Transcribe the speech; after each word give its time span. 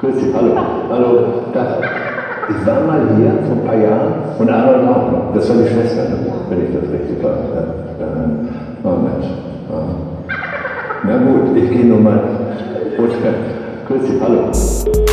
Grüß 0.00 0.14
dich, 0.14 0.34
hallo. 0.34 0.56
Hallo, 0.88 1.24
Tag. 1.52 1.76
Ich 2.48 2.66
war 2.66 2.80
mal 2.84 3.02
hier 3.18 3.32
vor 3.46 3.56
ein 3.56 3.64
paar 3.66 3.76
Jahren 3.76 4.12
und 4.38 4.48
Aaron 4.48 4.88
auch 4.88 5.12
noch. 5.12 5.34
Das 5.34 5.46
war 5.50 5.56
die 5.56 5.68
Schwester, 5.68 6.08
ne? 6.08 6.16
wenn 6.48 6.64
ich 6.64 6.72
das 6.72 6.90
richtig. 6.90 7.22
Ja. 7.22 7.28
Oh 8.82 8.96
Mensch. 8.96 9.26
Ja. 9.68 10.36
Na 11.04 11.16
gut, 11.18 11.54
ich 11.54 11.70
gehe 11.70 11.84
nur 11.84 12.00
mal. 12.00 12.18
Grüß 12.96 14.00
dich. 14.00 14.22
Hallo. 14.22 15.09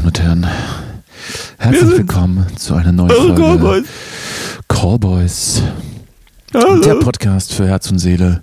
Damen 0.00 0.06
und 0.06 0.22
Herren. 0.22 0.46
Herzlich 1.58 1.98
willkommen 1.98 2.46
zu 2.56 2.74
einer 2.74 2.90
neuen 2.90 3.10
Folge. 3.10 3.84
Callboys. 4.66 5.62
Hallo. 6.54 6.80
Der 6.80 6.94
Podcast 6.94 7.52
für 7.52 7.66
Herz 7.68 7.90
und 7.90 7.98
Seele. 7.98 8.42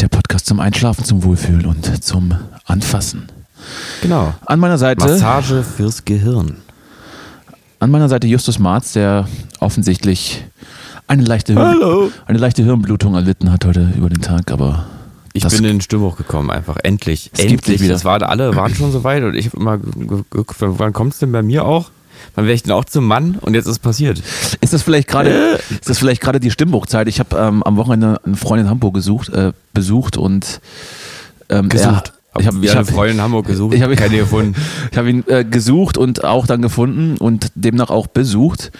Der 0.00 0.08
Podcast 0.08 0.46
zum 0.46 0.60
Einschlafen, 0.60 1.04
zum 1.04 1.24
Wohlfühlen 1.24 1.66
und 1.66 2.02
zum 2.02 2.34
Anfassen. 2.64 3.28
Genau. 4.00 4.32
An 4.46 4.60
meiner 4.60 4.78
Seite, 4.78 5.06
Massage 5.06 5.62
fürs 5.62 6.06
Gehirn. 6.06 6.56
an 7.80 7.90
meiner 7.90 8.08
Seite 8.08 8.26
Justus 8.26 8.58
Marz, 8.58 8.94
der 8.94 9.28
offensichtlich 9.60 10.42
eine 11.06 11.22
leichte, 11.22 11.54
Hallo. 11.54 12.10
eine 12.26 12.38
leichte 12.38 12.62
Hirnblutung 12.62 13.14
erlitten 13.14 13.52
hat 13.52 13.66
heute 13.66 13.92
über 13.94 14.08
den 14.08 14.22
Tag, 14.22 14.50
aber 14.50 14.86
Ich 15.38 15.42
Das- 15.44 15.54
bin 15.56 15.64
in 15.64 15.76
den 15.76 15.80
Stimmhoch 15.80 16.16
gekommen, 16.16 16.50
einfach. 16.50 16.76
Endlich. 16.82 17.30
Es 17.32 17.44
Endlich. 17.44 17.80
wieder. 17.80 17.92
Das 17.94 18.04
waren 18.04 18.22
alle 18.22 18.54
waren 18.54 18.74
schon 18.74 18.92
so 18.92 19.04
weit 19.04 19.22
und 19.24 19.34
ich 19.34 19.46
habe 19.46 19.56
immer 19.56 19.78
wann 20.60 20.92
kommt 20.92 21.14
es 21.14 21.18
denn 21.18 21.32
bei 21.32 21.42
mir 21.42 21.64
auch? 21.64 21.90
Wann 22.34 22.44
wäre 22.44 22.54
ich 22.54 22.62
denn 22.62 22.72
auch 22.72 22.84
zum 22.84 23.04
Mann? 23.06 23.36
Und 23.40 23.54
jetzt 23.54 23.66
ist 23.66 23.72
es 23.72 23.78
passiert. 23.78 24.22
Ist 24.60 24.72
das 24.72 24.82
vielleicht 24.82 25.08
gerade 25.08 25.30
ist 25.70 25.88
das 25.88 25.98
vielleicht 25.98 26.20
gerade 26.20 26.40
die 26.40 26.50
Stimmbruchzeit? 26.50 27.08
Ich 27.08 27.20
habe 27.20 27.36
ähm, 27.36 27.62
am 27.62 27.76
Wochenende 27.76 28.20
einen 28.24 28.34
Freund 28.36 28.62
in 28.62 28.68
Hamburg 28.70 28.94
gesucht, 28.94 29.28
äh, 29.30 29.52
besucht 29.72 30.16
und 30.16 30.60
ähm, 31.48 31.68
Gesucht. 31.68 32.12
Er, 32.34 32.40
ich 32.40 32.46
habe 32.46 32.56
haben 32.58 32.68
eine 32.68 32.84
Freundin 32.84 33.16
in 33.16 33.22
Hamburg 33.22 33.46
gesucht, 33.48 33.74
Ich 33.74 33.82
habe 33.82 33.96
keine 33.96 34.16
gefunden. 34.18 34.54
Ich 34.92 34.98
habe 34.98 35.10
ihn 35.10 35.24
äh, 35.28 35.44
gesucht 35.44 35.96
und 35.98 36.24
auch 36.24 36.46
dann 36.46 36.60
gefunden 36.62 37.16
und 37.18 37.50
demnach 37.54 37.90
auch 37.90 38.06
besucht. 38.06 38.70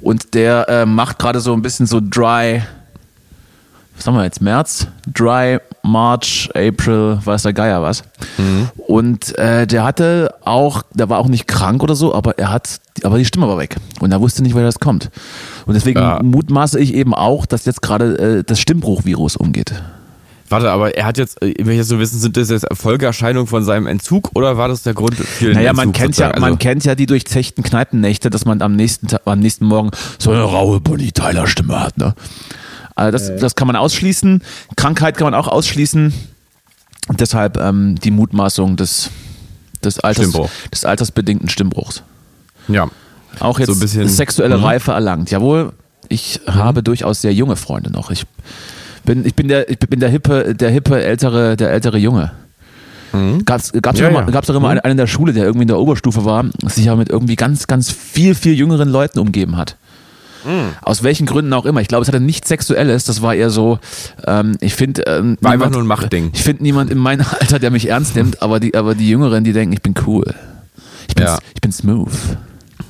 Und 0.00 0.34
der 0.34 0.68
äh, 0.68 0.86
macht 0.86 1.18
gerade 1.18 1.40
so 1.40 1.52
ein 1.52 1.62
bisschen 1.62 1.86
so 1.86 2.00
dry. 2.02 2.62
Was 3.96 4.06
haben 4.06 4.14
wir 4.16 4.24
jetzt? 4.24 4.42
März? 4.42 4.86
Dry, 5.12 5.58
March, 5.82 6.50
April, 6.54 7.18
weiß 7.24 7.42
der 7.42 7.52
Geier 7.54 7.80
was. 7.82 8.02
Mhm. 8.36 8.68
Und 8.86 9.36
äh, 9.38 9.66
der 9.66 9.84
hatte 9.84 10.34
auch, 10.44 10.82
der 10.92 11.08
war 11.08 11.18
auch 11.18 11.28
nicht 11.28 11.46
krank 11.48 11.82
oder 11.82 11.94
so, 11.94 12.14
aber 12.14 12.38
er 12.38 12.50
hat, 12.50 12.80
aber 13.02 13.18
die 13.18 13.24
Stimme 13.24 13.48
war 13.48 13.58
weg. 13.58 13.76
Und 14.00 14.12
er 14.12 14.20
wusste 14.20 14.42
nicht, 14.42 14.54
woher 14.54 14.66
das 14.66 14.80
kommt. 14.80 15.10
Und 15.64 15.74
deswegen 15.74 15.98
Ja. 16.00 16.20
mutmaße 16.22 16.78
ich 16.78 16.92
eben 16.94 17.14
auch, 17.14 17.46
dass 17.46 17.64
jetzt 17.64 17.80
gerade 17.82 18.18
äh, 18.38 18.44
das 18.44 18.60
Stimmbruchvirus 18.60 19.36
umgeht. 19.36 19.72
Warte, 20.48 20.70
aber 20.70 20.96
er 20.96 21.06
hat 21.06 21.18
jetzt, 21.18 21.42
äh, 21.42 21.54
wenn 21.58 21.72
ich 21.72 21.78
jetzt 21.78 21.88
so 21.88 21.98
wissen, 21.98 22.20
sind 22.20 22.36
das 22.36 22.50
jetzt 22.50 22.66
Folgeerscheinungen 22.72 23.48
von 23.48 23.64
seinem 23.64 23.86
Entzug 23.86 24.30
oder 24.34 24.56
war 24.58 24.68
das 24.68 24.82
der 24.82 24.94
Grund 24.94 25.14
für 25.16 25.46
den 25.46 25.54
Naja, 25.54 25.70
Entzug 25.70 25.84
man 25.86 25.92
kennt 25.92 26.16
ja, 26.18 26.26
sozusagen? 26.26 26.40
man 26.40 26.50
Also- 26.52 26.58
kennt 26.58 26.84
ja 26.84 26.94
die 26.94 27.06
durchzechten 27.06 27.64
Kneipennächte, 27.64 28.30
dass 28.30 28.44
man 28.44 28.60
am 28.62 28.76
nächsten, 28.76 29.08
am 29.24 29.40
nächsten 29.40 29.64
Morgen 29.64 29.90
so 30.18 30.30
eine 30.30 30.42
raue 30.42 30.80
Bonnie 30.80 31.10
Tyler 31.12 31.46
Stimme 31.48 31.80
hat. 31.80 31.96
Ne? 31.98 32.14
Also 32.96 33.12
das, 33.12 33.40
das 33.40 33.54
kann 33.54 33.66
man 33.68 33.76
ausschließen. 33.76 34.42
Krankheit 34.76 35.16
kann 35.16 35.26
man 35.26 35.34
auch 35.34 35.48
ausschließen. 35.48 36.12
Und 37.08 37.20
deshalb 37.20 37.56
ähm, 37.58 37.94
die 38.02 38.10
Mutmaßung 38.10 38.76
des, 38.76 39.10
des, 39.84 40.00
Alters, 40.00 40.24
Stimmbruch. 40.24 40.50
des 40.72 40.84
altersbedingten 40.84 41.48
Stimmbruchs. 41.48 42.02
Ja. 42.68 42.88
Auch 43.38 43.58
jetzt 43.60 43.68
So 43.68 43.74
ein 43.74 43.80
bisschen- 43.80 44.08
sexuelle 44.08 44.56
Mhm. 44.58 44.64
Reife 44.64 44.90
erlangt. 44.92 45.30
Jawohl, 45.30 45.72
ich 46.08 46.40
habe 46.46 46.82
durchaus 46.82 47.20
sehr 47.20 47.32
junge 47.32 47.54
Freunde 47.56 47.92
noch. 47.92 48.10
Ich 48.10 48.24
bin, 49.04 49.24
ich 49.24 49.34
bin 49.36 49.46
der, 49.46 49.68
ich 49.70 49.78
bin 49.78 50.00
der 50.00 50.08
hippe, 50.08 50.54
der 50.54 50.70
hippe 50.70 51.00
ältere, 51.04 51.56
der 51.56 51.70
ältere 51.70 51.98
Junge. 51.98 52.32
Gab's, 53.46 53.72
gab's, 53.80 53.98
Ja, 53.98 54.06
doch 54.06 54.10
immer, 54.10 54.26
ja. 54.26 54.30
gab's 54.30 54.46
doch 54.48 54.54
immer 54.54 54.66
Mhm. 54.66 54.70
einen, 54.72 54.80
einen 54.80 54.90
in 54.92 54.96
der 54.98 55.06
Schule, 55.06 55.32
der 55.32 55.44
irgendwie 55.44 55.62
in 55.62 55.68
der 55.68 55.78
Oberstufe 55.78 56.24
war, 56.26 56.44
sich 56.66 56.84
ja 56.86 56.96
mit 56.96 57.08
irgendwie 57.08 57.36
ganz, 57.36 57.66
ganz 57.66 57.90
viel, 57.90 58.34
viel 58.34 58.52
jüngeren 58.54 58.88
Leuten 58.90 59.18
umgeben 59.20 59.56
hat. 59.56 59.76
Mhm. 60.46 60.70
Aus 60.82 61.02
welchen 61.02 61.26
Gründen 61.26 61.52
auch 61.52 61.66
immer. 61.66 61.80
Ich 61.80 61.88
glaube, 61.88 62.02
es 62.02 62.08
hatte 62.08 62.20
nichts 62.20 62.48
Sexuelles. 62.48 63.04
Das 63.04 63.20
war 63.22 63.34
eher 63.34 63.50
so, 63.50 63.78
ähm, 64.26 64.56
ich 64.60 64.74
finde. 64.74 65.02
Ähm, 65.06 65.36
War 65.40 65.52
einfach 65.52 65.70
nur 65.70 65.80
ein 65.82 65.86
Machtding. 65.86 66.30
Ich 66.34 66.42
finde 66.42 66.62
niemand 66.62 66.90
in 66.90 66.98
meinem 66.98 67.26
Alter, 67.40 67.58
der 67.58 67.70
mich 67.70 67.88
ernst 67.88 68.14
nimmt, 68.16 68.42
aber 68.42 68.60
die, 68.60 68.74
aber 68.74 68.94
die 68.94 69.08
Jüngeren, 69.08 69.44
die 69.44 69.52
denken, 69.52 69.72
ich 69.72 69.82
bin 69.82 69.94
cool. 70.06 70.24
Ich 71.08 71.14
bin, 71.14 71.24
Ja. 71.26 71.38
ich 71.54 71.60
bin 71.60 71.72
smooth. 71.72 72.10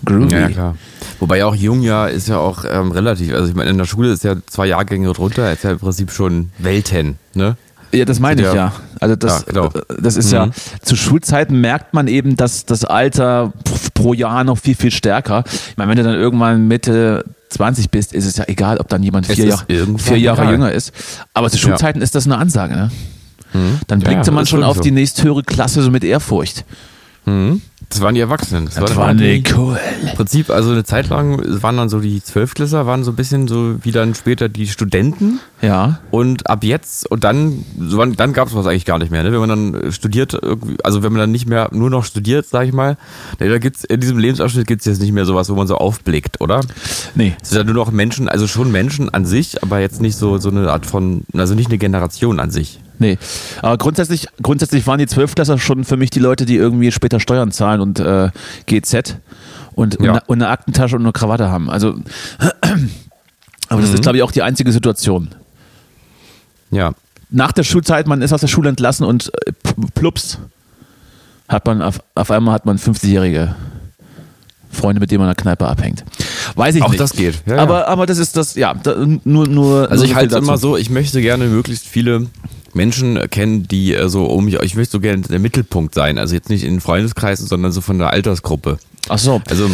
Groovy. 0.04 0.32
Ja, 0.34 0.48
klar. 0.48 0.76
Wobei 1.20 1.44
auch 1.44 1.54
jung 1.54 1.80
ja 1.82 2.06
ist 2.06 2.28
ja 2.28 2.38
auch 2.38 2.64
ähm, 2.70 2.92
relativ. 2.92 3.32
Also 3.34 3.48
ich 3.48 3.54
meine, 3.54 3.70
in 3.70 3.78
der 3.78 3.86
Schule 3.86 4.12
ist 4.12 4.22
ja 4.24 4.34
zwei 4.46 4.66
Jahrgänge 4.66 5.12
drunter, 5.12 5.50
ist 5.52 5.64
ja 5.64 5.70
im 5.72 5.78
Prinzip 5.78 6.10
schon 6.12 6.50
Welten, 6.58 7.16
ne? 7.34 7.56
Ja, 7.92 8.04
das 8.04 8.20
meine 8.20 8.42
ich 8.42 8.46
Ja. 8.48 8.54
ja. 8.54 8.72
Also 9.00 9.16
das, 9.16 9.40
Ja, 9.46 9.52
genau. 9.52 9.66
äh, 9.68 10.00
das 10.00 10.16
ist 10.16 10.30
ja, 10.32 10.46
Mhm. 10.46 10.52
zu 10.82 10.96
Schulzeiten 10.96 11.60
merkt 11.60 11.94
man 11.94 12.08
eben, 12.08 12.36
dass 12.36 12.66
das 12.66 12.84
Alter 12.84 13.52
pro 13.94 14.12
Jahr 14.12 14.44
noch 14.44 14.58
viel, 14.58 14.74
viel 14.74 14.90
stärker. 14.90 15.44
Ich 15.46 15.76
meine, 15.76 15.90
wenn 15.90 15.96
du 15.98 16.02
dann 16.04 16.14
irgendwann 16.14 16.68
Mitte 16.68 17.24
20 17.50 17.90
bist, 17.90 18.12
ist 18.12 18.24
es 18.26 18.36
ja 18.36 18.44
egal, 18.48 18.78
ob 18.78 18.88
dann 18.88 19.02
jemand 19.02 19.26
vier, 19.26 19.56
irgendwann 19.68 19.98
vier 19.98 20.18
Jahre 20.18 20.42
egal. 20.42 20.52
jünger 20.52 20.72
ist. 20.72 20.92
Aber 21.34 21.50
zu 21.50 21.56
Ja. 21.56 21.62
Schulzeiten 21.62 22.02
ist 22.02 22.14
das 22.14 22.26
eine 22.26 22.38
Ansage. 22.38 22.74
Ne? 22.74 22.90
Dann 23.86 24.00
Ja, 24.00 24.08
blickte 24.08 24.26
ja, 24.30 24.32
man 24.32 24.46
schon 24.46 24.62
auf 24.64 24.76
so. 24.76 24.82
die 24.82 24.90
nächsthöhere 24.90 25.42
Klasse 25.42 25.82
so 25.82 25.90
mit 25.90 26.04
Ehrfurcht. 26.04 26.64
Mhm. 27.24 27.62
Das 27.88 28.00
waren 28.00 28.14
die 28.14 28.20
Erwachsenen. 28.20 28.66
Das, 28.66 28.74
Das 28.74 28.96
war 28.96 29.14
die, 29.14 29.44
cool. 29.56 29.78
Im 30.02 30.16
Prinzip, 30.16 30.50
also 30.50 30.72
eine 30.72 30.84
Zeit 30.84 31.08
lang 31.08 31.40
waren 31.62 31.76
dann 31.76 31.88
so 31.88 32.00
die 32.00 32.22
Zwölfklässler, 32.22 32.84
waren 32.86 33.04
so 33.04 33.12
ein 33.12 33.16
bisschen 33.16 33.46
so 33.46 33.76
wie 33.82 33.92
dann 33.92 34.14
später 34.14 34.48
die 34.48 34.66
Studenten. 34.66 35.40
Ja. 35.62 36.00
Und 36.10 36.50
ab 36.50 36.64
jetzt, 36.64 37.08
und 37.10 37.22
dann, 37.22 37.64
so 37.78 38.04
dann 38.04 38.32
gab 38.32 38.48
es 38.48 38.54
was 38.54 38.66
eigentlich 38.66 38.84
gar 38.84 38.98
nicht 38.98 39.10
mehr. 39.10 39.22
Ne? 39.22 39.32
Wenn 39.32 39.40
man 39.40 39.48
dann 39.48 39.74
äh, 39.74 39.92
studiert, 39.92 40.38
also 40.82 41.02
wenn 41.02 41.12
man 41.12 41.20
dann 41.20 41.30
nicht 41.30 41.48
mehr 41.48 41.68
nur 41.72 41.88
noch 41.88 42.04
studiert, 42.04 42.46
sag 42.46 42.66
ich 42.66 42.72
mal, 42.72 42.96
da 43.38 43.46
da 43.46 43.58
gibt's 43.58 43.84
in 43.84 44.00
diesem 44.00 44.18
Lebensabschnitt 44.18 44.66
gibt's 44.66 44.84
jetzt 44.84 45.00
nicht 45.00 45.12
mehr 45.12 45.24
sowas, 45.24 45.48
wo 45.48 45.54
man 45.54 45.66
so 45.66 45.76
aufblickt, 45.76 46.40
oder? 46.40 46.60
Nee. 47.14 47.36
Es 47.40 47.50
sind 47.50 47.58
ja 47.58 47.64
nur 47.64 47.74
noch 47.74 47.92
Menschen, 47.92 48.28
also 48.28 48.46
schon 48.48 48.72
Menschen 48.72 49.14
an 49.14 49.26
sich, 49.26 49.62
aber 49.62 49.78
jetzt 49.80 50.00
nicht 50.00 50.16
so, 50.16 50.38
so 50.38 50.50
eine 50.50 50.70
Art 50.72 50.86
von, 50.86 51.22
also 51.34 51.54
nicht 51.54 51.68
eine 51.68 51.78
Generation 51.78 52.40
an 52.40 52.50
sich. 52.50 52.80
Nee. 52.98 53.18
Aber 53.62 53.76
grundsätzlich, 53.78 54.26
grundsätzlich 54.42 54.86
waren 54.86 54.98
die 54.98 55.06
Zwölfklässler 55.06 55.58
schon 55.58 55.84
für 55.84 55.96
mich 55.96 56.10
die 56.10 56.18
Leute, 56.20 56.46
die 56.46 56.56
irgendwie 56.56 56.90
später 56.92 57.20
Steuern 57.20 57.50
zahlen 57.52 57.80
und 57.80 58.00
äh, 58.00 58.30
GZ 58.66 59.18
und, 59.74 60.00
Ja. 60.00 60.12
und, 60.14 60.28
und 60.28 60.42
eine 60.42 60.48
Aktentasche 60.50 60.96
und 60.96 61.02
eine 61.02 61.12
Krawatte 61.12 61.50
haben. 61.50 61.68
Also, 61.70 61.94
aber 63.68 63.78
Mhm. 63.78 63.82
das 63.82 63.92
ist, 63.94 64.02
glaube 64.02 64.16
ich, 64.18 64.22
auch 64.22 64.32
die 64.32 64.42
einzige 64.42 64.72
Situation. 64.72 65.28
Ja. 66.70 66.92
Nach 67.30 67.52
der 67.52 67.64
Schulzeit, 67.64 68.06
man 68.06 68.22
ist 68.22 68.32
aus 68.32 68.40
der 68.40 68.48
Schule 68.48 68.68
entlassen 68.68 69.04
und 69.04 69.30
äh, 69.46 69.52
plups, 69.94 70.38
hat 71.48 71.66
man 71.66 71.82
auf, 71.82 72.00
auf 72.14 72.30
einmal 72.30 72.54
hat 72.54 72.66
man 72.66 72.78
50-jährige 72.78 73.54
Freunde, 74.70 75.00
mit 75.00 75.10
denen 75.10 75.20
man 75.20 75.28
in 75.28 75.34
der 75.36 75.42
Kneipe 75.42 75.66
abhängt. 75.66 76.04
Weiß 76.54 76.74
ich 76.74 76.82
Auch 76.82 76.90
nicht. 76.90 77.00
das 77.00 77.12
geht. 77.12 77.42
Ja, 77.46 77.56
ja. 77.56 77.62
aber, 77.62 77.88
aber 77.88 78.06
das 78.06 78.18
ist 78.18 78.36
das, 78.36 78.54
ja, 78.56 78.74
da, 78.74 78.94
nur, 79.24 79.46
nur. 79.48 79.90
Also 79.90 80.02
nur 80.02 80.10
ich 80.10 80.14
halte 80.14 80.36
es 80.36 80.42
immer 80.42 80.58
so, 80.58 80.76
ich 80.76 80.90
möchte 80.90 81.20
gerne 81.20 81.46
möglichst 81.46 81.86
viele 81.86 82.26
Menschen 82.76 83.18
kennen, 83.30 83.66
die 83.66 83.94
äh, 83.94 84.08
so 84.08 84.26
um 84.26 84.44
mich, 84.44 84.54
ich 84.62 84.76
möchte 84.76 84.92
so 84.92 85.00
gerne 85.00 85.22
der 85.22 85.38
Mittelpunkt 85.38 85.94
sein. 85.94 86.18
Also 86.18 86.34
jetzt 86.34 86.50
nicht 86.50 86.62
in 86.64 86.80
Freundeskreisen, 86.80 87.46
sondern 87.46 87.72
so 87.72 87.80
von 87.80 87.98
der 87.98 88.10
Altersgruppe. 88.10 88.78
Ach 89.08 89.18
so. 89.18 89.40
Also 89.48 89.70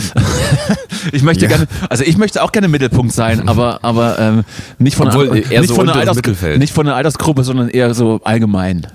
Ich 1.13 1.23
möchte 1.23 1.43
Ja. 1.45 1.49
gerne, 1.49 1.67
also 1.89 2.05
ich 2.05 2.17
möchte 2.17 2.43
auch 2.43 2.53
gerne 2.53 2.69
Mittelpunkt 2.69 3.13
sein, 3.13 3.49
aber, 3.49 3.81
aber 3.83 4.19
ähm, 4.19 4.45
nicht 4.79 4.97
von, 4.97 5.09
Obwohl, 5.09 5.31
einer, 5.31 5.51
eher 5.51 5.61
nicht, 5.61 5.69
so 5.69 5.75
von 5.75 5.85
einer 5.85 5.93
unteres 5.93 6.01
Alters, 6.09 6.17
Mittelfeld. 6.17 6.59
nicht 6.59 6.73
von 6.73 6.87
einer 6.87 6.97
Altersgruppe, 6.97 7.43
sondern 7.45 7.69
eher 7.69 7.93
so 7.95 8.21
allgemein. 8.25 8.87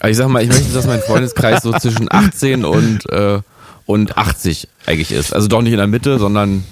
Aber 0.00 0.10
ich 0.10 0.16
sag 0.16 0.28
mal, 0.28 0.42
ich 0.42 0.48
möchte, 0.48 0.72
dass 0.74 0.86
mein 0.86 1.00
Freundeskreis 1.00 1.62
so 1.62 1.72
zwischen 1.78 2.08
18 2.10 2.64
und, 2.64 3.08
äh, 3.10 3.40
und 3.86 4.18
80 4.18 4.68
eigentlich 4.86 5.12
ist. 5.12 5.32
Also 5.34 5.48
doch 5.48 5.62
nicht 5.62 5.72
in 5.72 5.78
der 5.78 5.86
Mitte, 5.86 6.18
sondern. 6.18 6.64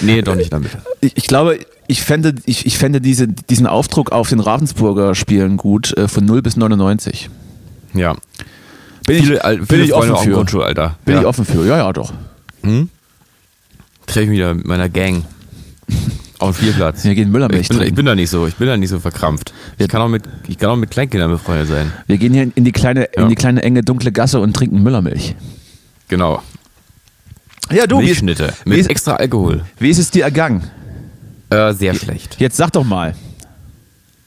Nee, 0.00 0.22
doch 0.22 0.34
nicht 0.34 0.52
Mitte. 0.52 0.82
Ich, 1.00 1.16
ich 1.16 1.26
glaube, 1.26 1.58
ich 1.88 2.02
fände, 2.02 2.34
ich, 2.44 2.66
ich 2.66 2.76
fände 2.78 3.00
diese, 3.00 3.26
diesen 3.28 3.66
Aufdruck 3.66 4.12
auf 4.12 4.28
den 4.28 4.40
Ravensburger 4.40 5.14
Spielen 5.14 5.56
gut, 5.56 5.96
äh, 5.96 6.08
von 6.08 6.24
0 6.24 6.42
bis 6.42 6.56
99. 6.56 7.30
Ja. 7.94 8.14
Bin 9.06 9.22
viele 9.22 9.36
ich, 9.36 9.44
al- 9.44 9.56
bin 9.58 9.66
viele 9.66 9.84
ich 9.84 9.94
offen 9.94 10.16
für. 10.16 10.30
Grundschulalter. 10.32 10.98
Bin 11.04 11.14
ja. 11.14 11.20
ich 11.20 11.26
offen 11.26 11.44
für, 11.44 11.66
ja, 11.66 11.78
ja, 11.78 11.92
doch. 11.92 12.12
Treffe 14.06 14.20
ich 14.24 14.28
mich 14.28 14.38
wieder 14.38 14.54
mit 14.54 14.66
meiner 14.66 14.88
Gang. 14.88 15.24
Auf 16.38 16.56
dem 16.56 16.62
Spielplatz. 16.62 17.04
Wir 17.04 17.14
gehen 17.14 17.30
Müllermilch 17.30 17.62
Ich 17.62 17.68
bin, 17.68 17.86
ich 17.86 17.94
bin 17.94 18.04
da 18.04 18.14
nicht 18.16 18.30
so, 18.30 18.46
ich 18.48 18.56
bin 18.56 18.66
da 18.66 18.76
nicht 18.76 18.88
so 18.90 18.98
verkrampft. 18.98 19.52
Ich 19.78 19.88
kann 19.88 20.02
auch 20.02 20.08
mit, 20.08 20.24
ich 20.48 20.58
kann 20.58 20.70
auch 20.70 20.76
mit 20.76 20.90
Kleinkindern 20.90 21.30
befreundet 21.30 21.68
sein. 21.68 21.92
Wir 22.08 22.18
gehen 22.18 22.32
hier 22.34 22.50
in 22.54 22.64
die 22.64 22.72
kleine, 22.72 23.08
Ja. 23.16 23.22
in 23.22 23.28
die 23.28 23.36
kleine 23.36 23.62
enge 23.62 23.82
dunkle 23.82 24.10
Gasse 24.10 24.40
und 24.40 24.52
trinken 24.54 24.82
Müllermilch. 24.82 25.36
Genau. 26.08 26.42
Ja, 27.74 27.86
du, 27.86 27.98
wie 27.98 28.04
ist, 28.04 28.22
Milchschnitte. 28.22 28.52
wie 28.64 28.70
Mit 28.70 28.78
ist- 28.80 28.90
extra 28.90 29.14
Alkohol. 29.16 29.62
wie 29.78 29.90
ist 29.90 29.98
es 29.98 30.10
dir 30.10 30.24
ergangen? 30.24 30.70
Äh, 31.50 31.72
sehr 31.74 31.94
schlecht. 31.94 32.36
Jetzt 32.38 32.56
sag 32.56 32.72
doch 32.72 32.84
mal. 32.84 33.14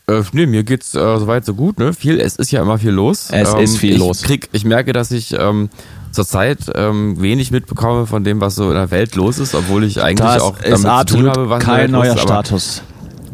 Äh, 0.07 0.21
nee, 0.33 0.45
mir 0.45 0.63
geht's 0.63 0.93
äh, 0.93 0.99
soweit 0.99 1.45
so 1.45 1.55
gut, 1.55 1.79
ne? 1.79 1.93
Viel, 1.93 2.19
es 2.19 2.35
ist 2.35 2.51
ja 2.51 2.61
immer 2.61 2.77
viel 2.77 2.91
los. 2.91 3.29
Es 3.31 3.53
ähm, 3.53 3.59
ist 3.59 3.77
viel 3.77 3.93
ich 3.93 3.97
los. 3.99 4.21
Krieg, 4.21 4.49
ich 4.51 4.63
merke, 4.63 4.93
dass 4.93 5.09
ich 5.09 5.33
ähm, 5.33 5.69
zurzeit 6.11 6.59
ähm, 6.75 7.19
wenig 7.19 7.49
mitbekomme 7.49 8.05
von 8.05 8.23
dem, 8.23 8.39
was 8.41 8.55
so 8.55 8.69
in 8.69 8.75
der 8.75 8.91
Welt 8.91 9.15
los 9.15 9.39
ist, 9.39 9.55
obwohl 9.55 9.83
ich 9.83 10.01
eigentlich 10.03 10.27
Das 10.27 10.41
auch 10.41 10.59
ist 10.59 10.83
damit 10.83 11.09
zu 11.09 11.17
tun 11.17 11.27
absolut 11.29 11.49
habe, 11.49 11.59
kein 11.59 11.89
neuer 11.91 12.13
ist, 12.13 12.21
aber, 12.21 12.21
Status. 12.21 12.83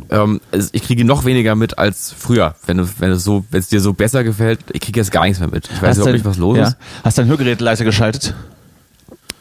Ähm, 0.09 0.39
es, 0.51 0.69
ich 0.71 0.83
kriege 0.83 1.03
noch 1.03 1.25
weniger 1.25 1.55
mit 1.55 1.77
als 1.77 2.13
früher, 2.17 2.55
wenn 2.65 2.77
du, 2.77 2.87
wenn 2.99 3.11
es 3.11 3.23
so, 3.25 3.45
wenn 3.51 3.59
es 3.59 3.67
dir 3.67 3.81
so 3.81 3.93
besser 3.93 4.23
gefällt. 4.23 4.59
Ich 4.71 4.81
kriege 4.81 4.99
jetzt 4.99 5.11
gar 5.11 5.23
nichts 5.23 5.39
mehr 5.39 5.49
mit. 5.49 5.69
Ich 5.73 5.81
weiß 5.81 5.97
überhaupt 5.97 6.13
nicht, 6.13 6.25
was 6.25 6.37
los 6.37 6.57
ja? 6.57 6.67
ist. 6.69 6.77
Hast 7.03 7.17
dein 7.17 7.27
Hörgerät 7.27 7.59
leise 7.59 7.83
geschaltet? 7.83 8.33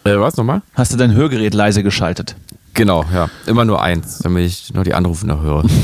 Äh, 0.05 0.19
was 0.19 0.37
nochmal? 0.37 0.62
Hast 0.75 0.93
du 0.93 0.97
dein 0.97 1.12
Hörgerät 1.14 1.55
leise 1.55 1.82
geschaltet? 1.82 2.37
Genau, 2.75 3.05
ja. 3.12 3.29
Immer 3.47 3.64
nur 3.64 3.82
eins, 3.82 4.19
damit 4.19 4.47
ich 4.47 4.73
noch 4.73 4.85
die 4.85 4.94
Anrufe 4.94 5.26
noch 5.26 5.43
höre. 5.43 5.64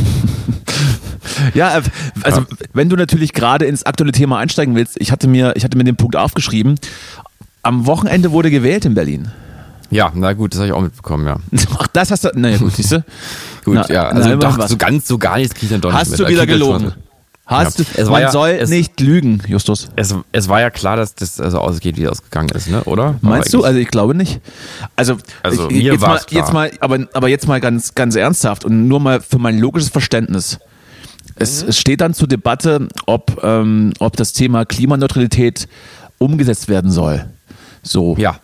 Ja, 1.55 1.77
äh, 1.79 1.83
also 2.23 2.45
wenn 2.73 2.89
du 2.89 2.97
natürlich 2.97 3.33
gerade 3.33 3.67
ins 3.67 3.85
aktuelle 3.85 4.13
Thema 4.13 4.39
einsteigen 4.39 4.75
willst, 4.75 4.97
ich 5.01 5.11
hatte 5.13 5.27
mir, 5.29 5.55
ich 5.57 5.65
hatte 5.65 5.77
mir 5.77 5.85
den 5.85 5.97
Punkt 5.97 6.17
aufgeschrieben. 6.17 6.77
Am 7.63 7.85
Wochenende 7.87 8.31
wurde 8.31 8.51
gewählt 8.51 8.85
in 8.85 8.95
Berlin. 8.95 9.29
ja, 9.91 10.11
na 10.15 10.33
gut, 10.33 10.53
das 10.53 10.61
habe 10.61 10.69
ich 10.69 10.73
auch 10.73 10.81
mitbekommen, 10.81 11.27
ja. 11.27 11.37
Ach, 11.79 11.89
das 11.89 12.11
hast 12.11 12.25
du. 12.25 12.31
Naja, 12.35 12.59
gut, 12.59 12.73
siehst 12.77 12.93
du? 12.93 13.05
Gut, 13.65 13.75
Na, 13.75 13.89
ja. 13.89 14.03
na, 14.05 14.09
Also 14.21 14.31
immerhin 14.31 14.41
doch, 14.59 14.69
so 14.69 14.77
ganz, 14.77 15.07
so 15.09 15.19
gar 15.19 15.37
nichts 15.37 15.53
kriege 15.55 15.67
ich 15.67 15.73
dann 15.73 15.81
doch 15.81 15.91
nicht 15.91 15.99
Hast 16.01 16.19
du 16.19 16.27
wieder 16.29 16.47
gelogen? 16.47 16.93
Hast 17.47 17.79
Ja. 17.79 17.85
du? 17.85 17.91
Es 18.01 18.07
war 18.07 18.13
Man 18.15 18.23
ja- 18.23 18.31
soll 18.33 18.49
es- 18.51 18.69
nicht 18.71 19.01
lügen, 19.01 19.41
Justus. 19.47 19.89
Es, 19.95 20.13
es 20.33 20.49
war 20.49 20.61
ja 20.61 20.71
klar, 20.71 20.97
dass 20.97 21.15
das 21.15 21.39
also 21.41 21.61
ausgeht, 21.61 21.97
wie 21.97 22.03
es 22.03 22.11
ausgegangen 22.11 22.49
ist, 22.51 22.69
ne? 22.69 22.83
Oder? 22.85 23.17
Meinst 23.21 23.55
Aber 23.55 23.59
du? 23.63 23.65
Also 23.65 23.79
ich 23.79 23.89
glaube 23.89 24.15
nicht. 24.17 24.41
Also, 24.97 25.17
Also, 25.45 25.71
ich, 25.71 25.83
jetzt, 25.83 26.01
mal, 26.01 26.21
jetzt 26.31 26.53
mal, 26.53 26.73
aber, 26.81 27.07
aber 27.13 27.29
jetzt 27.29 27.47
mal 27.47 27.61
ganz, 27.61 27.95
ganz 27.95 28.17
ernsthaft 28.17 28.65
und 28.65 28.89
nur 28.89 28.99
mal 28.99 29.21
für 29.21 29.39
mein 29.39 29.59
logisches 29.61 29.91
Verständnis. 29.91 30.59
Es, 31.37 31.63
Mhm. 31.63 31.69
es 31.69 31.79
steht 31.79 32.01
dann 32.01 32.15
zur 32.15 32.27
Debatte, 32.27 32.89
ob, 33.07 33.41
ähm, 33.45 33.93
ob 34.01 34.17
das 34.17 34.33
Thema 34.33 34.65
Klimaneutralität 34.65 35.69
umgesetzt 36.19 36.67
werden 36.69 36.91
soll. 36.91 37.27
So. 37.85 38.17
Ja. 38.19 38.41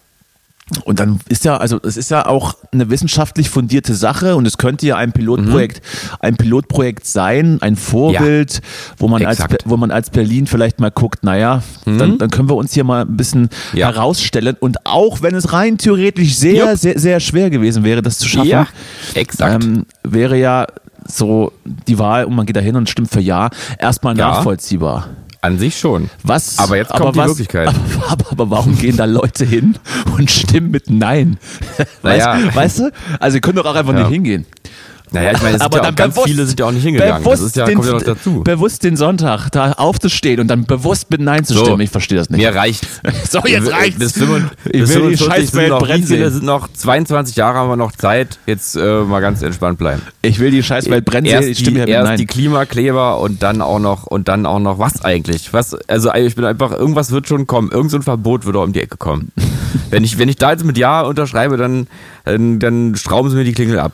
Und 0.84 1.00
dann 1.00 1.20
ist 1.28 1.44
ja, 1.44 1.56
also 1.56 1.78
es 1.82 1.96
ist 1.96 2.10
ja 2.10 2.26
auch 2.26 2.54
eine 2.72 2.90
wissenschaftlich 2.90 3.50
fundierte 3.50 3.94
Sache 3.94 4.36
und 4.36 4.46
es 4.46 4.58
könnte 4.58 4.86
ja 4.86 4.96
ein 4.96 5.12
Pilotprojekt, 5.12 5.82
Mhm. 5.82 6.16
ein 6.20 6.36
Pilotprojekt 6.36 7.06
sein, 7.06 7.58
ein 7.60 7.76
Vorbild, 7.76 8.60
wo 8.98 9.08
man 9.08 9.24
als 9.24 9.38
wo 9.64 9.76
man 9.76 9.90
als 9.90 10.10
Berlin 10.10 10.46
vielleicht 10.46 10.80
mal 10.80 10.90
guckt, 10.90 11.24
naja, 11.24 11.62
dann, 11.84 12.18
dann 12.18 12.30
können 12.30 12.48
wir 12.48 12.56
uns 12.56 12.72
hier 12.72 12.84
mal 12.84 13.02
ein 13.02 13.16
bisschen 13.16 13.42
Mhm. 13.72 13.78
Ja. 13.78 13.88
herausstellen. 13.88 14.56
Und 14.60 14.84
auch 14.86 15.22
wenn 15.22 15.34
es 15.34 15.52
rein 15.52 15.78
theoretisch 15.78 16.36
sehr, 16.36 16.66
Jupp. 16.68 16.78
sehr, 16.78 16.98
sehr 16.98 17.20
schwer 17.20 17.50
gewesen 17.50 17.84
wäre, 17.84 18.02
das 18.02 18.18
zu 18.18 18.28
schaffen, 18.28 18.48
Ja, 18.48 18.66
exakt. 19.14 19.64
ähm, 19.64 19.86
wäre 20.02 20.36
ja 20.38 20.66
so 21.06 21.52
die 21.64 21.98
Wahl 21.98 22.24
und 22.24 22.34
man 22.34 22.46
geht 22.46 22.56
da 22.56 22.60
hin 22.60 22.76
und 22.76 22.88
stimmt 22.88 23.10
für 23.10 23.20
Ja, 23.20 23.50
erstmal 23.78 24.16
Ja. 24.16 24.28
nachvollziehbar. 24.28 25.08
An 25.42 25.58
sich 25.58 25.76
schon. 25.78 26.08
Was, 26.22 26.58
Aber 26.60 26.76
jetzt 26.76 26.90
kommt 26.92 27.16
die 27.16 27.18
was, 27.18 27.26
Wirklichkeit. 27.30 27.68
Aber, 28.08 28.12
aber, 28.12 28.30
aber 28.30 28.50
warum 28.50 28.78
gehen 28.78 28.96
da 28.96 29.04
Leute 29.06 29.44
hin 29.44 29.76
und 30.16 30.30
stimmen 30.30 30.70
mit 30.70 30.88
Nein? 30.88 31.36
Weißt, 32.02 32.26
Naja. 32.26 32.54
weißt 32.54 32.78
du? 32.78 32.90
Also, 33.18 33.36
ihr 33.36 33.40
könnt 33.40 33.58
doch 33.58 33.66
auch 33.66 33.74
einfach 33.74 33.92
Ja. 33.92 34.00
nicht 34.02 34.10
hingehen. 34.12 34.46
Naja, 35.12 35.32
ich 35.32 35.42
meine, 35.42 35.56
es 35.56 35.60
aber 35.62 35.78
ja 35.78 35.82
dann 35.84 35.94
ganz 35.94 36.14
bewusst- 36.14 36.28
viele 36.28 36.46
sind 36.46 36.60
ja 36.60 36.66
auch 36.66 36.72
nicht 36.72 36.82
hingegangen. 36.82 37.24
Das 37.24 37.40
ist 37.40 37.56
ja, 37.56 37.64
den, 37.64 37.76
kommt 37.76 37.86
ja 37.88 37.94
noch 37.94 38.02
dazu. 38.02 38.42
bewusst 38.42 38.82
den 38.84 38.96
Sonntag 38.96 39.50
da 39.50 39.72
aufzustehen 39.72 40.40
und 40.40 40.48
dann 40.48 40.64
bewusst 40.64 41.10
mit 41.10 41.20
Nein 41.20 41.44
zu 41.44 41.54
So. 41.54 41.64
stimmen. 41.64 41.80
Ich 41.82 41.90
verstehe 41.90 42.18
das 42.18 42.30
nicht. 42.30 42.40
Mir 42.40 42.54
reicht. 42.54 42.86
So, 43.28 43.40
jetzt 43.46 43.70
reicht's. 43.70 43.98
Bis, 43.98 44.12
25, 44.12 44.58
Ich 44.66 44.72
will 44.72 44.80
die 44.80 45.16
45 45.16 45.26
Scheißwelt 45.26 45.78
brennen 45.78 46.06
sind 46.06 46.42
noch 46.42 46.68
22 46.72 47.36
Jahre 47.36 47.58
haben 47.58 47.68
wir 47.68 47.76
noch 47.76 47.92
Zeit. 47.92 48.38
Jetzt 48.46 48.76
äh, 48.76 49.00
mal 49.02 49.20
ganz 49.20 49.42
entspannt 49.42 49.78
bleiben. 49.78 50.02
Ich 50.22 50.38
will 50.38 50.50
die 50.50 50.62
Scheißwelt 50.62 51.04
brennen 51.04 51.26
erst 51.26 51.48
Ich 51.48 51.58
stimme 51.58 51.70
die, 51.72 51.76
hier 51.76 51.86
mit 51.86 51.94
erst 51.94 52.08
Nein. 52.08 52.18
die 52.18 52.26
Klimakleber 52.26 53.20
und 53.20 53.42
dann 53.42 53.62
auch 53.62 53.78
noch 53.78 54.06
und 54.06 54.28
dann 54.28 54.46
auch 54.46 54.58
noch 54.58 54.78
was 54.78 55.04
eigentlich? 55.04 55.52
Was 55.52 55.74
also 55.88 56.12
ich 56.14 56.34
bin 56.34 56.44
einfach 56.44 56.72
irgendwas 56.72 57.10
wird 57.10 57.28
schon 57.28 57.46
kommen. 57.46 57.70
Irgend 57.70 57.90
so 57.90 57.96
ein 57.98 58.02
Verbot 58.02 58.44
wird 58.44 58.56
auch 58.56 58.64
um 58.64 58.72
die 58.72 58.80
Ecke 58.82 58.96
kommen. 58.96 59.32
wenn 59.90 60.04
ich 60.04 60.18
wenn 60.18 60.28
ich 60.28 60.36
da 60.36 60.50
jetzt 60.52 60.64
mit 60.64 60.76
ja 60.78 61.02
unterschreibe, 61.02 61.56
dann 61.56 61.86
dann, 62.24 62.58
dann 62.58 62.96
schrauben 62.96 63.30
sie 63.30 63.36
mir 63.36 63.44
die 63.44 63.52
Klingel 63.52 63.78
ab. 63.78 63.92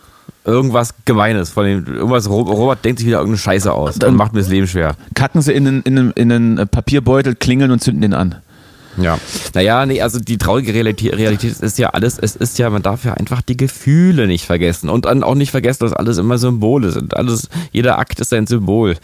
Irgendwas 0.49 0.95
Gemeines 1.05 1.51
von 1.51 1.65
dem 1.67 1.87
irgendwas 1.87 2.29
Ro- 2.29 2.41
Robert 2.43 2.85
denkt 2.85 2.99
sich 2.99 3.07
wieder 3.07 3.19
irgendeine 3.19 3.39
Scheiße 3.39 3.73
aus 3.73 3.97
Dann- 3.97 4.11
und 4.11 4.17
macht 4.17 4.33
mir 4.33 4.41
das 4.41 4.49
Leben 4.49 4.67
schwer. 4.67 4.97
Kacken 5.15 5.43
sie 5.43 5.53
in 5.53 5.67
einen, 5.69 5.83
in, 5.83 5.99
einen, 5.99 6.11
in 6.13 6.33
einen 6.33 6.69
Papierbeutel, 6.69 7.35
klingeln 7.35 7.71
und 7.71 7.81
zünden 7.83 8.03
den 8.03 8.15
an. 8.15 8.37
Ja. 8.97 9.19
Naja, 9.55 9.87
nee, 9.87 10.03
also 10.03 10.19
die 10.19 10.39
traurige 10.39 10.75
Realität, 10.75 11.17
Realität 11.17 11.61
ist 11.61 11.79
ja 11.79 11.91
alles, 11.91 12.19
es 12.19 12.35
ist 12.35 12.59
ja, 12.59 12.69
man 12.69 12.83
darf 12.83 13.05
ja 13.05 13.15
einfach 13.15 13.43
die 13.43 13.57
Gefühle 13.57 14.27
nicht 14.27 14.45
vergessen 14.45 14.89
und 14.89 15.05
dann 15.05 15.23
auch 15.23 15.37
nicht 15.37 15.53
vergessen, 15.53 15.85
dass 15.85 15.93
alles 15.93 16.19
immer 16.19 16.37
Symbole 16.39 16.91
sind. 16.91 17.17
Alles, 17.17 17.49
jeder 17.71 17.99
Akt 17.99 18.19
ist 18.19 18.33
ein 18.35 18.49
Symbol. 18.49 18.97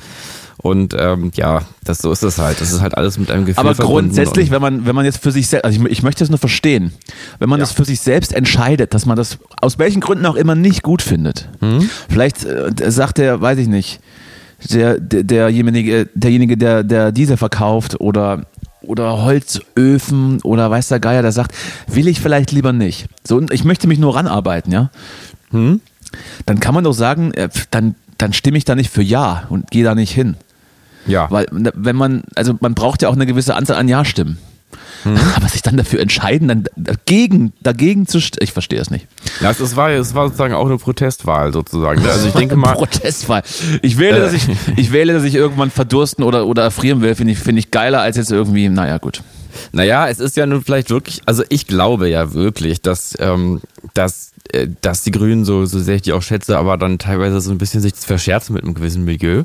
Und 0.65 0.95
ähm, 0.99 1.31
ja, 1.35 1.61
das 1.85 1.99
so 1.99 2.11
ist 2.11 2.23
es 2.23 2.39
halt. 2.39 2.59
Das 2.59 2.73
ist 2.73 2.81
halt 2.81 2.97
alles 2.97 3.19
mit 3.19 3.31
einem 3.31 3.45
Gefühl 3.45 3.61
Aber 3.61 3.75
grundsätzlich, 3.75 4.47
und- 4.47 4.55
wenn 4.55 4.63
man, 4.63 4.87
wenn 4.87 4.95
man 4.95 5.05
jetzt 5.05 5.19
für 5.23 5.31
sich 5.31 5.47
selbst, 5.47 5.67
also 5.67 5.79
ich, 5.85 5.91
ich 5.93 6.03
möchte 6.03 6.21
das 6.21 6.31
nur 6.31 6.39
verstehen, 6.39 6.91
wenn 7.39 7.51
man 7.51 7.59
Ja. 7.59 7.65
das 7.65 7.73
für 7.73 7.85
sich 7.85 8.01
selbst 8.01 8.33
entscheidet, 8.33 8.95
dass 8.95 9.05
man 9.05 9.15
das 9.15 9.37
aus 9.61 9.79
welchen 9.79 10.01
Gründen 10.01 10.25
auch 10.25 10.37
immer 10.37 10.55
nicht 10.55 10.83
gut 10.83 11.03
findet. 11.03 11.51
Hm? 11.61 11.91
Vielleicht 12.09 12.45
äh, 12.47 12.73
sagt 12.91 13.19
der, 13.19 13.43
weiß 13.43 13.59
ich 13.59 13.69
nicht, 13.69 14.01
der, 14.71 14.99
der, 14.99 15.25
derjenige, 15.25 16.09
derjenige, 16.15 16.57
der, 16.57 16.83
der 16.83 17.13
Diesel 17.13 17.37
verkauft 17.37 18.01
oder 18.01 18.47
oder 18.81 19.23
Holzöfen 19.23 20.41
oder 20.43 20.71
weiß 20.71 20.89
der 20.89 21.01
Geier, 21.01 21.21
der 21.21 21.33
sagt, 21.33 21.55
will 21.89 22.09
ich 22.09 22.21
vielleicht 22.23 22.53
lieber 22.53 22.73
nicht. 22.73 23.07
So, 23.27 23.43
ich 23.51 23.65
möchte 23.65 23.87
mich 23.87 23.99
nur 23.99 24.17
ranarbeiten, 24.17 24.73
ja. 24.73 24.91
Hm? 25.51 25.83
Dann 26.47 26.59
kann 26.61 26.75
man 26.75 26.85
doch 26.85 26.93
sagen, 26.95 27.33
äh, 27.35 27.51
dann, 27.71 27.97
dann 28.17 28.33
stimme 28.33 28.57
ich 28.57 28.65
da 28.65 28.75
nicht 28.75 28.91
für 28.91 29.03
Ja 29.03 29.45
und 29.51 29.71
gehe 29.71 29.85
da 29.85 29.95
nicht 29.95 30.13
hin. 30.13 30.37
Ja. 31.07 31.31
Weil, 31.31 31.47
ne, 31.53 31.73
wenn 31.75 31.97
man, 31.97 32.23
also 32.35 32.55
man 32.61 32.75
braucht 32.75 33.03
ja 33.03 33.09
auch 33.09 33.15
eine 33.15 33.27
gewisse 33.27 33.55
Anzahl 33.55 33.77
an 33.77 33.89
Ja-Stimmen. 33.89 34.39
Mhm. 35.05 35.19
Aber 35.37 35.49
sich 35.49 35.63
dann 35.63 35.77
dafür 35.77 36.01
entscheiden, 36.01 36.49
dann 36.49 36.65
dagegen, 36.77 37.53
dagegen 37.63 38.07
zu 38.07 38.19
ich 38.39 38.53
verstehe 38.53 38.81
es 38.81 38.91
nicht. 38.91 39.07
Ja, 39.41 39.51
es, 39.51 39.77
war, 39.77 39.91
es 39.91 40.15
war 40.15 40.27
sozusagen 40.27 40.55
auch 40.55 40.67
eine 40.67 40.79
Protestwahl 40.79 41.53
sozusagen. 41.53 42.05
Also 42.07 42.29
ich 42.29 42.35
denke 42.35 42.57
mal, 42.57 42.73
Protestwahl. 42.75 43.43
Ich 43.83 43.99
wähle, 43.99 44.21
dass 44.21 44.33
Äh. 44.33 44.37
ich, 44.37 44.49
ich 44.77 44.93
wähle, 44.93 45.13
dass 45.13 45.25
ich 45.25 45.35
irgendwann 45.35 45.71
verdursten 45.71 46.25
oder, 46.25 46.47
oder 46.47 46.63
erfrieren 46.63 47.03
will, 47.03 47.15
finde 47.15 47.33
ich, 47.35 47.39
finde 47.39 47.59
ich 47.61 47.71
geiler 47.71 48.01
als 48.01 48.17
jetzt 48.17 48.33
irgendwie, 48.33 48.69
naja, 48.69 48.99
gut. 48.99 49.23
Naja, 49.73 50.09
es 50.09 50.19
ist 50.21 50.37
ja 50.37 50.47
nun 50.47 50.65
vielleicht 50.65 50.91
wirklich, 50.91 51.21
also 51.27 51.45
ich 51.49 51.67
glaube 51.67 52.09
ja 52.09 52.33
wirklich, 52.33 52.81
dass, 52.81 53.15
ähm, 53.21 53.61
dass, 53.93 54.33
äh, 54.53 54.69
dass 54.81 55.03
die 55.03 55.11
Grünen, 55.11 55.45
so, 55.45 55.67
so 55.67 55.79
sehr 55.79 55.97
ich 55.97 56.03
die 56.03 56.13
auch 56.13 56.23
schätze, 56.23 56.59
aber 56.59 56.77
dann 56.77 56.99
teilweise 56.99 57.41
so 57.41 57.51
ein 57.51 57.59
bisschen 57.59 57.81
sich 57.81 57.95
verscherzen 57.95 58.55
mit 58.55 58.65
einem 58.65 58.75
gewissen 58.75 59.05
Milieu. 59.05 59.45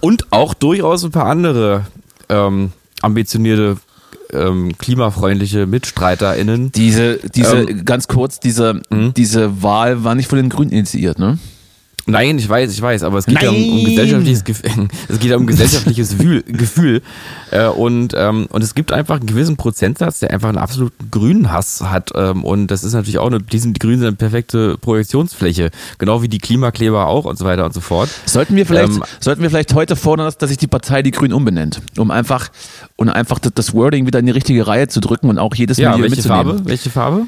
Und 0.00 0.32
auch 0.32 0.54
durchaus 0.54 1.04
ein 1.04 1.10
paar 1.10 1.26
andere 1.26 1.86
ähm, 2.28 2.72
ambitionierte, 3.02 3.76
ähm, 4.32 4.76
klimafreundliche 4.78 5.66
MitstreiterInnen. 5.66 6.72
Diese, 6.72 7.18
diese, 7.34 7.62
Ähm. 7.62 7.84
ganz 7.84 8.08
kurz, 8.08 8.40
diese, 8.40 8.80
Mhm. 8.90 9.12
diese 9.14 9.62
Wahl 9.62 10.04
war 10.04 10.14
nicht 10.14 10.28
von 10.28 10.38
den 10.38 10.48
Grünen 10.48 10.70
initiiert, 10.70 11.18
ne? 11.18 11.38
Nein, 12.10 12.38
ich 12.38 12.48
weiß, 12.48 12.72
ich 12.72 12.80
weiß, 12.82 13.02
aber 13.02 13.18
es 13.18 13.26
geht 13.26 13.42
ja 13.42 13.50
um, 13.50 13.56
um 13.56 13.84
gesellschaftliches 13.84 14.44
Gefühl. 14.44 14.88
Es 15.08 15.18
geht 15.18 15.30
ja 15.30 15.36
um 15.36 15.46
gesellschaftliches 15.46 16.16
Gefühl. 16.46 17.02
Äh, 17.50 17.66
und, 17.66 18.14
ähm, 18.16 18.46
und 18.50 18.62
es 18.62 18.74
gibt 18.74 18.92
einfach 18.92 19.16
einen 19.16 19.26
gewissen 19.26 19.56
Prozentsatz, 19.56 20.20
der 20.20 20.30
einfach 20.30 20.48
einen 20.48 20.58
absoluten 20.58 21.10
Grünenhass 21.10 21.82
hat. 21.82 22.10
Ähm, 22.14 22.44
und 22.44 22.68
das 22.68 22.84
ist 22.84 22.92
natürlich 22.92 23.18
auch 23.18 23.26
eine, 23.26 23.40
die, 23.40 23.58
sind, 23.58 23.74
die 23.74 23.78
Grünen 23.78 23.98
sind 23.98 24.08
eine 24.08 24.16
perfekte 24.16 24.78
Projektionsfläche. 24.78 25.70
Genau 25.98 26.22
wie 26.22 26.28
die 26.28 26.38
Klimakleber 26.38 27.06
auch 27.06 27.24
und 27.24 27.38
so 27.38 27.44
weiter 27.44 27.64
und 27.64 27.74
so 27.74 27.80
fort. 27.80 28.08
Sollten 28.26 28.56
wir 28.56 28.66
vielleicht, 28.66 28.92
Ähm, 28.92 29.02
sollten 29.20 29.42
wir 29.42 29.50
vielleicht 29.50 29.74
heute 29.74 29.96
fordern, 29.96 30.26
dass, 30.26 30.38
dass 30.38 30.48
sich 30.50 30.58
die 30.58 30.66
Partei 30.68 31.02
die 31.02 31.10
Grünen 31.10 31.32
umbenennt, 31.34 31.80
um 31.96 32.10
einfach, 32.10 32.50
um 32.96 33.08
einfach 33.08 33.38
das, 33.38 33.52
das 33.54 33.74
Wording 33.74 34.06
wieder 34.06 34.18
in 34.18 34.26
die 34.26 34.32
richtige 34.32 34.66
Reihe 34.66 34.88
zu 34.88 35.00
drücken 35.00 35.28
und 35.28 35.38
auch 35.38 35.54
jedes 35.54 35.78
Ja, 35.78 35.90
Milieu 35.90 36.02
welche 36.04 36.16
mitzunehmen. 36.16 36.46
Farbe? 36.46 36.68
Welche 36.68 36.90
Farbe? 36.90 37.26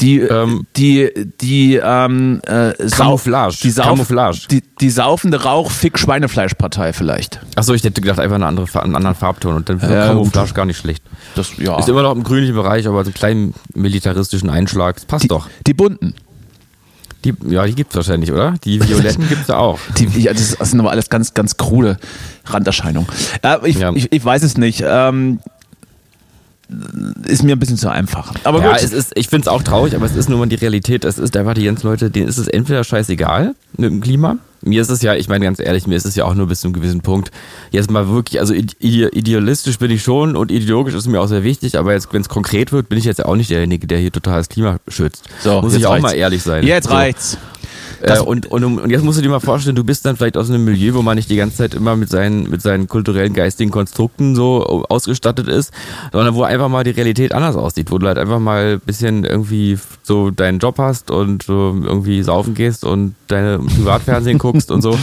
Die, 0.00 0.20
Ähm, 0.20 0.66
die, 0.76 1.10
die, 1.40 1.76
ähm, 1.82 2.40
äh, 2.46 2.72
Camouflage. 2.90 3.56
Die, 3.62 3.70
Sauf, 3.70 3.86
Camouflage. 3.86 4.40
Die, 4.50 4.62
die 4.80 4.90
saufende 4.90 5.42
Rauch-Fick-Schweinefleischpartei 5.42 6.92
vielleicht. 6.92 7.40
Achso, 7.56 7.72
ich 7.72 7.82
hätte 7.82 8.00
gedacht, 8.02 8.20
einfach 8.20 8.34
eine 8.36 8.46
andere, 8.46 8.66
einen 8.82 8.94
anderen 8.94 9.16
Farbton 9.16 9.54
und 9.54 9.68
dann 9.68 9.80
wäre 9.80 9.94
Ja, 9.94 10.06
Camouflage 10.08 10.52
gar 10.52 10.66
nicht 10.66 10.76
schlecht. 10.78 11.02
Das, 11.34 11.56
ja. 11.58 11.78
Ist 11.78 11.88
immer 11.88 12.02
noch 12.02 12.14
im 12.14 12.24
grünlichen 12.24 12.54
Bereich, 12.54 12.86
aber 12.86 13.04
so 13.04 13.08
einen 13.08 13.14
kleinen 13.14 13.54
militaristischen 13.74 14.50
Einschlag. 14.50 14.96
Das 14.96 15.04
passt 15.06 15.24
die, 15.24 15.28
doch. 15.28 15.48
die 15.66 15.74
bunten. 15.74 16.14
Die, 17.24 17.32
ja, 17.48 17.64
die 17.66 17.74
gibt's 17.74 17.96
wahrscheinlich, 17.96 18.30
oder? 18.30 18.54
Die 18.64 18.80
Violetten 18.88 19.26
gibt's 19.28 19.48
ja 19.48 19.56
auch. 19.56 19.80
Die, 19.98 20.04
ja, 20.20 20.32
das, 20.32 20.56
das 20.58 20.70
sind 20.70 20.78
aber 20.80 20.90
alles 20.90 21.08
ganz, 21.08 21.34
ganz 21.34 21.56
krude 21.56 21.96
Randerscheinungen. 22.44 23.08
Äh, 23.42 23.56
ich, 23.64 23.78
Ja. 23.78 23.92
ich, 23.94 24.12
ich 24.12 24.24
weiß 24.24 24.42
es 24.42 24.56
nicht. 24.58 24.84
Ähm, 24.86 25.40
ist 27.26 27.44
mir 27.44 27.54
ein 27.54 27.58
bisschen 27.58 27.76
zu 27.76 27.88
einfach. 27.88 28.32
Aber 28.44 28.60
ja, 28.60 28.72
gut. 28.72 28.82
es 28.82 28.92
ist, 28.92 29.12
ich 29.14 29.28
finde 29.28 29.42
es 29.42 29.48
auch 29.48 29.62
traurig, 29.62 29.94
aber 29.94 30.04
es 30.06 30.16
ist 30.16 30.28
nun 30.28 30.40
mal 30.40 30.46
die 30.46 30.56
Realität. 30.56 31.04
Es 31.04 31.18
ist 31.18 31.36
einfach 31.36 31.54
die 31.54 31.64
ganzen 31.64 31.86
Leute, 31.86 32.10
denen 32.10 32.28
ist 32.28 32.38
es 32.38 32.48
entweder 32.48 32.82
scheißegal 32.82 33.54
mit 33.76 33.90
dem 33.90 34.00
Klima. 34.00 34.38
Mir 34.62 34.82
ist 34.82 34.90
es 34.90 35.00
ja, 35.00 35.14
ich 35.14 35.28
meine 35.28 35.44
ganz 35.44 35.60
ehrlich, 35.60 35.86
mir 35.86 35.94
ist 35.94 36.06
es 36.06 36.16
ja 36.16 36.24
auch 36.24 36.34
nur 36.34 36.48
bis 36.48 36.60
zu 36.60 36.66
einem 36.66 36.74
gewissen 36.74 37.02
Punkt. 37.02 37.30
Jetzt 37.70 37.88
mal 37.88 38.08
wirklich, 38.08 38.40
also 38.40 38.52
ide 38.52 38.74
idealistisch 38.80 39.78
bin 39.78 39.92
ich 39.92 40.02
schon 40.02 40.34
und 40.34 40.50
ideologisch 40.50 40.94
ist 40.94 41.06
mir 41.06 41.20
auch 41.20 41.28
sehr 41.28 41.44
wichtig, 41.44 41.78
aber 41.78 41.92
jetzt, 41.92 42.12
wenn 42.12 42.22
es 42.22 42.28
konkret 42.28 42.72
wird, 42.72 42.88
bin 42.88 42.98
ich 42.98 43.04
jetzt 43.04 43.24
auch 43.24 43.36
nicht 43.36 43.50
derjenige, 43.50 43.86
der 43.86 43.98
hier 43.98 44.10
total 44.10 44.38
das 44.38 44.48
Klima 44.48 44.78
schützt. 44.88 45.24
So, 45.40 45.60
Muss 45.60 45.74
ich 45.74 45.86
auch 45.86 45.92
reicht's. 45.92 46.02
mal 46.02 46.14
ehrlich 46.14 46.42
sein. 46.42 46.64
Jetzt 46.64 46.88
so. 46.88 46.94
reicht's. 46.94 47.38
Äh, 48.00 48.18
und, 48.20 48.46
und, 48.46 48.64
und 48.64 48.90
jetzt 48.90 49.04
musst 49.04 49.18
du 49.18 49.22
dir 49.22 49.28
mal 49.28 49.40
vorstellen, 49.40 49.76
du 49.76 49.84
bist 49.84 50.04
dann 50.04 50.16
vielleicht 50.16 50.36
aus 50.36 50.50
einem 50.50 50.64
Milieu, 50.64 50.94
wo 50.94 51.02
man 51.02 51.16
nicht 51.16 51.30
die 51.30 51.36
ganze 51.36 51.56
Zeit 51.56 51.74
immer 51.74 51.96
mit 51.96 52.10
seinen, 52.10 52.48
mit 52.50 52.62
seinen 52.62 52.88
kulturellen, 52.88 53.32
geistigen 53.32 53.70
Konstrukten 53.70 54.34
so 54.34 54.84
ausgestattet 54.88 55.48
ist, 55.48 55.72
sondern 56.12 56.34
wo 56.34 56.42
einfach 56.42 56.68
mal 56.68 56.84
die 56.84 56.90
Realität 56.90 57.32
anders 57.32 57.56
aussieht, 57.56 57.90
wo 57.90 57.98
du 57.98 58.06
halt 58.06 58.18
einfach 58.18 58.38
mal 58.38 58.74
ein 58.74 58.80
bisschen 58.80 59.24
irgendwie 59.24 59.78
so 60.02 60.30
deinen 60.30 60.58
Job 60.58 60.78
hast 60.78 61.10
und 61.10 61.44
so 61.44 61.76
irgendwie 61.82 62.22
saufen 62.22 62.54
gehst 62.54 62.84
und 62.84 63.14
deine 63.28 63.58
Privatfernsehen 63.58 64.38
guckst 64.38 64.70
und 64.70 64.82
so. 64.82 64.98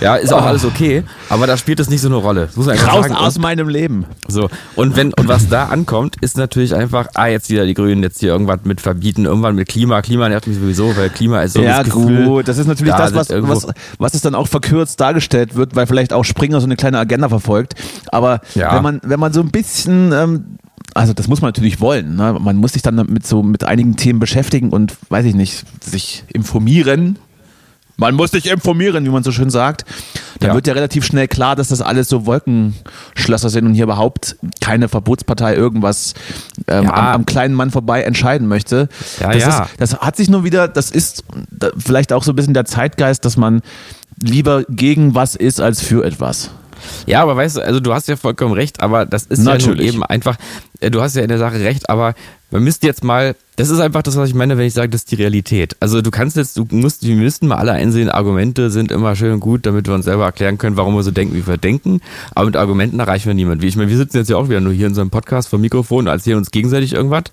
Ja, 0.00 0.16
ist 0.16 0.32
auch 0.32 0.44
alles 0.44 0.64
okay, 0.64 1.02
aber 1.28 1.46
da 1.46 1.56
spielt 1.56 1.80
es 1.80 1.88
nicht 1.88 2.00
so 2.00 2.08
eine 2.08 2.16
Rolle. 2.16 2.46
Das 2.46 2.56
muss 2.56 2.66
man 2.66 2.78
Raus 2.78 3.06
sagen. 3.06 3.14
aus 3.14 3.38
meinem 3.38 3.68
Leben. 3.68 4.06
So. 4.28 4.48
Und 4.76 4.96
wenn, 4.96 5.12
und 5.14 5.28
was 5.28 5.48
da 5.48 5.66
ankommt, 5.66 6.16
ist 6.20 6.36
natürlich 6.36 6.74
einfach, 6.74 7.08
ah, 7.14 7.26
jetzt 7.26 7.50
wieder 7.50 7.66
die 7.66 7.74
Grünen, 7.74 8.02
jetzt 8.02 8.20
hier 8.20 8.30
irgendwas 8.30 8.60
mit 8.64 8.80
verbieten, 8.80 9.24
irgendwann 9.24 9.54
mit 9.54 9.68
Klima. 9.68 10.02
Klima 10.02 10.28
nervt 10.28 10.46
mich 10.46 10.58
sowieso, 10.58 10.96
weil 10.96 11.10
Klima 11.10 11.42
ist 11.42 11.54
so 11.54 11.62
Ja, 11.62 11.82
das 11.82 11.92
Gefühl, 11.94 12.24
gut, 12.26 12.48
das 12.48 12.58
ist 12.58 12.66
natürlich 12.66 12.92
da 12.92 13.10
das, 13.10 13.14
was, 13.14 13.28
was, 13.30 13.66
was 13.98 14.14
es 14.14 14.20
dann 14.20 14.34
auch 14.34 14.48
verkürzt 14.48 15.00
dargestellt 15.00 15.54
wird, 15.54 15.76
weil 15.76 15.86
vielleicht 15.86 16.12
auch 16.12 16.24
Springer 16.24 16.60
so 16.60 16.66
eine 16.66 16.76
kleine 16.76 16.98
Agenda 16.98 17.28
verfolgt. 17.28 17.74
Aber 18.08 18.40
ja. 18.54 18.74
wenn 18.74 18.82
man, 18.82 19.00
wenn 19.02 19.20
man 19.20 19.32
so 19.32 19.40
ein 19.40 19.50
bisschen, 19.50 20.12
ähm, 20.12 20.44
also 20.94 21.12
das 21.12 21.28
muss 21.28 21.40
man 21.40 21.48
natürlich 21.48 21.80
wollen. 21.80 22.16
Ne? 22.16 22.36
Man 22.40 22.56
muss 22.56 22.72
sich 22.72 22.82
dann 22.82 22.96
mit 22.96 23.26
so 23.26 23.42
mit 23.42 23.64
einigen 23.64 23.96
Themen 23.96 24.20
beschäftigen 24.20 24.70
und 24.70 24.96
weiß 25.08 25.24
ich 25.26 25.34
nicht, 25.34 25.64
sich 25.82 26.24
informieren, 26.32 27.18
man 27.96 28.14
muss 28.14 28.32
sich 28.32 28.50
informieren, 28.50 29.04
wie 29.04 29.10
man 29.10 29.22
so 29.22 29.32
schön 29.32 29.50
sagt. 29.50 29.84
Da 30.40 30.48
ja. 30.48 30.54
wird 30.54 30.66
ja 30.66 30.74
relativ 30.74 31.04
schnell 31.04 31.28
klar, 31.28 31.56
dass 31.56 31.68
das 31.68 31.80
alles 31.80 32.08
so 32.08 32.26
Wolkenschlösser 32.26 33.50
sind 33.50 33.66
und 33.66 33.74
hier 33.74 33.84
überhaupt 33.84 34.36
keine 34.60 34.88
Verbotspartei 34.88 35.54
irgendwas 35.54 36.14
ähm, 36.66 36.84
ja. 36.84 36.92
am, 36.92 37.06
am, 37.06 37.26
kleinen 37.26 37.54
Mann 37.54 37.70
vorbei 37.70 38.02
entscheiden 38.02 38.48
möchte. 38.48 38.88
Ja, 39.20 39.32
das, 39.32 39.42
ja. 39.42 39.62
Ist, 39.62 39.70
das 39.78 39.98
hat 39.98 40.16
sich 40.16 40.28
nur 40.28 40.44
wieder, 40.44 40.66
das 40.68 40.90
ist 40.90 41.24
vielleicht 41.78 42.12
auch 42.12 42.24
so 42.24 42.32
ein 42.32 42.36
bisschen 42.36 42.54
der 42.54 42.64
Zeitgeist, 42.64 43.24
dass 43.24 43.36
man 43.36 43.62
lieber 44.20 44.64
gegen 44.68 45.14
was 45.14 45.36
ist 45.36 45.60
als 45.60 45.80
für 45.80 46.04
etwas. 46.04 46.50
Ja, 47.06 47.22
aber 47.22 47.36
weißt 47.36 47.56
du, 47.56 47.60
also 47.64 47.80
du 47.80 47.92
hast 47.92 48.08
ja 48.08 48.16
vollkommen 48.16 48.54
recht, 48.54 48.80
aber 48.80 49.06
das 49.06 49.24
ist 49.24 49.40
Natürlich. 49.40 49.86
ja 49.86 49.92
eben 49.92 50.02
einfach, 50.02 50.36
äh, 50.80 50.90
du 50.90 51.00
hast 51.00 51.16
ja 51.16 51.22
in 51.22 51.28
der 51.28 51.38
Sache 51.38 51.60
recht, 51.60 51.88
aber 51.88 52.14
man 52.50 52.62
müsste 52.62 52.86
jetzt 52.86 53.02
mal, 53.02 53.34
das 53.56 53.68
ist 53.68 53.80
einfach 53.80 54.02
das, 54.02 54.16
was 54.16 54.28
ich 54.28 54.34
meine, 54.34 54.56
wenn 54.56 54.66
ich 54.66 54.74
sage, 54.74 54.88
das 54.88 55.00
ist 55.00 55.10
die 55.10 55.16
Realität. 55.16 55.76
Also 55.80 56.02
du 56.02 56.12
kannst 56.12 56.36
jetzt, 56.36 56.56
du 56.56 56.66
musst, 56.70 57.02
wir 57.04 57.16
müssten 57.16 57.48
mal 57.48 57.56
alle 57.56 57.72
einsehen, 57.72 58.08
Argumente 58.08 58.70
sind 58.70 58.92
immer 58.92 59.16
schön 59.16 59.32
und 59.32 59.40
gut, 59.40 59.66
damit 59.66 59.88
wir 59.88 59.94
uns 59.94 60.04
selber 60.04 60.24
erklären 60.24 60.56
können, 60.56 60.76
warum 60.76 60.94
wir 60.94 61.02
so 61.02 61.10
denken, 61.10 61.34
wie 61.34 61.46
wir 61.46 61.56
denken. 61.56 62.00
Aber 62.34 62.46
mit 62.46 62.56
Argumenten 62.56 63.00
erreichen 63.00 63.26
wir 63.26 63.34
niemanden. 63.34 63.62
Wie 63.62 63.66
ich 63.66 63.76
meine, 63.76 63.90
wir 63.90 63.96
sitzen 63.96 64.18
jetzt 64.18 64.30
ja 64.30 64.36
auch 64.36 64.48
wieder 64.48 64.60
nur 64.60 64.72
hier 64.72 64.86
in 64.86 64.94
so 64.94 65.00
einem 65.00 65.10
Podcast 65.10 65.48
vom 65.48 65.62
Mikrofon, 65.62 66.06
erzählen 66.06 66.38
uns 66.38 66.52
gegenseitig 66.52 66.92
irgendwas. 66.92 67.24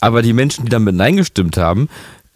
Aber 0.00 0.22
die 0.22 0.32
Menschen, 0.32 0.64
die 0.64 0.70
damit 0.70 0.94
Nein 0.94 1.16
gestimmt 1.16 1.56
haben, 1.56 1.88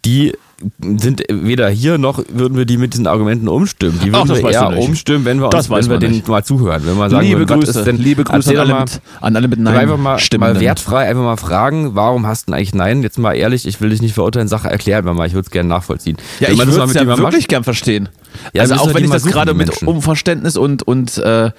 die 0.04 0.34
sind 0.80 1.22
weder 1.28 1.68
hier 1.68 1.98
noch 1.98 2.22
würden 2.28 2.56
wir 2.56 2.64
die 2.64 2.76
mit 2.76 2.92
diesen 2.92 3.06
Argumenten 3.06 3.48
umstimmen. 3.48 4.00
Die 4.02 4.12
würden 4.12 4.30
Ach, 4.30 4.36
wir 4.36 4.50
eher 4.50 4.76
umstimmen, 4.78 5.24
wenn 5.24 5.40
wir, 5.40 5.52
uns, 5.52 5.70
wenn 5.70 5.88
wir 5.88 5.98
denen 5.98 6.22
mal 6.26 6.44
zuhören. 6.44 6.82
Wenn 6.84 6.96
wir 6.96 7.10
sagen, 7.10 7.26
liebe 7.26 7.46
Grüße, 7.46 7.84
denn, 7.84 7.98
liebe 7.98 8.24
Grüße 8.24 8.50
an 8.50 8.58
alle, 8.58 8.80
mit, 8.80 9.00
an 9.20 9.36
alle 9.36 9.48
mit 9.48 9.58
Nein. 9.58 9.76
Einfach 9.76 9.98
mal, 9.98 10.18
mal 10.38 10.60
wertfrei 10.60 11.08
einfach 11.08 11.22
mal 11.22 11.36
fragen, 11.36 11.94
warum 11.94 12.26
hast 12.26 12.42
du 12.42 12.52
denn 12.52 12.54
eigentlich 12.54 12.74
Nein? 12.74 13.02
Jetzt 13.02 13.18
mal 13.18 13.34
ehrlich, 13.34 13.66
ich 13.66 13.80
will 13.80 13.90
dich 13.90 14.02
nicht 14.02 14.14
verurteilen, 14.14 14.48
Sache 14.48 14.68
erklären, 14.68 15.04
mal, 15.04 15.26
ich 15.26 15.34
würde 15.34 15.46
es 15.46 15.50
gerne 15.50 15.68
nachvollziehen. 15.68 16.16
Ja, 16.40 16.48
ich 16.50 16.58
würde 16.58 16.70
es 16.70 16.94
ja 16.94 17.18
wirklich 17.18 17.48
gern 17.48 17.64
verstehen. 17.64 18.08
Ja, 18.52 18.62
also 18.62 18.74
auch 18.76 18.94
wenn 18.94 19.04
ich 19.04 19.10
das 19.10 19.24
gerade 19.24 19.54
mit 19.54 19.82
Unverständnis 19.82 20.56
und, 20.56 20.82
und 20.82 21.18
äh, 21.18 21.50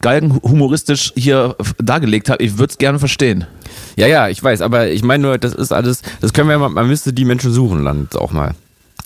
Galgen 0.00 0.40
humoristisch 0.42 1.12
hier 1.16 1.56
dargelegt 1.78 2.30
habe, 2.30 2.42
ich 2.42 2.58
würde 2.58 2.70
es 2.70 2.78
gerne 2.78 2.98
verstehen. 2.98 3.46
Ja, 3.96 4.06
ja, 4.06 4.28
ich 4.28 4.42
weiß, 4.42 4.60
aber 4.60 4.88
ich 4.88 5.02
meine 5.02 5.22
nur, 5.22 5.38
das 5.38 5.54
ist 5.54 5.72
alles, 5.72 6.02
das 6.20 6.32
können 6.32 6.48
wir 6.48 6.58
mal, 6.58 6.68
man 6.68 6.86
müsste 6.86 7.12
die 7.12 7.24
Menschen 7.24 7.52
suchen, 7.52 7.84
dann 7.84 8.08
auch 8.14 8.32
mal. 8.32 8.54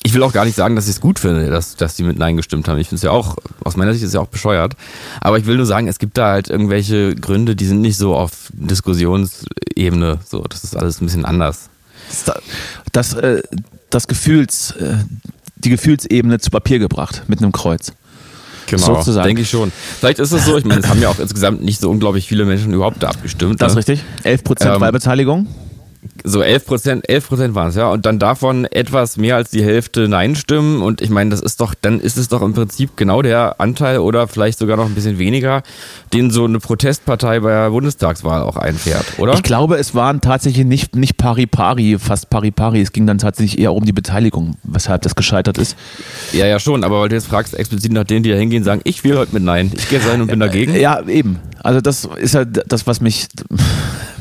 Ich 0.04 0.14
will 0.14 0.22
auch 0.22 0.32
gar 0.32 0.44
nicht 0.44 0.56
sagen, 0.56 0.74
dass 0.74 0.86
ich 0.86 0.96
es 0.96 1.00
gut 1.00 1.18
finde, 1.20 1.48
dass, 1.48 1.76
dass 1.76 1.94
die 1.94 2.02
mit 2.02 2.18
Nein 2.18 2.36
gestimmt 2.36 2.66
haben. 2.66 2.78
Ich 2.78 2.88
finde 2.88 2.96
es 2.96 3.02
ja 3.02 3.12
auch, 3.12 3.36
aus 3.62 3.76
meiner 3.76 3.92
Sicht 3.92 4.02
ist 4.02 4.08
es 4.08 4.14
ja 4.14 4.20
auch 4.20 4.28
bescheuert. 4.28 4.74
Aber 5.20 5.38
ich 5.38 5.46
will 5.46 5.56
nur 5.56 5.66
sagen, 5.66 5.86
es 5.86 6.00
gibt 6.00 6.18
da 6.18 6.32
halt 6.32 6.50
irgendwelche 6.50 7.14
Gründe, 7.14 7.54
die 7.54 7.66
sind 7.66 7.80
nicht 7.80 7.96
so 7.96 8.16
auf 8.16 8.50
Diskussionsebene. 8.52 10.18
So, 10.28 10.42
das 10.42 10.64
ist 10.64 10.76
alles 10.76 11.00
ein 11.00 11.06
bisschen 11.06 11.24
anders. 11.24 11.70
Das, 12.08 12.34
das, 12.90 13.14
äh, 13.14 13.42
das 13.90 14.08
Gefühls, 14.08 14.72
äh, 14.72 14.96
die 15.56 15.70
Gefühlsebene 15.70 16.40
zu 16.40 16.50
Papier 16.50 16.80
gebracht 16.80 17.22
mit 17.28 17.40
einem 17.40 17.52
Kreuz. 17.52 17.92
Genau, 18.76 18.94
sozusagen. 18.94 19.26
denke 19.26 19.42
ich 19.42 19.50
schon. 19.50 19.72
Vielleicht 20.00 20.18
ist 20.18 20.32
es 20.32 20.44
so, 20.44 20.56
ich 20.56 20.64
meine, 20.64 20.80
es 20.80 20.88
haben 20.88 21.00
ja 21.00 21.08
auch 21.08 21.18
insgesamt 21.18 21.62
nicht 21.62 21.80
so 21.80 21.90
unglaublich 21.90 22.26
viele 22.26 22.44
Menschen 22.44 22.72
überhaupt 22.72 23.02
da 23.02 23.08
abgestimmt. 23.08 23.60
Das 23.60 23.74
ne? 23.74 23.80
ist 23.80 23.88
richtig. 23.88 24.04
11 24.24 24.44
Prozent 24.44 24.74
ähm, 24.74 24.80
Wahlbeteiligung 24.80 25.46
so 26.24 26.42
11 26.42 26.66
Prozent, 26.66 27.08
11 27.08 27.28
Prozent 27.28 27.54
waren 27.54 27.68
es, 27.68 27.74
ja. 27.74 27.90
Und 27.90 28.06
dann 28.06 28.18
davon 28.18 28.64
etwas 28.66 29.16
mehr 29.16 29.36
als 29.36 29.50
die 29.50 29.64
Hälfte 29.64 30.08
Nein 30.08 30.36
stimmen. 30.36 30.82
Und 30.82 31.00
ich 31.00 31.10
meine, 31.10 31.30
das 31.30 31.40
ist 31.40 31.60
doch, 31.60 31.74
dann 31.74 32.00
ist 32.00 32.16
es 32.16 32.28
doch 32.28 32.42
im 32.42 32.52
Prinzip 32.52 32.96
genau 32.96 33.22
der 33.22 33.60
Anteil 33.60 33.98
oder 33.98 34.28
vielleicht 34.28 34.58
sogar 34.58 34.76
noch 34.76 34.86
ein 34.86 34.94
bisschen 34.94 35.18
weniger, 35.18 35.62
den 36.12 36.30
so 36.30 36.44
eine 36.44 36.60
Protestpartei 36.60 37.40
bei 37.40 37.50
der 37.50 37.70
Bundestagswahl 37.70 38.42
auch 38.42 38.56
einfährt, 38.56 39.18
oder? 39.18 39.34
Ich 39.34 39.42
glaube, 39.42 39.76
es 39.76 39.94
waren 39.94 40.20
tatsächlich 40.20 40.66
nicht, 40.66 40.94
nicht 40.96 41.16
pari-pari, 41.16 41.98
fast 41.98 42.30
pari-pari. 42.30 42.80
Es 42.80 42.92
ging 42.92 43.06
dann 43.06 43.18
tatsächlich 43.18 43.58
eher 43.58 43.72
um 43.72 43.84
die 43.84 43.92
Beteiligung, 43.92 44.56
weshalb 44.62 45.02
das 45.02 45.14
gescheitert 45.14 45.58
ist. 45.58 45.76
Ja, 46.32 46.46
ja, 46.46 46.58
schon. 46.58 46.84
Aber 46.84 47.00
weil 47.00 47.08
du 47.08 47.14
jetzt 47.14 47.26
fragst 47.26 47.54
explizit 47.54 47.92
nach 47.92 48.04
denen, 48.04 48.22
die 48.22 48.30
da 48.30 48.36
hingehen, 48.36 48.64
sagen, 48.64 48.82
ich 48.84 49.02
will 49.04 49.16
heute 49.16 49.32
mit 49.34 49.42
Nein. 49.42 49.72
Ich 49.74 49.88
gehe 49.88 50.00
sein 50.00 50.20
und 50.20 50.28
bin 50.28 50.40
dagegen. 50.40 50.74
Ja, 50.76 51.00
eben. 51.06 51.38
Also 51.62 51.80
das 51.80 52.04
ist 52.04 52.34
ja 52.34 52.44
das, 52.44 52.86
was 52.86 53.00
mich 53.00 53.28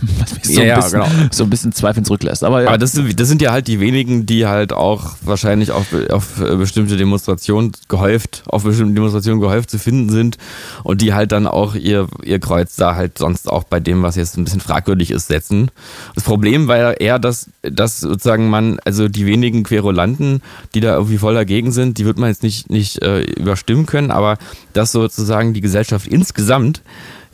was 0.20 0.34
mich 0.34 0.44
so, 0.46 0.62
ja, 0.62 0.76
ein, 0.76 0.82
bisschen, 0.82 1.02
ja, 1.02 1.08
genau. 1.08 1.28
so 1.32 1.44
ein 1.44 1.50
bisschen 1.50 1.72
zweifeln 1.72 2.06
zurücklässt. 2.06 2.44
Aber, 2.44 2.64
ja. 2.64 2.68
Aber 2.70 2.78
das, 2.78 2.94
sind, 2.94 3.20
das 3.20 3.28
sind 3.28 3.42
ja 3.42 3.52
halt 3.52 3.68
die 3.68 3.80
wenigen, 3.80 4.26
die 4.26 4.48
halt 4.48 4.74
auch 4.74 5.12
wahrscheinlich 5.22 5.72
auf, 5.72 5.88
auf 6.10 6.36
bestimmte 6.36 6.98
Demonstrationen 6.98 7.72
gehäuft, 7.88 8.44
auf 8.48 8.64
bestimmte 8.64 8.94
Demonstrationen 8.94 9.40
gehäuft 9.40 9.70
zu 9.70 9.80
finden 9.80 10.10
sind 10.10 10.38
und 10.84 11.02
die 11.02 11.14
halt 11.14 11.32
dann 11.32 11.48
auch 11.48 11.76
ihr, 11.76 12.08
ihr 12.24 12.40
Kreuz 12.40 12.76
da 12.76 12.96
halt 12.96 13.18
sonst 13.18 13.50
auch 13.50 13.64
bei 13.64 13.80
dem, 13.80 14.04
was 14.04 14.16
jetzt 14.16 14.38
ein 14.38 14.44
bisschen 14.44 14.62
fragwürdig 14.62 15.12
ist, 15.12 15.28
setzen. 15.28 15.72
Das 16.16 16.24
Problem 16.24 16.68
war 16.68 16.78
ja 16.78 16.92
eher, 16.92 17.20
dass, 17.20 17.50
dass 17.62 18.00
sozusagen 18.00 18.50
man, 18.50 18.80
also 18.86 19.08
die 19.08 19.26
wenigen 19.26 19.64
Querulanten, 19.64 20.42
die 20.74 20.80
da 20.80 20.96
irgendwie 20.96 21.18
voll 21.18 21.34
dagegen 21.34 21.72
sind, 21.72 21.98
die 21.98 22.06
wird 22.06 22.18
man 22.18 22.30
jetzt 22.30 22.44
nicht, 22.44 22.70
nicht 22.70 23.02
äh, 23.02 23.22
überstimmen 23.22 23.86
können, 23.86 24.12
aber 24.12 24.38
dass 24.74 24.92
sozusagen 24.92 25.54
die 25.54 25.62
Gesellschaft 25.62 26.08
insgesamt 26.08 26.82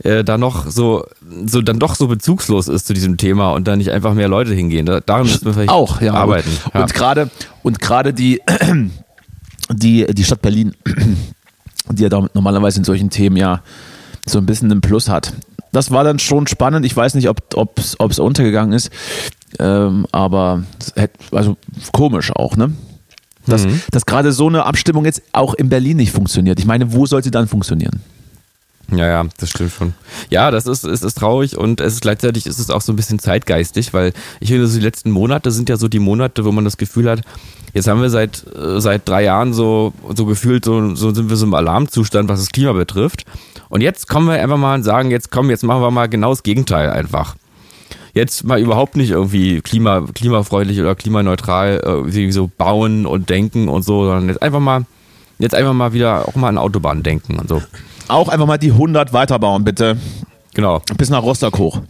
äh, 0.04 0.22
da 0.22 0.38
noch 0.38 0.66
so, 0.68 1.04
so 1.46 1.60
dann 1.62 1.78
doch 1.78 1.94
so 1.94 2.06
bezugslos 2.08 2.68
ist 2.68 2.86
zu 2.86 2.94
diesem 2.94 3.16
Thema 3.16 3.52
und 3.52 3.66
da 3.66 3.76
nicht 3.76 3.90
einfach 3.90 4.14
mehr 4.14 4.28
Leute 4.28 4.54
hingehen. 4.54 4.86
Da, 4.86 5.00
daran 5.00 5.26
müssen 5.26 5.44
wir 5.44 5.54
vielleicht 5.54 5.70
auch 5.70 6.00
ja, 6.00 6.14
arbeiten. 6.14 6.50
Und, 6.50 6.74
ja. 6.74 6.82
und 6.82 6.94
gerade 6.94 7.30
und 7.62 7.80
gerade 7.80 8.14
die 8.14 8.40
die 9.72 10.06
die 10.06 10.24
Stadt 10.24 10.42
Berlin, 10.42 10.74
die 11.90 12.02
ja 12.02 12.08
da 12.08 12.26
normalerweise 12.34 12.78
in 12.78 12.84
solchen 12.84 13.10
Themen 13.10 13.36
ja 13.36 13.62
so 14.24 14.38
ein 14.38 14.46
bisschen 14.46 14.70
einen 14.70 14.80
Plus 14.80 15.08
hat. 15.08 15.32
Das 15.72 15.90
war 15.90 16.04
dann 16.04 16.18
schon 16.18 16.46
spannend. 16.46 16.86
Ich 16.86 16.96
weiß 16.96 17.14
nicht, 17.14 17.28
ob 17.28 17.78
es 17.78 18.18
untergegangen 18.18 18.72
ist, 18.72 18.90
ähm, 19.58 20.06
aber 20.12 20.62
also 21.30 21.56
komisch 21.92 22.32
auch, 22.34 22.56
ne? 22.56 22.72
Dass, 23.46 23.66
mhm. 23.66 23.80
dass 23.90 24.04
gerade 24.04 24.32
so 24.32 24.46
eine 24.46 24.66
Abstimmung 24.66 25.06
jetzt 25.06 25.22
auch 25.32 25.54
in 25.54 25.70
Berlin 25.70 25.96
nicht 25.96 26.12
funktioniert. 26.12 26.58
Ich 26.58 26.66
meine, 26.66 26.92
wo 26.92 27.06
soll 27.06 27.22
sie 27.22 27.30
dann 27.30 27.48
funktionieren? 27.48 28.02
Ja, 28.90 29.06
ja, 29.06 29.24
das 29.36 29.50
stimmt 29.50 29.72
schon. 29.72 29.94
Ja, 30.30 30.50
das 30.50 30.66
ist, 30.66 30.84
ist, 30.84 31.04
ist 31.04 31.18
traurig 31.18 31.58
und 31.58 31.80
es 31.80 31.94
ist 31.94 32.00
gleichzeitig 32.00 32.46
ist 32.46 32.58
es 32.58 32.70
auch 32.70 32.80
so 32.80 32.92
ein 32.92 32.96
bisschen 32.96 33.18
zeitgeistig, 33.18 33.92
weil 33.92 34.14
ich 34.40 34.48
finde, 34.48 34.66
so 34.66 34.78
die 34.78 34.84
letzten 34.84 35.10
Monate 35.10 35.50
sind 35.50 35.68
ja 35.68 35.76
so 35.76 35.88
die 35.88 35.98
Monate, 35.98 36.46
wo 36.46 36.52
man 36.52 36.64
das 36.64 36.78
Gefühl 36.78 37.10
hat, 37.10 37.20
jetzt 37.74 37.86
haben 37.86 38.00
wir 38.00 38.08
seit, 38.08 38.46
äh, 38.56 38.80
seit 38.80 39.06
drei 39.06 39.24
Jahren 39.24 39.52
so, 39.52 39.92
so 40.14 40.24
gefühlt, 40.24 40.64
so, 40.64 40.94
so 40.94 41.12
sind 41.12 41.28
wir 41.28 41.36
so 41.36 41.44
im 41.44 41.52
Alarmzustand, 41.52 42.30
was 42.30 42.40
das 42.40 42.48
Klima 42.48 42.72
betrifft. 42.72 43.26
Und 43.68 43.82
jetzt 43.82 44.08
kommen 44.08 44.26
wir 44.28 44.40
einfach 44.40 44.56
mal 44.56 44.76
und 44.76 44.84
sagen, 44.84 45.10
jetzt 45.10 45.30
komm, 45.30 45.50
jetzt 45.50 45.64
machen 45.64 45.82
wir 45.82 45.90
mal 45.90 46.08
genau 46.08 46.30
das 46.30 46.42
Gegenteil 46.42 46.88
einfach. 46.88 47.36
Jetzt 48.14 48.44
mal 48.44 48.58
überhaupt 48.58 48.96
nicht 48.96 49.10
irgendwie 49.10 49.60
klima, 49.60 50.06
klimafreundlich 50.14 50.80
oder 50.80 50.94
klimaneutral 50.94 51.82
irgendwie 51.84 52.32
so 52.32 52.50
bauen 52.56 53.04
und 53.04 53.28
denken 53.28 53.68
und 53.68 53.82
so, 53.82 54.06
sondern 54.06 54.28
jetzt 54.28 54.42
einfach 54.42 54.60
mal, 54.60 54.86
jetzt 55.38 55.54
einfach 55.54 55.74
mal 55.74 55.92
wieder 55.92 56.26
auch 56.26 56.34
mal 56.36 56.48
an 56.48 56.56
Autobahnen 56.56 57.02
denken 57.02 57.38
und 57.38 57.50
so. 57.50 57.62
Auch 58.08 58.28
einfach 58.28 58.46
mal 58.46 58.58
die 58.58 58.72
100 58.72 59.12
weiterbauen, 59.12 59.64
bitte. 59.64 59.96
Genau. 60.54 60.82
Bis 60.96 61.10
nach 61.10 61.22
Rostock 61.22 61.58
hoch. 61.58 61.80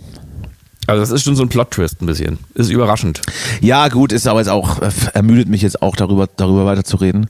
Also 0.88 1.00
das 1.00 1.10
ist 1.10 1.22
schon 1.22 1.36
so 1.36 1.42
ein 1.42 1.48
Plot-Twist 1.48 2.02
ein 2.02 2.06
bisschen. 2.06 2.38
Ist 2.54 2.70
überraschend. 2.70 3.20
Ja, 3.60 3.88
gut, 3.88 4.12
ist 4.12 4.26
aber 4.26 4.40
jetzt 4.40 4.48
auch, 4.48 4.80
äh, 4.80 4.90
ermüdet 5.12 5.48
mich 5.48 5.62
jetzt 5.62 5.82
auch 5.82 5.94
darüber, 5.94 6.28
darüber 6.36 6.66
weiterzureden. 6.66 7.28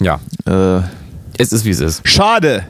Ja. 0.00 0.20
Äh, 0.46 0.82
es 1.38 1.52
ist 1.52 1.64
wie 1.64 1.70
es 1.70 1.80
ist. 1.80 2.08
Schade. 2.08 2.66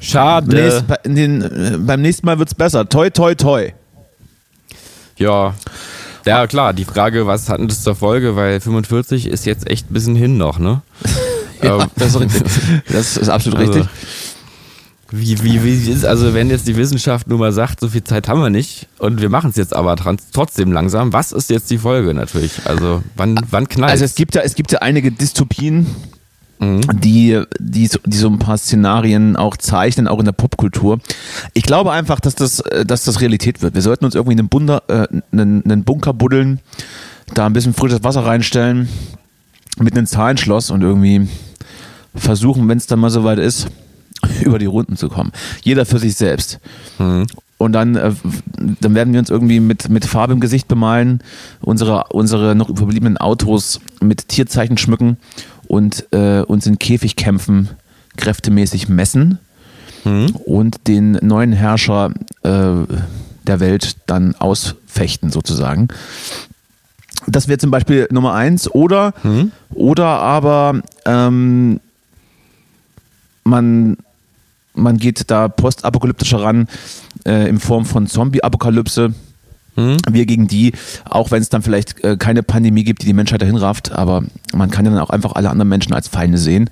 Schade. 0.00 0.54
Nächst, 0.54 0.84
den, 1.04 1.42
äh, 1.42 1.78
beim 1.78 2.02
nächsten 2.02 2.26
Mal 2.26 2.38
wird 2.38 2.48
es 2.48 2.54
besser. 2.54 2.88
Toi, 2.88 3.10
toi, 3.10 3.34
toi. 3.34 3.72
Ja. 5.16 5.54
Ja, 6.24 6.46
klar, 6.46 6.72
die 6.72 6.84
Frage, 6.84 7.26
was 7.26 7.48
hatten 7.48 7.68
das 7.68 7.82
zur 7.82 7.94
Folge, 7.94 8.36
weil 8.36 8.60
45 8.60 9.26
ist 9.26 9.46
jetzt 9.46 9.68
echt 9.70 9.90
ein 9.90 9.94
bisschen 9.94 10.16
hin 10.16 10.36
noch, 10.36 10.58
ne? 10.58 10.82
ja, 11.62 11.82
ähm, 11.82 11.88
das, 11.96 12.14
ist 12.14 12.44
das, 12.88 13.16
ist 13.16 13.28
absolut 13.28 13.58
also, 13.58 13.72
richtig. 13.72 13.88
Wie, 15.14 15.42
wie, 15.42 15.62
wie 15.62 15.92
ist, 15.92 16.06
also 16.06 16.32
wenn 16.32 16.48
jetzt 16.48 16.66
die 16.66 16.76
Wissenschaft 16.76 17.28
nur 17.28 17.38
mal 17.38 17.52
sagt, 17.52 17.80
so 17.80 17.88
viel 17.88 18.02
Zeit 18.02 18.28
haben 18.28 18.40
wir 18.40 18.48
nicht 18.48 18.88
und 18.98 19.20
wir 19.20 19.28
machen 19.28 19.50
es 19.50 19.56
jetzt 19.56 19.76
aber 19.76 19.94
trotzdem 20.32 20.72
langsam, 20.72 21.12
was 21.12 21.32
ist 21.32 21.50
jetzt 21.50 21.70
die 21.70 21.76
Folge 21.76 22.14
natürlich? 22.14 22.52
Also 22.64 23.02
wann, 23.14 23.38
wann 23.50 23.68
knallt 23.68 23.90
Also 23.90 24.06
es 24.06 24.14
gibt 24.14 24.34
ja, 24.34 24.40
es 24.40 24.54
gibt 24.54 24.72
ja 24.72 24.78
einige 24.78 25.12
Dystopien, 25.12 25.86
mhm. 26.60 26.80
die, 27.00 27.42
die, 27.58 27.90
die 28.06 28.16
so 28.16 28.28
ein 28.28 28.38
paar 28.38 28.56
Szenarien 28.56 29.36
auch 29.36 29.58
zeichnen, 29.58 30.08
auch 30.08 30.18
in 30.18 30.24
der 30.24 30.32
Popkultur. 30.32 30.98
Ich 31.52 31.64
glaube 31.64 31.92
einfach, 31.92 32.18
dass 32.18 32.34
das, 32.34 32.60
äh, 32.60 32.86
dass 32.86 33.04
das 33.04 33.20
Realität 33.20 33.60
wird. 33.60 33.74
Wir 33.74 33.82
sollten 33.82 34.06
uns 34.06 34.14
irgendwie 34.14 34.38
einen, 34.38 34.48
Bunder, 34.48 34.82
äh, 34.88 35.08
einen, 35.30 35.62
einen 35.62 35.84
Bunker 35.84 36.14
buddeln, 36.14 36.60
da 37.34 37.44
ein 37.44 37.52
bisschen 37.52 37.74
frisches 37.74 38.02
Wasser 38.02 38.24
reinstellen, 38.24 38.88
mit 39.78 39.94
einem 39.94 40.06
Zahlenschloss 40.06 40.70
und 40.70 40.80
irgendwie 40.82 41.28
versuchen, 42.14 42.68
wenn 42.68 42.78
es 42.78 42.86
dann 42.86 43.00
mal 43.00 43.10
soweit 43.10 43.38
ist, 43.38 43.68
über 44.42 44.58
die 44.58 44.66
Runden 44.66 44.96
zu 44.96 45.08
kommen. 45.08 45.32
Jeder 45.62 45.86
für 45.86 45.98
sich 45.98 46.16
selbst. 46.16 46.60
Mhm. 46.98 47.26
Und 47.58 47.72
dann, 47.72 47.94
äh, 47.94 48.12
dann 48.80 48.94
werden 48.94 49.12
wir 49.12 49.20
uns 49.20 49.30
irgendwie 49.30 49.60
mit, 49.60 49.88
mit 49.88 50.04
Farbe 50.04 50.32
im 50.32 50.40
Gesicht 50.40 50.66
bemalen, 50.66 51.22
unsere, 51.60 52.04
unsere 52.08 52.56
noch 52.56 52.68
überbliebenen 52.68 53.18
Autos 53.18 53.80
mit 54.00 54.28
Tierzeichen 54.28 54.78
schmücken 54.78 55.16
und 55.68 56.06
äh, 56.12 56.40
uns 56.40 56.66
in 56.66 56.80
Käfigkämpfen 56.80 57.68
kräftemäßig 58.16 58.88
messen 58.88 59.38
mhm. 60.04 60.30
und 60.44 60.88
den 60.88 61.12
neuen 61.22 61.52
Herrscher 61.52 62.12
äh, 62.42 62.50
der 63.46 63.60
Welt 63.60 63.96
dann 64.06 64.34
ausfechten, 64.34 65.30
sozusagen. 65.30 65.88
Das 67.26 67.48
wäre 67.48 67.58
zum 67.58 67.70
Beispiel 67.70 68.08
Nummer 68.10 68.34
eins. 68.34 68.68
Oder, 68.68 69.14
mhm. 69.22 69.52
oder 69.70 70.06
aber 70.06 70.82
ähm, 71.06 71.80
man 73.44 73.96
man 74.74 74.96
geht 74.96 75.30
da 75.30 75.48
postapokalyptischer 75.48 76.42
ran, 76.42 76.68
äh, 77.26 77.48
in 77.48 77.60
Form 77.60 77.84
von 77.84 78.06
Zombie-Apokalypse. 78.06 79.14
Mhm. 79.74 79.96
Wir 80.10 80.26
gegen 80.26 80.48
die, 80.48 80.72
auch 81.08 81.30
wenn 81.30 81.40
es 81.40 81.48
dann 81.48 81.62
vielleicht 81.62 82.04
äh, 82.04 82.16
keine 82.18 82.42
Pandemie 82.42 82.84
gibt, 82.84 83.02
die 83.02 83.06
die 83.06 83.14
Menschheit 83.14 83.40
dahin 83.40 83.56
rafft, 83.56 83.92
aber 83.92 84.22
man 84.52 84.70
kann 84.70 84.84
ja 84.84 84.90
dann 84.90 85.00
auch 85.00 85.08
einfach 85.08 85.32
alle 85.32 85.48
anderen 85.48 85.70
Menschen 85.70 85.94
als 85.94 86.08
Feinde 86.08 86.36
sehen, 86.36 86.68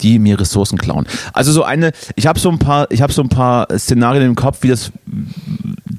die 0.00 0.18
mir 0.18 0.40
Ressourcen 0.40 0.78
klauen. 0.78 1.06
Also 1.34 1.52
so 1.52 1.62
eine, 1.62 1.92
ich 2.14 2.26
habe 2.26 2.38
so 2.38 2.48
ein 2.48 2.58
paar, 2.58 2.90
ich 2.90 3.02
habe 3.02 3.12
so 3.12 3.20
ein 3.22 3.28
paar 3.28 3.66
Szenarien 3.76 4.24
im 4.24 4.34
Kopf, 4.34 4.62
wie 4.62 4.68
das, 4.68 4.92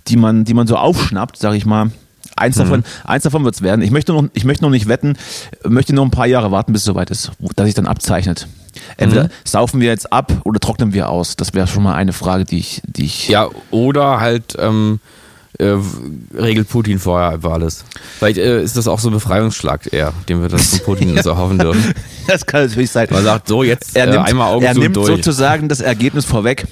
die 0.08 0.18
man, 0.18 0.44
die 0.44 0.56
man 0.56 0.66
so 0.66 0.76
aufschnappt, 0.76 1.38
sag 1.38 1.54
ich 1.54 1.68
mal. 1.68 1.92
Eins 2.36 2.56
mhm. 2.56 2.62
davon, 2.62 2.84
eins 3.04 3.24
davon 3.24 3.44
wird 3.44 3.54
es 3.54 3.62
werden. 3.62 3.84
Ich 3.84 3.92
möchte 3.92 4.14
noch, 4.14 4.24
ich 4.34 4.44
möchte 4.44 4.64
noch 4.64 4.72
nicht 4.72 4.88
wetten, 4.88 5.18
möchte 5.64 5.94
noch 5.94 6.04
ein 6.04 6.12
paar 6.12 6.26
Jahre 6.26 6.50
warten, 6.52 6.74
bis 6.74 6.82
es 6.82 6.86
soweit 6.86 7.12
ist, 7.12 7.32
dass 7.56 7.66
sich 7.66 7.76
dann 7.76 7.86
abzeichnet. 7.86 8.48
Entweder 8.98 9.26
mhm. 9.26 9.30
saufen 9.44 9.80
wir 9.80 9.88
jetzt 9.90 10.12
ab 10.12 10.32
oder 10.44 10.60
trocknen 10.60 10.94
wir 10.94 11.10
aus? 11.10 11.36
Das 11.36 11.54
wäre 11.54 11.68
schon 11.68 11.84
mal 11.84 11.96
eine 11.96 12.14
Frage, 12.14 12.46
die 12.46 12.60
ich. 12.60 12.82
Die 12.86 13.06
ich 13.06 13.30
ja, 13.30 13.50
oder 13.72 14.20
halt 14.20 14.56
ähm, 14.60 15.00
äh, 15.58 15.76
regelt 16.38 16.70
Putin 16.70 17.00
vorher 17.00 17.30
einfach 17.30 17.52
alles. 17.52 17.84
Vielleicht 18.18 18.38
äh, 18.38 18.64
ist 18.64 18.78
das 18.78 18.88
auch 18.88 19.00
so 19.00 19.10
ein 19.10 19.14
Befreiungsschlag 19.14 19.92
eher, 19.92 20.14
den 20.28 20.42
wir 20.42 20.48
dann 20.48 20.60
von 20.60 20.80
Putin 20.80 21.14
ja. 21.16 21.24
so 21.24 21.38
hoffen 21.38 21.58
dürfen. 21.60 21.94
Das 22.28 22.46
kann 22.46 22.66
natürlich 22.66 22.92
sein. 22.92 23.08
Man 23.12 23.24
sagt 23.24 23.48
so, 23.48 23.64
jetzt 23.64 23.96
er 23.96 24.08
äh, 24.08 24.12
nimmt, 24.12 24.28
einmal 24.28 24.54
Augen 24.54 24.66
Er 24.66 24.74
nimmt 24.74 24.96
durch. 24.96 25.08
sozusagen 25.08 25.68
das 25.68 25.82
Ergebnis 25.82 26.26
vorweg. 26.26 26.66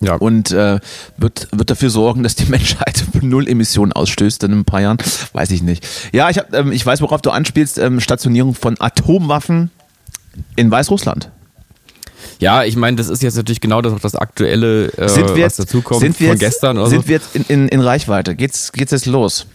Ja. 0.00 0.14
Und 0.14 0.52
äh, 0.52 0.78
wird, 1.16 1.48
wird 1.50 1.70
dafür 1.70 1.90
sorgen, 1.90 2.22
dass 2.22 2.36
die 2.36 2.44
Menschheit 2.46 3.04
null 3.20 3.48
Emissionen 3.48 3.92
ausstößt 3.92 4.44
in 4.44 4.52
ein 4.52 4.64
paar 4.64 4.80
Jahren. 4.80 4.98
Weiß 5.32 5.50
ich 5.50 5.62
nicht. 5.62 5.86
Ja, 6.12 6.30
ich, 6.30 6.38
hab, 6.38 6.54
ähm, 6.54 6.70
ich 6.70 6.86
weiß, 6.86 7.00
worauf 7.00 7.20
du 7.20 7.30
anspielst. 7.30 7.78
Ähm, 7.78 7.98
Stationierung 7.98 8.54
von 8.54 8.76
Atomwaffen 8.78 9.70
in 10.56 10.70
Weißrussland. 10.70 11.30
Ja, 12.40 12.64
ich 12.64 12.76
meine, 12.76 12.96
das 12.96 13.08
ist 13.08 13.22
jetzt 13.22 13.36
natürlich 13.36 13.60
genau 13.60 13.82
das, 13.82 14.00
das 14.00 14.14
aktuelle, 14.14 14.86
äh, 14.96 15.08
sind 15.08 15.28
wir 15.30 15.38
jetzt, 15.38 15.58
was 15.58 15.66
dazukommt 15.66 16.00
sind 16.00 16.18
wir 16.20 16.28
von 16.28 16.36
jetzt, 16.36 16.52
gestern. 16.52 16.78
Oder 16.78 16.88
sind 16.88 17.02
so. 17.02 17.08
wir 17.08 17.16
jetzt 17.16 17.34
in, 17.34 17.44
in, 17.48 17.68
in 17.68 17.80
Reichweite? 17.80 18.34
Geht's, 18.34 18.72
geht's 18.72 18.92
jetzt 18.92 19.06
los? 19.06 19.46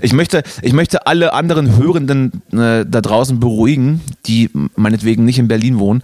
Ich 0.00 0.12
möchte, 0.12 0.42
ich 0.60 0.72
möchte 0.72 1.06
alle 1.06 1.32
anderen 1.34 1.76
Hörenden 1.76 2.42
äh, 2.52 2.84
da 2.84 3.00
draußen 3.00 3.38
beruhigen, 3.38 4.00
die 4.26 4.50
meinetwegen 4.76 5.24
nicht 5.24 5.38
in 5.38 5.48
Berlin 5.48 5.78
wohnen. 5.78 6.02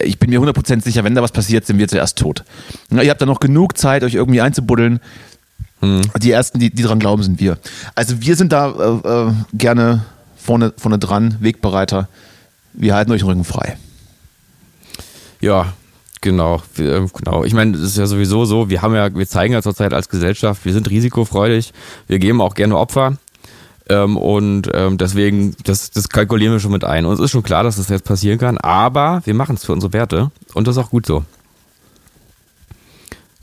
Ich 0.00 0.18
bin 0.18 0.30
mir 0.30 0.40
100% 0.40 0.82
sicher, 0.82 1.04
wenn 1.04 1.14
da 1.14 1.22
was 1.22 1.32
passiert, 1.32 1.66
sind 1.66 1.78
wir 1.78 1.88
zuerst 1.88 2.18
tot. 2.18 2.44
Ja, 2.90 3.02
ihr 3.02 3.10
habt 3.10 3.20
da 3.20 3.26
noch 3.26 3.40
genug 3.40 3.78
Zeit, 3.78 4.02
euch 4.02 4.14
irgendwie 4.14 4.40
einzubuddeln. 4.40 5.00
Hm. 5.80 6.02
Die 6.20 6.30
Ersten, 6.32 6.58
die, 6.58 6.70
die 6.70 6.82
dran 6.82 6.98
glauben, 6.98 7.22
sind 7.22 7.40
wir. 7.40 7.58
Also 7.94 8.20
wir 8.20 8.34
sind 8.34 8.52
da 8.52 8.70
äh, 8.70 9.28
äh, 9.28 9.32
gerne 9.54 10.04
vorne, 10.36 10.72
vorne 10.76 10.98
dran, 10.98 11.36
Wegbereiter. 11.40 12.08
Wir 12.76 12.94
halten 12.94 13.10
euch 13.12 13.20
den 13.20 13.28
Rücken 13.28 13.44
frei. 13.44 13.76
Ja, 15.40 15.72
Genau, 16.22 16.60
genau. 16.74 17.44
Ich 17.44 17.54
meine, 17.54 17.76
es 17.76 17.82
ist 17.82 17.98
ja 17.98 18.06
sowieso 18.06 18.46
so, 18.46 18.68
wir 18.68 18.82
haben 18.82 18.96
ja, 18.96 19.14
wir 19.14 19.28
zeigen 19.28 19.52
ja 19.52 19.62
zurzeit 19.62 19.92
als 19.92 20.08
Gesellschaft, 20.08 20.64
wir 20.64 20.72
sind 20.72 20.90
risikofreudig, 20.90 21.72
wir 22.08 22.18
geben 22.18 22.40
auch 22.40 22.54
gerne 22.54 22.76
Opfer. 22.76 23.18
Ähm, 23.88 24.16
und 24.16 24.68
ähm, 24.74 24.98
deswegen, 24.98 25.54
das, 25.62 25.92
das 25.92 26.08
kalkulieren 26.08 26.52
wir 26.52 26.58
schon 26.58 26.72
mit 26.72 26.82
ein. 26.82 27.04
Und 27.04 27.14
es 27.14 27.20
ist 27.20 27.30
schon 27.30 27.44
klar, 27.44 27.62
dass 27.62 27.76
das 27.76 27.88
jetzt 27.90 28.04
passieren 28.04 28.38
kann, 28.38 28.58
aber 28.58 29.22
wir 29.24 29.34
machen 29.34 29.54
es 29.54 29.64
für 29.64 29.72
unsere 29.72 29.92
Werte 29.92 30.32
und 30.54 30.66
das 30.66 30.76
ist 30.76 30.82
auch 30.82 30.90
gut 30.90 31.06
so. 31.06 31.24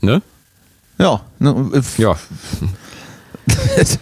Ne? 0.02 0.20
Ja. 0.98 1.22
Ne, 1.38 1.82
ja. 1.96 2.16
ich 3.78 3.98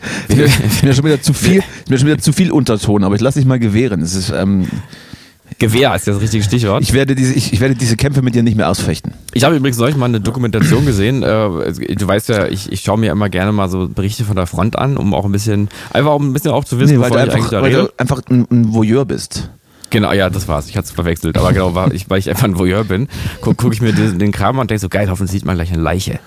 bin 0.81 0.89
ja 0.89 0.93
schon 0.93 1.05
wieder 1.05 1.23
zu 1.23 1.33
viel, 1.33 1.63
ich 1.85 1.89
bin 1.89 1.99
schon 1.99 2.09
wieder 2.09 2.19
zu 2.19 2.33
viel 2.33 2.51
Unterton, 2.51 3.05
aber 3.05 3.15
ich 3.15 3.21
lasse 3.21 3.39
dich 3.39 3.47
mal 3.47 3.61
gewähren. 3.61 4.03
Es 4.03 4.17
ist, 4.17 4.31
ähm, 4.31 4.67
Gewehr 5.59 5.95
ist 5.95 6.07
das 6.07 6.21
richtige 6.21 6.43
Stichwort. 6.43 6.83
Ich 6.83 6.93
werde 6.93 7.15
diese, 7.15 7.33
ich, 7.33 7.53
ich, 7.53 7.61
werde 7.61 7.75
diese 7.75 7.97
Kämpfe 7.97 8.23
mit 8.23 8.35
dir 8.35 8.43
nicht 8.43 8.57
mehr 8.57 8.69
ausfechten. 8.69 9.15
Ich 9.33 9.45
habe 9.45 9.57
übrigens 9.57 9.79
neulich 9.79 9.97
mal 9.97 10.07
eine 10.07 10.21
Dokumentation 10.21 10.87
gesehen. 10.87 11.23
Äh, 11.23 11.27
du 11.27 12.07
weißt 12.07 12.29
ja, 12.29 12.47
ich, 12.49 12.71
ich 12.71 12.81
schaue 12.81 12.99
mir 12.99 13.13
immer 13.13 13.29
gerne 13.29 13.53
mal 13.53 13.69
so 13.69 13.89
Berichte 13.89 14.25
von 14.25 14.37
der 14.37 14.47
Front 14.47 14.79
an, 14.79 14.97
um 14.97 15.15
auch 15.15 15.25
ein 15.25 15.33
bisschen, 15.33 15.69
einfach 15.93 16.15
um 16.15 16.31
ein 16.31 16.33
bisschen 16.33 16.51
auch 16.51 16.65
zu 16.65 16.79
wissen, 16.79 16.97
nee, 16.97 17.01
weil, 17.01 17.11
du 17.11 17.19
einfach, 17.19 17.53
weil 17.53 17.73
du 17.73 17.93
einfach 17.97 18.23
ein, 18.29 18.47
ein 18.51 18.73
Voyeur 18.73 19.05
bist. 19.05 19.51
Genau, 19.91 20.13
ja, 20.13 20.31
das 20.31 20.49
war's. 20.49 20.69
Ich 20.69 20.77
hatte 20.77 20.87
es 20.87 20.93
verwechselt. 20.93 21.37
Aber 21.37 21.53
genau, 21.53 21.75
weil 21.75 21.95
ich, 21.95 22.09
weil 22.09 22.19
ich 22.19 22.31
einfach 22.31 22.45
ein 22.45 22.59
Voyeur 22.59 22.85
bin, 22.85 23.09
gucke 23.43 23.57
guck 23.57 23.75
ich 23.75 23.83
mir 23.83 23.93
den, 23.93 24.19
den 24.19 24.33
Kram 24.33 24.57
an 24.57 24.63
und 24.63 24.71
denke 24.71 24.81
so, 24.81 24.89
geil, 24.89 25.11
hoffentlich 25.11 25.33
sieht 25.33 25.45
man 25.45 25.57
gleich 25.57 25.73
eine 25.73 25.83
Leiche. 25.83 26.19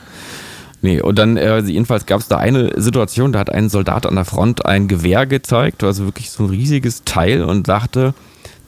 Nee, 0.82 1.02
und 1.02 1.18
dann 1.18 1.36
äh, 1.36 1.60
jedenfalls 1.62 2.06
gab 2.06 2.20
es 2.20 2.28
da 2.28 2.38
eine 2.38 2.80
Situation, 2.80 3.32
da 3.32 3.40
hat 3.40 3.50
ein 3.50 3.70
Soldat 3.70 4.06
an 4.06 4.14
der 4.14 4.26
Front 4.26 4.68
ein 4.68 4.88
Gewehr 4.88 5.26
gezeigt, 5.26 5.84
also 5.84 6.06
wirklich 6.06 6.30
so 6.30 6.44
ein 6.44 6.50
riesiges 6.52 7.04
Teil 7.06 7.44
und 7.44 7.66
sagte, 7.66 8.14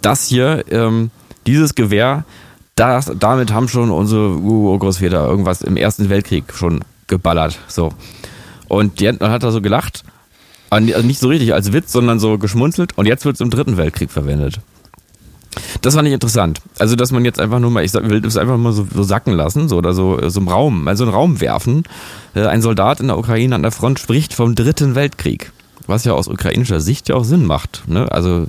das 0.07 0.25
hier, 0.25 0.63
ähm, 0.71 1.11
dieses 1.45 1.75
Gewehr, 1.75 2.23
das, 2.75 3.11
damit 3.19 3.51
haben 3.51 3.67
schon 3.67 3.91
unsere 3.91 4.37
Urgroßväter 4.37 5.27
irgendwas 5.27 5.61
im 5.61 5.77
Ersten 5.77 6.09
Weltkrieg 6.09 6.53
schon 6.53 6.81
geballert. 7.07 7.59
So. 7.67 7.91
Und 8.67 8.99
die, 8.99 9.09
hat 9.09 9.43
er 9.43 9.51
so 9.51 9.61
gelacht. 9.61 10.03
Also 10.69 11.01
nicht 11.01 11.19
so 11.19 11.27
richtig 11.29 11.53
als 11.53 11.73
Witz, 11.73 11.91
sondern 11.91 12.19
so 12.19 12.37
geschmunzelt. 12.37 12.97
Und 12.97 13.05
jetzt 13.05 13.25
wird 13.25 13.35
es 13.35 13.41
im 13.41 13.49
Dritten 13.49 13.77
Weltkrieg 13.77 14.11
verwendet. 14.11 14.59
Das 15.81 15.95
fand 15.95 16.07
ich 16.07 16.13
interessant. 16.13 16.61
Also, 16.77 16.95
dass 16.95 17.11
man 17.11 17.25
jetzt 17.25 17.39
einfach 17.39 17.59
nur 17.59 17.71
mal, 17.71 17.83
ich 17.83 17.93
will 17.93 18.21
das 18.21 18.37
einfach 18.37 18.57
mal 18.57 18.73
so, 18.73 18.85
so 18.93 19.03
sacken 19.03 19.33
lassen, 19.33 19.67
so 19.69 19.77
oder 19.77 19.93
so, 19.93 20.29
so 20.29 20.39
im 20.39 20.47
Raum, 20.47 20.87
also 20.87 21.03
einen 21.03 21.13
Raum 21.13 21.41
werfen. 21.41 21.83
Äh, 22.35 22.45
ein 22.45 22.61
Soldat 22.61 22.99
in 22.99 23.07
der 23.07 23.17
Ukraine 23.17 23.55
an 23.55 23.63
der 23.63 23.71
Front 23.71 23.99
spricht 23.99 24.33
vom 24.33 24.55
Dritten 24.55 24.93
Weltkrieg. 24.95 25.51
Was 25.87 26.03
ja 26.03 26.13
aus 26.13 26.27
ukrainischer 26.27 26.79
Sicht 26.79 27.09
ja 27.09 27.15
auch 27.15 27.23
Sinn 27.23 27.45
macht. 27.45 27.83
Ne? 27.87 28.11
Also, 28.11 28.47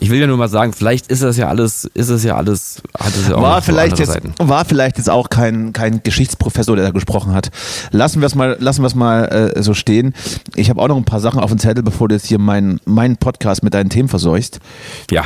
ich 0.00 0.10
will 0.10 0.20
ja 0.20 0.26
nur 0.26 0.36
mal 0.36 0.48
sagen, 0.48 0.72
vielleicht 0.72 1.08
ist 1.08 1.22
das 1.22 1.36
ja 1.36 1.48
alles, 1.48 1.84
ist 1.94 2.08
es 2.08 2.22
ja 2.22 2.36
alles, 2.36 2.82
hat 2.98 3.14
es 3.16 3.28
ja 3.28 3.36
auch 3.36 3.42
war 3.42 3.62
vielleicht 3.62 3.98
jetzt, 3.98 4.12
Seiten. 4.12 4.32
war 4.38 4.64
vielleicht 4.64 4.98
jetzt 4.98 5.10
auch 5.10 5.28
kein, 5.28 5.72
kein 5.72 6.02
Geschichtsprofessor, 6.02 6.76
der 6.76 6.86
da 6.86 6.90
gesprochen 6.92 7.32
hat. 7.34 7.50
Lassen 7.90 8.20
wir 8.20 8.26
es 8.26 8.34
mal, 8.34 8.56
lassen 8.60 8.82
wir 8.82 8.86
es 8.86 8.94
mal 8.94 9.24
äh, 9.56 9.62
so 9.62 9.74
stehen. 9.74 10.14
Ich 10.54 10.70
habe 10.70 10.80
auch 10.80 10.88
noch 10.88 10.96
ein 10.96 11.04
paar 11.04 11.20
Sachen 11.20 11.40
auf 11.40 11.50
dem 11.50 11.58
Zettel, 11.58 11.82
bevor 11.82 12.08
du 12.08 12.14
jetzt 12.14 12.26
hier 12.26 12.38
meinen 12.38 12.80
meinen 12.84 13.16
Podcast 13.16 13.62
mit 13.62 13.74
deinen 13.74 13.90
Themen 13.90 14.08
verseuchst. 14.08 14.60
Ja. 15.10 15.24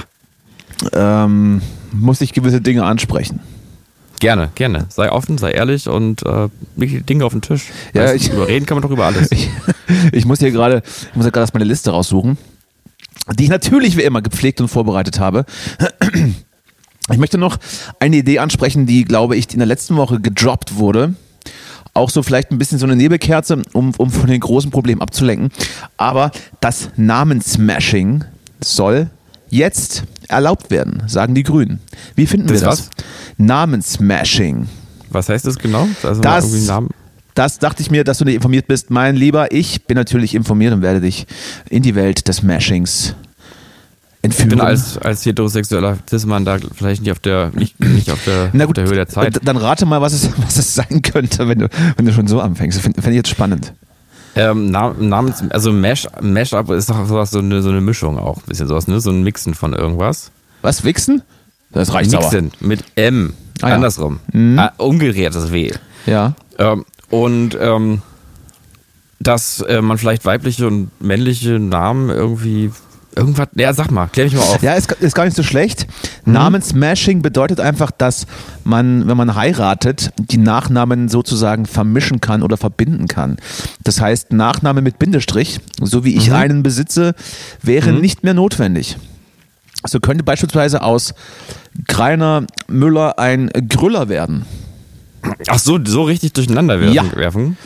Ähm, 0.93 1.61
muss 1.93 2.21
ich 2.21 2.33
gewisse 2.33 2.61
Dinge 2.61 2.85
ansprechen. 2.85 3.41
Gerne, 4.21 4.51
gerne. 4.55 4.87
Sei 4.89 5.11
offen, 5.11 5.37
sei 5.37 5.51
ehrlich 5.51 5.89
und 5.89 6.25
äh, 6.25 6.49
Dinge 6.77 7.25
auf 7.25 7.33
den 7.33 7.43
Tisch. 7.43 7.71
Ja, 7.93 8.05
weißt, 8.05 8.15
ich, 8.15 8.33
überreden 8.33 8.67
kann 8.67 8.77
man 8.77 8.83
doch 8.83 8.91
über 8.91 9.05
alles. 9.05 9.29
ich, 9.33 9.49
ich 10.13 10.25
muss 10.25 10.39
hier 10.39 10.53
gerade, 10.53 10.83
ich 11.11 11.17
muss 11.17 11.25
ja 11.25 11.31
gerade 11.31 11.51
meine 11.53 11.65
Liste 11.65 11.91
raussuchen 11.91 12.39
die 13.37 13.45
ich 13.45 13.51
natürlich 13.51 13.97
wie 13.97 14.03
immer 14.03 14.23
gepflegt 14.23 14.61
und 14.61 14.69
vorbereitet 14.69 15.19
habe. 15.21 15.45
Ich 17.11 17.19
möchte 17.19 17.39
noch 17.39 17.59
eine 17.99 18.17
Idee 18.17 18.39
ansprechen, 18.39 18.87
die, 18.87 19.05
glaube 19.05 19.37
ich, 19.37 19.53
in 19.53 19.59
der 19.59 19.67
letzten 19.67 19.97
Woche 19.97 20.21
gedroppt 20.21 20.77
wurde. 20.77 21.15
Auch 21.95 22.11
so 22.11 22.23
vielleicht 22.23 22.51
ein 22.51 22.59
bisschen 22.59 22.79
so 22.79 22.87
eine 22.87 22.97
Nebelkerze, 22.97 23.63
um, 23.73 23.93
um 23.99 24.11
von 24.11 24.29
den 24.29 24.41
großen 24.41 24.71
Problemen 24.71 25.03
abzulenken. 25.03 25.51
Aber 25.97 26.31
das 26.61 26.91
Namensmashing 26.97 28.25
soll 28.61 29.11
jetzt 29.51 30.05
erlaubt 30.29 30.71
werden, 30.71 31.03
sagen 31.09 31.35
die 31.35 31.43
Grünen. 31.43 31.81
Wie 32.15 32.27
finden 32.27 32.49
das 32.49 32.61
wir 32.61 32.69
das? 32.69 32.79
Was? 32.79 32.91
Namensmashing. 33.37 34.69
Was 35.11 35.29
heißt 35.29 35.47
das 35.47 35.59
genau? 35.59 35.89
Also 36.03 36.23
das, 36.23 36.51
Namen 36.67 36.89
das 37.35 37.59
dachte 37.59 37.83
ich 37.83 37.91
mir, 37.91 38.05
dass 38.05 38.19
du 38.19 38.25
nicht 38.25 38.35
informiert 38.37 38.67
bist. 38.67 38.91
Mein 38.91 39.17
Lieber, 39.17 39.53
ich 39.53 39.85
bin 39.87 39.97
natürlich 39.97 40.35
informiert 40.35 40.73
und 40.73 40.83
werde 40.83 41.01
dich 41.01 41.27
in 41.71 41.83
die 41.83 41.95
Welt 41.95 42.29
des 42.29 42.43
Mashings 42.43 43.15
Ich 44.23 44.37
bin 44.47 44.61
als, 44.61 44.99
als 44.99 45.25
heterosexueller 45.27 45.99
Cis-Mann 46.09 46.45
da 46.45 46.59
vielleicht 46.75 47.03
nicht 47.03 47.11
auf 47.11 47.19
der, 47.19 47.51
nicht, 47.55 47.81
nicht 47.81 48.11
auf 48.11 48.23
der, 48.25 48.51
Na 48.53 48.65
auf 48.65 48.69
gut, 48.69 48.77
der 48.77 48.85
Höhe 48.87 48.95
der 48.95 49.09
Zeit. 49.09 49.41
Dann 49.45 49.57
rate 49.57 49.87
mal, 49.87 50.01
was 50.01 50.13
es, 50.13 50.31
was 50.45 50.57
es 50.59 50.75
sein 50.75 51.03
könnte, 51.03 51.49
wenn 51.49 51.59
du, 51.59 51.69
wenn 51.97 52.07
du 52.07 52.13
schon 52.13 52.27
so 52.29 52.41
anfängst. 52.41 52.81
Finde 52.81 53.01
find 53.03 53.13
ich 53.13 53.17
jetzt 53.19 53.31
spannend. 53.31 53.73
Ähm, 54.35 54.71
Nam- 54.71 55.09
Namens, 55.09 55.43
also 55.51 55.73
Mash, 55.73 56.07
Mashup 56.23 56.71
ist 56.71 56.89
doch 56.89 57.07
sowas, 57.07 57.31
so 57.33 57.41
eine, 57.41 57.61
so 57.61 57.69
eine 57.69 57.81
Mischung 57.83 58.19
auch, 58.19 58.39
ein 58.39 58.45
bisschen 58.47 58.67
sowas, 58.67 58.89
ne? 58.89 58.99
So 59.01 59.11
ein 59.11 59.23
Mixen 59.23 59.55
von 59.55 59.75
irgendwas. 59.75 60.31
Was, 60.63 60.85
Wichsen? 60.85 61.23
Das 61.71 61.93
reicht 61.93 62.15
aber. 62.15 62.25
Mixen 62.25 62.51
mit 62.61 62.83
M. 62.95 63.35
Ah, 63.61 63.69
ja. 63.69 63.75
Andersrum. 63.75 64.21
Mhm. 64.33 64.59
Ah, 64.59 64.73
W. 64.79 65.73
Ja. 66.07 66.35
Ähm, 66.59 66.85
und 67.13 67.57
ähm, 67.61 68.01
dass 69.21 69.61
äh, 69.61 69.83
man 69.83 69.99
vielleicht 69.99 70.25
weibliche 70.25 70.67
und 70.67 70.91
männliche 70.99 71.59
Namen 71.59 72.09
irgendwie 72.09 72.71
irgendwas. 73.15 73.49
Ja, 73.55 73.75
sag 73.75 73.91
mal, 73.91 74.07
klär 74.07 74.25
mich 74.25 74.35
mal 74.35 74.41
auf. 74.41 74.63
Ja, 74.63 74.73
ist, 74.73 74.91
ist 74.93 75.15
gar 75.15 75.27
nicht 75.27 75.37
so 75.37 75.43
schlecht. 75.43 75.87
Namensmashing 76.25 77.21
bedeutet 77.21 77.61
einfach, 77.61 77.91
dass 77.91 78.27
man, 78.65 79.07
wenn 79.07 79.17
man 79.19 79.35
heiratet, 79.35 80.11
die 80.17 80.39
Nachnamen 80.39 81.11
sozusagen 81.11 81.67
vermischen 81.67 82.23
kann 82.23 82.43
oder 82.43 82.57
verbinden 82.57 83.09
kann. 83.09 83.37
Das 83.85 84.01
heißt, 84.01 84.33
Nachname 84.33 84.81
mit 84.81 84.99
Bindestrich, 84.99 85.61
so 85.83 86.07
wie 86.07 86.17
ich 86.17 86.33
einen 86.33 86.63
besitze, 86.63 87.15
wäre 87.61 87.93
nicht 87.93 88.25
mehr 88.25 88.35
notwendig. 88.35 88.97
So 89.85 90.01
könnte 90.01 90.25
beispielsweise 90.25 90.83
aus 90.83 91.13
Greiner 91.87 92.47
Müller 92.69 93.19
ein 93.19 93.51
Grüller 93.69 94.09
werden. 94.09 94.47
Ach 95.49 95.59
so, 95.59 95.79
so 95.85 96.03
richtig 96.05 96.33
durcheinander 96.33 96.81
werfen. 96.81 96.95
Ja. 96.95 97.17
werfen. 97.17 97.57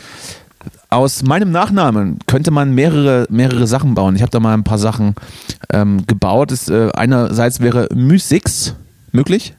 Aus 0.89 1.23
meinem 1.23 1.51
Nachnamen 1.51 2.19
könnte 2.27 2.49
man 2.51 2.73
mehrere, 2.73 3.27
mehrere 3.29 3.67
Sachen 3.67 3.93
bauen. 3.93 4.15
Ich 4.15 4.21
habe 4.21 4.31
da 4.31 4.39
mal 4.39 4.53
ein 4.53 4.63
paar 4.63 4.77
Sachen 4.77 5.15
ähm, 5.71 6.05
gebaut. 6.07 6.51
Es, 6.51 6.69
äh, 6.69 6.89
einerseits 6.93 7.59
wäre 7.59 7.89
Mysix 7.93 8.73
möglich. 9.11 9.53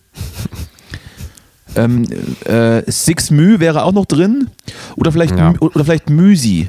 ähm, 1.77 2.05
äh, 2.47 2.83
Six 2.91 3.31
Mü 3.31 3.61
wäre 3.61 3.83
auch 3.85 3.93
noch 3.93 4.07
drin. 4.07 4.49
Oder 4.97 5.13
vielleicht, 5.13 5.37
Ja. 5.37 5.55
Oder 5.61 5.85
vielleicht 5.85 6.09
Müsi. 6.09 6.69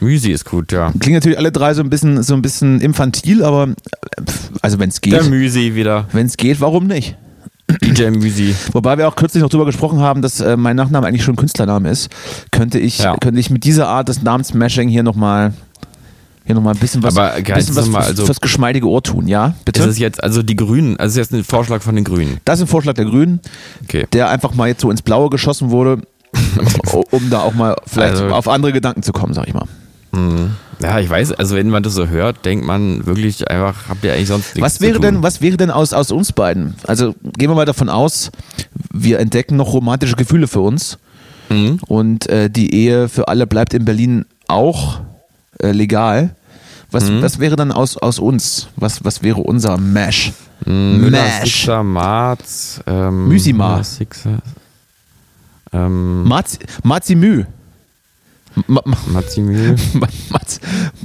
Müsi 0.00 0.30
ist 0.30 0.44
gut, 0.44 0.72
ja. 0.72 0.92
Klingen 0.98 1.16
natürlich 1.16 1.38
alle 1.38 1.50
drei 1.52 1.72
so 1.72 1.82
ein 1.82 1.88
bisschen, 1.88 2.22
so 2.22 2.34
ein 2.34 2.42
bisschen 2.42 2.80
infantil, 2.82 3.42
aber 3.42 3.68
äh, 3.68 4.22
also 4.60 4.78
wenn 4.78 4.90
es 4.90 5.00
Der 5.00 5.20
geht, 5.20 5.30
Müsi 5.30 5.74
wieder. 5.74 6.06
wenn 6.12 6.26
es 6.26 6.36
geht, 6.36 6.60
warum 6.60 6.86
nicht? 6.86 7.16
DJ 7.82 8.10
Müsi. 8.10 8.54
Wobei 8.72 8.96
wir 8.98 9.08
auch 9.08 9.16
kürzlich 9.16 9.42
noch 9.42 9.50
drüber 9.50 9.64
gesprochen 9.64 9.98
haben, 10.00 10.22
dass 10.22 10.40
äh, 10.40 10.56
mein 10.56 10.76
Nachname 10.76 11.06
eigentlich 11.06 11.24
schon 11.24 11.34
ein 11.34 11.38
Künstlername 11.38 11.90
ist, 11.90 12.08
könnte 12.50 12.78
ich, 12.78 12.98
Ja. 12.98 13.16
könnte 13.16 13.40
ich 13.40 13.50
mit 13.50 13.64
dieser 13.64 13.88
Art 13.88 14.08
des 14.08 14.22
Namensmashing 14.22 14.88
hier 14.88 15.02
nochmal 15.02 15.52
hier 16.44 16.54
noch 16.54 16.62
mal 16.62 16.70
ein 16.74 16.78
bisschen 16.78 17.02
was, 17.02 17.16
Aber 17.16 17.32
bisschen 17.40 17.74
was 17.74 17.86
mal, 17.88 17.98
fürs, 18.02 18.10
also- 18.10 18.26
fürs 18.26 18.40
geschmeidige 18.40 18.86
Ohr 18.88 19.02
tun, 19.02 19.26
ja? 19.26 19.54
Bitte? 19.64 19.80
Ist 19.82 19.86
es 19.88 19.98
jetzt, 19.98 20.22
also 20.22 20.44
die 20.44 20.54
Grünen, 20.54 20.96
also 20.96 21.20
ist 21.20 21.30
jetzt 21.32 21.36
ein 21.36 21.42
Vorschlag 21.42 21.82
von 21.82 21.96
den 21.96 22.04
Grünen. 22.04 22.38
das 22.44 22.60
ist 22.60 22.66
ein 22.66 22.68
Vorschlag 22.68 22.94
der 22.94 23.06
Grünen, 23.06 23.40
Okay. 23.82 24.06
der 24.12 24.30
einfach 24.30 24.54
mal 24.54 24.68
jetzt 24.68 24.80
so 24.80 24.88
ins 24.92 25.02
Blaue 25.02 25.28
geschossen 25.28 25.70
wurde, 25.70 26.02
um 27.10 27.30
da 27.30 27.40
auch 27.40 27.52
mal 27.54 27.74
vielleicht 27.86 28.12
Also- 28.22 28.28
auf 28.28 28.46
andere 28.46 28.72
Gedanken 28.72 29.02
zu 29.02 29.12
kommen, 29.12 29.34
sag 29.34 29.48
ich 29.48 29.54
mal. 29.54 29.66
Ja, 30.80 30.98
ich 31.00 31.08
weiß, 31.08 31.32
also 31.32 31.56
wenn 31.56 31.70
man 31.70 31.82
das 31.82 31.94
so 31.94 32.08
hört, 32.08 32.44
denkt 32.44 32.66
man 32.66 33.06
wirklich 33.06 33.48
einfach, 33.50 33.88
habt 33.88 34.04
ihr 34.04 34.12
eigentlich 34.12 34.28
sonst 34.28 34.54
nichts 34.54 34.60
Was 34.60 34.80
wäre 34.80 35.00
denn, 35.00 35.22
was 35.22 35.40
wäre 35.40 35.56
denn 35.56 35.70
aus, 35.70 35.92
aus 35.94 36.10
uns 36.12 36.32
beiden? 36.32 36.74
Also 36.86 37.14
gehen 37.38 37.48
wir 37.50 37.54
mal 37.54 37.64
davon 37.64 37.88
aus, 37.88 38.30
wir 38.92 39.18
entdecken 39.20 39.56
noch 39.56 39.72
romantische 39.72 40.16
Gefühle 40.16 40.48
für 40.48 40.60
uns 40.60 40.98
Mhm. 41.48 41.78
und 41.86 42.28
äh, 42.28 42.50
die 42.50 42.74
Ehe 42.74 43.08
für 43.08 43.28
alle 43.28 43.46
bleibt 43.46 43.72
in 43.72 43.84
Berlin 43.84 44.24
auch 44.48 45.00
äh, 45.60 45.70
legal. 45.72 46.34
Was, 46.90 47.08
Mhm. 47.10 47.22
was 47.22 47.38
wäre 47.38 47.56
dann 47.56 47.72
aus, 47.72 47.96
aus 47.96 48.18
uns? 48.18 48.68
Was, 48.76 49.04
was 49.04 49.22
wäre 49.22 49.40
unser 49.40 49.78
Mash? 49.78 50.32
Mhm, 50.64 51.10
Mash. 51.10 51.68
Marz, 51.68 52.80
ähm, 52.86 53.28
Sixer, 53.84 54.38
ähm, 55.72 56.24
Marz, 56.24 56.58
Marzimü. 56.82 57.44
Ma, 58.66 58.80
ma, 58.84 58.96
Mazimü. 59.12 59.76
Marz, 60.30 60.60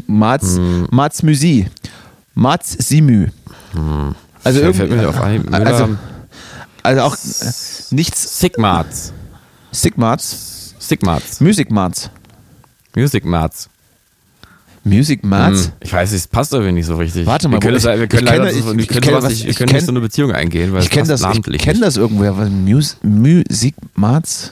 Marz, 0.07 0.43
Mhm. 0.57 0.87
Marz 0.91 1.23
Müsi. 1.23 1.67
Marz 2.33 2.77
Simü. 2.79 3.27
Also 4.43 4.59
Fällt- 4.59 4.75
fällt 4.75 4.91
irgendwie, 4.91 5.05
auf 5.05 5.19
also, 5.21 5.97
also 6.83 7.01
auch 7.01 7.15
äh, 7.15 7.51
nichts 7.95 8.39
Sigmarz. 8.39 9.13
Sigmarz, 9.71 10.73
Sigmarz. 10.79 11.39
Music 11.41 11.71
Marz. 11.71 12.09
Music. 12.95 13.23
Music 14.83 15.23
Marz? 15.23 15.65
Hm, 15.65 15.71
Ich 15.81 15.93
weiß, 15.93 16.11
es 16.11 16.27
passt 16.27 16.53
irgendwie 16.53 16.71
nicht 16.71 16.87
so 16.87 16.95
richtig. 16.95 17.25
Warte 17.27 17.47
mal, 17.47 17.57
wir 17.57 17.59
können, 17.59 17.77
ich- 17.77 17.83
das, 17.83 17.99
wir 17.99 18.07
können 18.07 18.23
ich 18.23 18.29
leider 18.29 18.47
kenne- 18.49 18.61
so, 18.63 18.73
ich- 18.73 18.79
ich 18.79 18.87
können 18.87 19.01
kenne 19.01 19.17
was- 19.17 19.29
nicht, 19.29 19.43
wir 19.43 19.49
ich 19.51 19.55
können 19.57 19.67
kenne- 19.67 19.77
nicht 19.77 19.85
so 19.85 19.91
eine 19.91 19.99
Beziehung 20.01 20.31
eingehen, 20.31 20.73
weil 20.73 20.81
Ich 20.81 20.89
kenne 20.89 21.07
das, 21.07 21.19
ich 21.21 21.27
namentlich 21.27 21.61
kenn 21.61 21.73
nicht. 21.73 21.85
das 21.85 21.97
irgendwoher. 21.97 22.35
Was, 22.37 22.49
Mus, 22.49 22.97
Musik 23.03 23.75
Marz? 23.95 24.51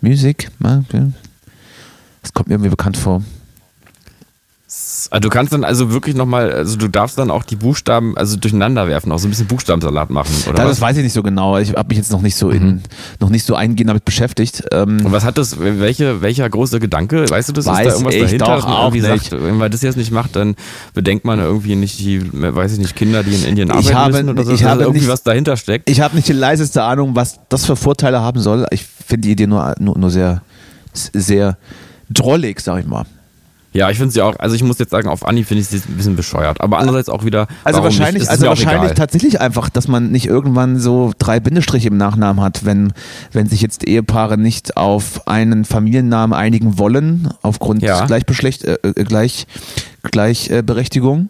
Music 0.00 0.50
Marz? 0.60 0.84
Das 2.22 2.32
kommt 2.32 2.48
mir 2.48 2.54
irgendwie 2.54 2.70
bekannt 2.70 2.96
vor. 2.96 3.22
Also 5.10 5.20
du 5.22 5.30
kannst 5.30 5.52
dann 5.52 5.64
also 5.64 5.90
wirklich 5.90 6.14
nochmal, 6.14 6.52
also 6.52 6.76
du 6.76 6.86
darfst 6.86 7.18
dann 7.18 7.32
auch 7.32 7.42
die 7.42 7.56
Buchstaben 7.56 8.16
also 8.16 8.36
durcheinander 8.36 8.86
werfen, 8.86 9.10
auch 9.10 9.18
so 9.18 9.26
ein 9.26 9.30
bisschen 9.30 9.48
Buchstabensalat 9.48 10.10
machen, 10.10 10.32
oder 10.46 10.54
Da, 10.58 10.64
das 10.68 10.80
weiß 10.80 10.96
ich 10.98 11.02
nicht 11.02 11.12
so 11.12 11.24
genau. 11.24 11.58
Ich 11.58 11.72
habe 11.74 11.88
mich 11.88 11.98
jetzt 11.98 12.12
noch 12.12 12.22
nicht 12.22 12.36
so 12.36 12.50
in, 12.50 12.64
Mhm. 12.64 12.80
noch 13.18 13.30
nicht 13.30 13.44
so 13.44 13.56
eingehend 13.56 13.90
damit 13.90 14.04
beschäftigt. 14.04 14.62
Ähm, 14.70 15.04
Und 15.04 15.10
was 15.10 15.24
hat 15.24 15.38
das, 15.38 15.58
welche, 15.58 16.22
welcher 16.22 16.48
große 16.48 16.78
Gedanke, 16.78 17.28
weißt 17.28 17.48
du 17.48 17.52
das? 17.52 17.66
Weiß 17.66 17.78
ist 17.80 17.84
da 17.86 17.90
irgendwas 17.94 18.14
ich 18.14 18.22
dahinter? 18.22 18.44
doch 18.58 18.64
auch 18.66 18.92
nicht. 18.92 19.02
Sagt, 19.04 19.32
wenn 19.32 19.56
man 19.56 19.72
das 19.72 19.82
jetzt 19.82 19.96
nicht 19.96 20.12
macht, 20.12 20.36
dann 20.36 20.54
bedenkt 20.94 21.24
man 21.24 21.40
irgendwie 21.40 21.74
nicht 21.74 21.98
die, 21.98 22.22
weiß 22.32 22.74
ich 22.74 22.78
nicht, 22.78 22.94
Kinder, 22.94 23.24
die 23.24 23.34
in 23.34 23.42
Indien 23.44 23.70
Ich 23.70 23.74
arbeiten 23.74 23.96
habe- 23.96 24.12
müssen 24.12 24.28
oder 24.28 24.44
so, 24.44 24.52
ich 24.52 24.62
habe 24.62 24.82
irgendwie 24.82 25.00
nicht- 25.00 25.08
was 25.10 25.24
dahinter 25.24 25.56
steckt. 25.56 25.90
ich 25.90 26.00
habe 26.00 26.14
nicht 26.14 26.28
die 26.28 26.32
leiseste 26.32 26.84
Ahnung, 26.84 27.16
was 27.16 27.40
das 27.48 27.66
für 27.66 27.74
Vorteile 27.74 28.20
haben 28.20 28.38
soll. 28.40 28.66
Ich 28.70 28.84
finde 28.86 29.22
die 29.22 29.32
Idee 29.32 29.48
nur, 29.48 29.74
nur, 29.80 29.98
nur 29.98 30.10
sehr, 30.10 30.42
sehr 30.92 31.58
drollig, 32.10 32.60
sag 32.60 32.80
ich 32.80 32.86
mal. 32.86 33.04
Ja, 33.72 33.88
ich 33.88 33.98
finde 33.98 34.12
sie 34.12 34.20
auch, 34.20 34.36
also 34.40 34.56
ich 34.56 34.64
muss 34.64 34.80
jetzt 34.80 34.90
sagen, 34.90 35.08
auf 35.08 35.24
Anhieb 35.24 35.46
finde 35.46 35.60
ich 35.60 35.68
sie 35.68 35.76
ein 35.76 35.96
bisschen 35.96 36.16
bescheuert, 36.16 36.60
aber 36.60 36.78
andererseits 36.78 37.08
auch 37.08 37.24
wieder, 37.24 37.46
Also 37.62 37.84
wahrscheinlich, 37.84 38.24
Es 38.24 38.28
also 38.28 38.46
wahrscheinlich 38.46 38.90
egal. 38.90 38.94
tatsächlich 38.96 39.40
einfach, 39.40 39.68
dass 39.70 39.86
man 39.86 40.10
nicht 40.10 40.26
irgendwann 40.26 40.80
so 40.80 41.12
drei 41.20 41.38
Bindestriche 41.38 41.86
im 41.86 41.96
Nachnamen 41.96 42.42
hat, 42.42 42.64
wenn, 42.64 42.92
wenn 43.30 43.46
sich 43.46 43.60
jetzt 43.60 43.86
Ehepaare 43.86 44.36
nicht 44.38 44.76
auf 44.76 45.28
einen 45.28 45.64
Familiennamen 45.64 46.36
einigen 46.36 46.78
wollen, 46.78 47.32
aufgrund 47.42 47.82
Ja. 47.82 48.06
Gleichbeschlecht, 48.06 48.64
äh, 48.64 48.76
äh, 48.82 49.04
Gleich, 49.04 49.46
Gleichberechtigung, 50.02 51.28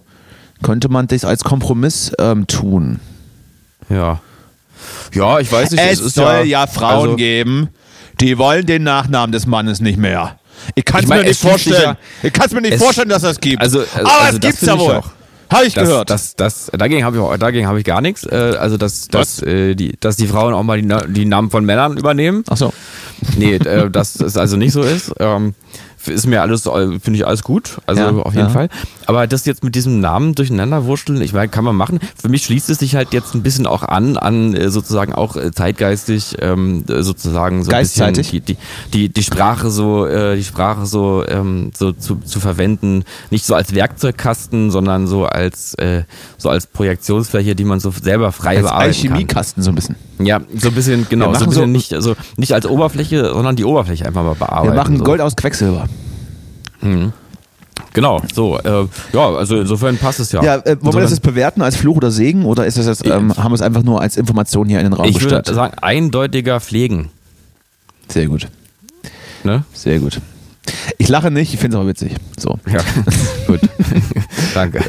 könnte 0.63 0.89
man 0.89 1.09
das 1.09 1.27
als 1.27 1.45
Kompromiss 1.45 2.13
ähm, 2.19 2.47
tun. 2.47 3.01
Ja. 3.91 4.21
Ja, 5.13 5.41
ich 5.41 5.53
weiß 5.53 5.73
nicht, 5.73 5.83
Es, 5.83 6.01
ist 6.01 6.15
soll 6.15 6.45
ja, 6.47 6.67
Frauen 6.67 7.03
also, 7.03 7.17
geben, 7.17 7.69
die 8.21 8.39
wollen 8.39 8.65
den 8.65 8.83
Nachnamen 8.83 9.31
des 9.33 9.47
Mannes 9.47 9.81
nicht 9.81 9.99
mehr. 9.99 10.37
Ich 10.75 10.85
kann 10.85 10.99
Ich 11.01 11.05
es 11.05 11.09
mein, 11.09 11.21
mir 11.23 11.29
nicht 11.29 11.41
vorstellen. 11.41 11.97
ich 12.23 12.33
kann 12.33 12.47
es 12.47 12.53
mir 12.53 12.61
nicht 12.61 12.79
vorstellen, 12.79 13.09
dass 13.09 13.23
das 13.23 13.41
gibt. 13.41 13.61
Also- 13.61 13.81
also- 13.81 13.95
Aber 13.99 14.21
also 14.23 14.37
es 14.37 14.41
gibt's 14.41 14.63
ja 14.63 14.75
ich 14.75 14.81
wohl. 14.81 15.01
Habe 15.53 15.65
ich 15.67 15.75
Das, 15.75 15.89
gehört. 15.89 16.11
das, 16.11 16.37
das, 16.37 16.71
dagegen 16.73 17.05
habe 17.05 17.19
ich, 17.19 17.39
dagegen 17.41 17.67
habe 17.67 17.79
ich 17.81 17.85
gar 17.85 18.01
nichts. 18.01 18.23
Äh, 18.25 18.55
also, 18.59 18.77
dass, 18.77 19.09
dass, 19.09 19.43
äh, 19.43 19.75
die, 19.75 19.97
dass 19.99 20.15
die 20.17 20.29
Frauen 20.29 20.55
auch 20.55 20.63
mal 20.63 20.81
die, 20.81 20.89
die 21.09 21.25
Namen 21.25 21.51
von 21.51 21.65
Männern 21.65 21.97
übernehmen. 21.97 22.45
Ach 22.49 22.57
so. 22.57 22.73
Nee, 23.37 23.55
äh, 23.57 23.91
dass 23.91 24.21
es 24.21 24.37
also 24.37 24.57
nicht 24.57 24.73
so 24.73 24.83
ist. 24.83 25.13
Ähm, 25.19 25.55
ist 26.07 26.27
mir 26.27 26.43
alles, 26.43 26.67
äh, 26.67 26.99
finde 27.01 27.19
ich 27.19 27.27
alles 27.27 27.43
gut. 27.43 27.79
Also 27.87 28.03
Ja, 28.03 28.09
auf 28.11 28.35
jeden 28.35 28.47
ja. 28.49 28.53
Fall. 28.53 28.69
Aber 29.07 29.27
das 29.27 29.45
jetzt 29.47 29.65
mit 29.65 29.75
diesem 29.75 30.01
Namen 30.01 30.35
durcheinander 30.35 30.85
wursteln, 30.85 31.21
ich 31.21 31.33
meine, 31.33 31.49
kann 31.49 31.65
man 31.65 31.75
machen. 31.77 31.99
Für 32.21 32.29
mich 32.29 32.45
schließt 32.45 32.71
es 32.71 32.79
sich 32.79 32.95
halt 32.95 33.13
jetzt 33.13 33.35
ein 33.35 33.43
bisschen 33.43 33.67
auch 33.67 33.83
an, 33.83 34.17
an 34.17 34.55
äh, 34.55 34.71
sozusagen 34.71 35.13
auch 35.13 35.37
äh, 35.37 35.51
zeitgeistig, 35.53 36.37
ähm, 36.41 36.85
äh, 36.89 37.03
sozusagen 37.03 37.65
so 37.65 37.71
ein 37.71 37.81
bisschen 37.83 38.07
Geiszeitig? 38.07 38.31
die, 38.31 38.41
die, 38.41 38.57
die, 38.93 39.09
die 39.09 39.23
Sprache 39.23 39.71
so, 39.71 40.07
äh, 40.07 40.37
die 40.37 40.45
Sprache 40.45 40.87
so, 40.87 41.25
ähm, 41.27 41.71
so 41.77 41.93
zu, 41.93 42.17
zu 42.17 42.41
verwenden, 42.41 43.05
nicht 43.31 43.45
so 43.45 43.55
als 43.55 43.75
Werkzeugkasten, 43.75 44.71
sondern 44.71 45.07
so 45.07 45.27
als, 45.27 45.75
äh, 45.75 46.05
so 46.39 46.49
als 46.49 46.67
Projektionsfläche, 46.67 47.55
die 47.55 47.65
man 47.65 47.81
so 47.81 47.91
selber 47.91 48.33
frei 48.33 48.57
Als 48.59 48.63
bearbeiten 48.63 48.93
kann. 48.93 49.13
Alchemiekasten 49.13 49.63
so 49.63 49.71
ein 49.71 49.75
bisschen. 49.75 49.97
Ja, 50.19 50.41
so 50.55 50.69
ein 50.69 50.75
bisschen, 50.75 51.07
genau, 51.09 51.33
so 51.35 51.41
ein 51.45 51.49
bisschen 51.49 51.63
so- 51.63 51.67
nicht, 51.67 51.95
also 51.95 52.15
nicht 52.37 52.53
als 52.53 52.67
Oberfläche, 52.67 53.31
sondern 53.33 53.57
die 53.57 53.65
Oberfläche 53.65 54.07
einfach 54.07 54.23
mal 54.23 54.35
bearbeiten. 54.35 54.73
Wir 54.73 54.77
machen 54.77 54.99
so. 54.99 55.05
Gold 55.05 55.21
aus 55.21 55.35
Quecksilber. 55.35 55.89
Genau, 57.93 58.23
so, 58.33 58.59
äh, 58.59 58.87
ja, 59.13 59.29
also 59.35 59.59
insofern 59.61 59.97
passt 59.99 60.21
es 60.21 60.31
ja. 60.33 60.43
Ja, 60.43 60.57
äh, 60.59 60.77
wollen 60.81 60.95
wir 60.95 61.01
das 61.01 61.11
jetzt 61.11 61.23
bewerten 61.23 61.61
als 61.63 61.77
Fluch 61.77 61.97
oder 61.97 62.11
Segen 62.11 62.45
oder 62.45 62.67
ist 62.67 62.79
das 62.79 62.87
jetzt, 62.87 63.05
ähm, 63.05 63.37
haben 63.37 63.51
wir 63.51 63.55
es 63.55 63.63
einfach 63.63 63.83
nur 63.83 64.01
als 64.01 64.17
Information 64.17 64.69
hier 64.69 64.79
in 64.79 64.85
den 64.85 64.93
Raum 64.93 65.07
ich 65.07 65.21
würde 65.21 65.39
gestellt? 65.39 65.55
sagen, 65.57 65.75
eindeutiger 65.81 66.61
Pflegen. 66.61 67.11
Sehr 68.09 68.27
gut, 68.27 68.49
Ne? 69.43 69.65
sehr 69.73 69.99
gut. 69.99 70.21
Ich 70.99 71.09
lache 71.09 71.31
nicht, 71.31 71.53
ich 71.55 71.59
finde 71.59 71.77
es 71.77 71.81
aber 71.81 71.89
witzig. 71.89 72.13
So. 72.39 72.59
Ja, 72.71 72.81
gut. 73.47 73.61
Danke. 74.55 74.85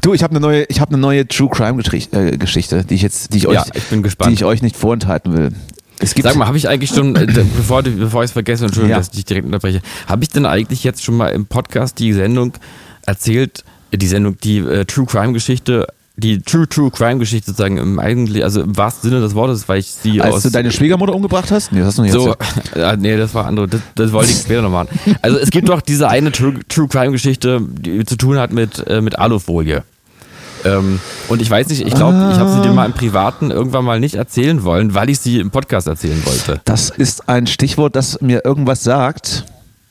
Du, 0.00 0.12
ich 0.14 0.22
habe 0.22 0.32
eine 0.32 0.40
neue, 0.40 0.64
ich 0.64 0.80
habe 0.80 0.90
eine 0.92 0.98
neue 0.98 1.26
True 1.26 1.48
Crime 1.48 1.82
Geschichte, 1.82 2.16
äh, 2.34 2.36
Geschichte, 2.36 2.84
die 2.84 2.94
ich 2.94 3.02
jetzt, 3.02 3.32
die 3.32 3.38
ich 3.38 3.46
euch, 3.48 3.54
Ja, 3.54 3.64
ich 3.74 3.82
die 3.88 4.32
ich 4.32 4.44
euch 4.44 4.62
nicht 4.62 4.76
vorenthalten 4.76 5.36
will. 5.36 5.52
Es 6.02 6.14
gibt 6.14 6.26
Sag 6.26 6.36
mal, 6.36 6.46
habe 6.46 6.56
ich 6.56 6.68
eigentlich 6.68 6.90
schon, 6.90 7.14
äh, 7.14 7.26
bevor, 7.26 7.82
bevor 7.82 8.22
ich 8.24 8.28
es 8.28 8.32
vergesse, 8.32 8.64
Entschuldigung, 8.64 8.90
Ja. 8.90 8.98
dass 8.98 9.06
ich 9.06 9.12
dich 9.12 9.24
direkt 9.24 9.46
unterbreche, 9.46 9.80
habe 10.08 10.24
ich 10.24 10.30
denn 10.30 10.46
eigentlich 10.46 10.82
jetzt 10.84 11.04
schon 11.04 11.16
mal 11.16 11.28
im 11.28 11.46
Podcast 11.46 11.98
die 12.00 12.12
Sendung 12.12 12.52
erzählt, 13.06 13.64
die 13.94 14.06
Sendung, 14.06 14.36
die 14.38 14.58
äh, 14.58 14.84
True 14.84 15.06
Crime 15.06 15.32
Geschichte, 15.32 15.86
die 16.16 16.40
True 16.40 16.68
True 16.68 16.90
Crime 16.90 17.18
Geschichte 17.18 17.52
sozusagen 17.52 17.78
im 17.78 17.98
eigentlich, 17.98 18.42
also 18.42 18.62
im 18.62 18.76
wahrsten 18.76 19.10
Sinne 19.10 19.22
des 19.22 19.34
Wortes, 19.34 19.68
weil 19.68 19.78
ich 19.78 19.90
sie 19.92 20.20
Als 20.20 20.34
aus 20.36 20.42
du 20.42 20.50
deine 20.50 20.72
Schwiegermutter 20.72 21.14
umgebracht 21.14 21.50
hast? 21.50 21.72
Nee, 21.72 21.78
das 21.78 21.88
hast 21.88 21.98
du 21.98 22.02
nicht 22.02 22.12
so, 22.12 22.28
erzählt. 22.30 22.76
ah, 22.84 22.96
nee, 22.96 23.16
das 23.16 23.32
war 23.34 23.46
andere. 23.46 23.68
Das, 23.68 23.80
das 23.94 24.12
wollte 24.12 24.32
ich 24.32 24.38
später 24.38 24.62
noch 24.62 24.70
machen. 24.70 24.88
Also 25.22 25.38
es 25.38 25.50
gibt 25.50 25.68
doch 25.68 25.80
diese 25.80 26.08
eine 26.08 26.32
True, 26.32 26.54
True 26.68 26.88
Crime 26.88 27.12
Geschichte, 27.12 27.60
die 27.62 28.04
zu 28.04 28.16
tun 28.16 28.38
hat 28.38 28.52
mit, 28.52 28.86
äh, 28.88 29.00
mit 29.00 29.18
Alufolie. 29.18 29.84
Ähm, 30.64 31.00
und 31.28 31.42
ich 31.42 31.50
weiß 31.50 31.68
nicht, 31.68 31.86
ich 31.86 31.94
glaube, 31.94 32.30
ich 32.32 32.38
habe 32.38 32.50
sie 32.52 32.60
dir 32.62 32.72
mal 32.72 32.86
im 32.86 32.92
Privaten 32.92 33.50
irgendwann 33.50 33.84
mal 33.84 34.00
nicht 34.00 34.14
erzählen 34.14 34.62
wollen, 34.64 34.94
weil 34.94 35.10
ich 35.10 35.18
sie 35.18 35.40
im 35.40 35.50
Podcast 35.50 35.86
erzählen 35.86 36.22
wollte. 36.24 36.60
Das 36.64 36.90
ist 36.90 37.28
ein 37.28 37.46
Stichwort, 37.46 37.96
das 37.96 38.20
mir 38.20 38.44
irgendwas 38.44 38.82
sagt. 38.82 39.44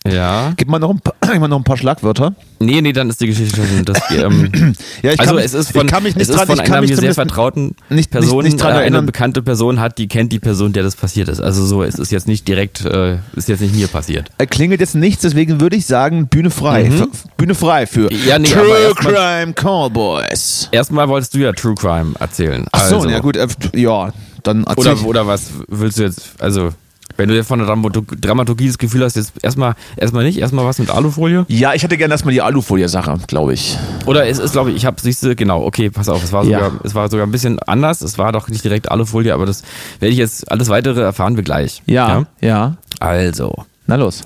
Ja. 0.08 0.54
Gib 0.58 0.68
mal 0.68 0.80
noch 0.80 0.90
ein 0.90 1.00
paar, 1.00 1.14
mal 1.40 1.48
noch 1.48 1.58
ein 1.60 1.64
paar 1.64 1.78
Schlagwörter. 1.78 2.34
Nee, 2.60 2.82
nee, 2.82 2.92
dann 2.92 3.10
ist 3.10 3.22
die 3.22 3.28
Geschichte 3.28 3.56
schon. 3.56 3.86
Das, 3.86 4.00
ähm, 4.12 4.52
Ja, 5.04 5.12
ich 5.14 5.20
also 5.20 5.30
kann 5.30 5.36
mich- 5.36 5.46
es 5.46 5.54
ist 5.54 5.72
von, 5.72 5.88
es 5.88 6.16
ist 6.16 6.34
dran- 6.36 6.48
von 6.48 6.60
einer 6.60 6.82
mir 6.82 6.98
sehr 6.98 7.14
vertrauten 7.14 7.76
nicht- 7.90 8.10
Person, 8.10 8.44
nicht- 8.44 8.54
nicht 8.54 8.64
äh, 8.66 8.68
eine 8.70 9.02
bekannte 9.04 9.42
Person 9.44 9.80
hat, 9.80 9.98
die 10.00 10.08
kennt 10.08 10.32
die 10.32 10.40
Person, 10.40 10.74
der 10.74 10.82
das 10.84 10.96
passiert 10.96 11.30
ist. 11.30 11.40
Also 11.40 11.66
so, 11.66 11.84
es 11.84 11.96
ist 12.00 12.12
jetzt 12.12 12.28
nicht 12.28 12.48
direkt, 12.48 12.84
äh, 12.86 13.18
ist 13.36 13.48
jetzt 13.48 13.62
nicht 13.62 13.76
mir 13.76 13.88
passiert. 13.88 14.30
Er 14.40 14.48
klingelt 14.48 14.80
jetzt 14.82 14.96
nichts, 14.96 15.22
deswegen 15.22 15.62
würde 15.62 15.76
ich 15.76 15.86
sagen, 15.86 16.28
Bühne 16.28 16.50
frei. 16.50 16.90
Für, 16.90 17.08
Bühne 17.38 17.54
frei 17.56 17.86
für 17.86 18.12
Mhm. 18.12 18.18
Ja, 18.28 18.40
nee, 18.40 18.48
True 18.50 18.94
Crime 18.96 19.54
Callboys. 19.54 20.68
Erstmal 20.72 21.08
wolltest 21.10 21.34
du 21.36 21.40
ja 21.40 21.52
True 21.54 21.76
Crime 21.76 22.14
erzählen. 22.20 22.66
Ach 22.72 22.88
so, 22.88 22.96
also. 22.98 23.10
ja 23.10 23.20
gut, 23.20 23.38
äh, 23.38 23.48
ja, 23.76 24.12
dann 24.44 24.64
erzähl 24.64 24.94
Oder, 24.94 25.06
oder 25.06 25.28
was 25.28 25.52
willst 25.68 26.00
du 26.00 26.04
jetzt, 26.04 26.32
also, 26.40 26.70
wenn 27.18 27.30
du 27.30 27.36
jetzt 27.36 27.48
von 27.48 27.60
der 27.60 27.68
Dramaturg- 27.68 28.20
Dramaturgie 28.22 28.68
das 28.68 28.78
Gefühl 28.78 29.04
hast, 29.04 29.16
jetzt 29.16 29.34
erstmal, 29.42 29.76
erstmal 29.98 30.24
nicht, 30.24 30.38
erstmal 30.40 30.66
was 30.66 30.80
mit 30.80 30.90
Alufolie? 30.90 31.46
Ja, 31.48 31.74
ich 31.74 31.84
hätte 31.84 31.98
gerne 31.98 32.14
erstmal 32.14 32.34
die 32.34 32.42
Alufolie-Sache, 32.42 33.18
glaube 33.28 33.54
ich. 33.54 33.78
Oder 34.06 34.28
es 34.28 34.40
ist, 34.40 34.52
glaube 34.54 34.72
ich, 34.72 34.78
ich 34.78 34.86
habe, 34.86 34.98
siehst 35.02 35.24
du, 35.24 35.36
genau, 35.36 35.64
okay, 35.64 35.90
pass 35.90 36.10
auf, 36.10 36.24
es 36.24 36.32
war, 36.32 36.44
Ja. 36.46 36.60
sogar, 36.66 36.80
es 36.84 36.96
war 36.96 37.10
sogar 37.10 37.26
ein 37.28 37.32
bisschen 37.32 37.60
anders, 37.60 38.02
es 38.02 38.18
war 38.18 38.32
doch 38.32 38.48
nicht 38.48 38.64
direkt 38.64 38.90
Alufolie, 38.92 39.34
aber 39.34 39.46
das 39.46 39.64
werde 40.00 40.12
ich 40.14 40.18
jetzt, 40.18 40.52
alles 40.52 40.70
weitere 40.70 41.02
erfahren 41.02 41.36
wir 41.36 41.44
gleich. 41.44 41.82
Ja, 41.86 42.26
ja. 42.42 42.76
Also, 43.00 43.54
Na 43.88 43.96
los. 43.96 44.22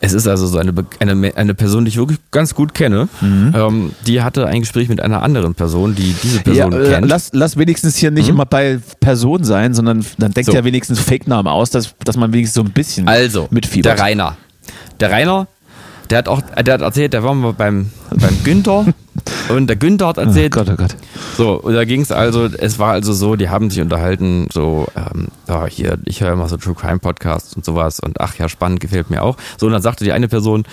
Es 0.00 0.12
ist 0.12 0.26
also 0.26 0.46
so 0.46 0.58
eine, 0.58 0.72
eine, 1.00 1.32
eine 1.36 1.54
Person, 1.54 1.84
die 1.84 1.88
ich 1.90 1.96
wirklich 1.96 2.18
ganz 2.30 2.54
gut 2.54 2.74
kenne, 2.74 3.08
Mhm. 3.20 3.52
ähm, 3.56 3.92
die 4.06 4.22
hatte 4.22 4.46
ein 4.46 4.60
Gespräch 4.60 4.88
mit 4.88 5.00
einer 5.00 5.22
anderen 5.22 5.54
Person, 5.54 5.94
die 5.94 6.14
diese 6.22 6.38
Ja, 6.38 6.68
Person 6.68 6.72
äh, 6.72 6.90
kennt. 6.90 7.08
lass, 7.08 7.30
lass 7.32 7.56
wenigstens 7.56 7.96
hier 7.96 8.10
nicht 8.10 8.28
immer 8.28 8.44
bei 8.46 8.78
Person 9.00 9.44
sein, 9.44 9.72
sondern 9.74 10.04
dann 10.18 10.32
denkt 10.32 10.50
So. 10.50 10.56
ja 10.56 10.64
wenigstens 10.64 11.00
Fake-Namen 11.00 11.48
aus, 11.48 11.70
dass, 11.70 11.94
dass 12.04 12.16
man 12.16 12.32
wenigstens 12.32 12.54
so 12.54 12.62
ein 12.62 12.70
bisschen 12.72 13.08
Also, 13.08 13.48
mitfiebert. 13.50 13.98
der 13.98 14.04
Rainer. 14.04 14.36
Der 15.00 15.10
Rainer, 15.10 15.48
der 16.10 16.18
hat 16.18 16.28
auch, 16.28 16.40
der 16.42 16.74
hat 16.74 16.80
erzählt, 16.82 17.12
der 17.12 17.22
war 17.22 17.34
mal 17.34 17.52
beim, 17.52 17.90
beim 18.10 18.36
Günther 18.44 18.86
und 19.48 19.66
der 19.68 19.76
Günther 19.76 20.08
hat 20.08 20.18
Oh 20.18 20.22
erzählt, 20.22 20.52
Gott, 20.52 20.68
oh 20.70 20.76
Gott. 20.76 20.96
so, 21.36 21.60
und 21.60 21.74
da 21.74 21.84
ging 21.84 22.00
es 22.02 22.12
also, 22.12 22.44
es 22.46 22.78
war 22.78 22.92
also 22.92 23.12
so, 23.12 23.36
die 23.36 23.48
haben 23.48 23.70
sich 23.70 23.80
unterhalten, 23.80 24.48
so, 24.52 24.86
ähm, 24.96 25.28
ja, 25.48 25.66
hier, 25.66 25.98
ich 26.04 26.20
höre 26.20 26.32
immer 26.32 26.48
so 26.48 26.56
True 26.56 26.74
Crime 26.74 26.98
Podcasts 26.98 27.54
und 27.54 27.64
sowas 27.64 28.00
und 28.00 28.20
ach 28.20 28.36
ja, 28.38 28.48
spannend, 28.48 28.80
gefällt 28.80 29.10
mir 29.10 29.22
auch. 29.22 29.36
So, 29.58 29.66
und 29.66 29.72
dann 29.72 29.82
sagte 29.82 30.04
die 30.04 30.12
eine 30.12 30.28
Person, 30.28 30.64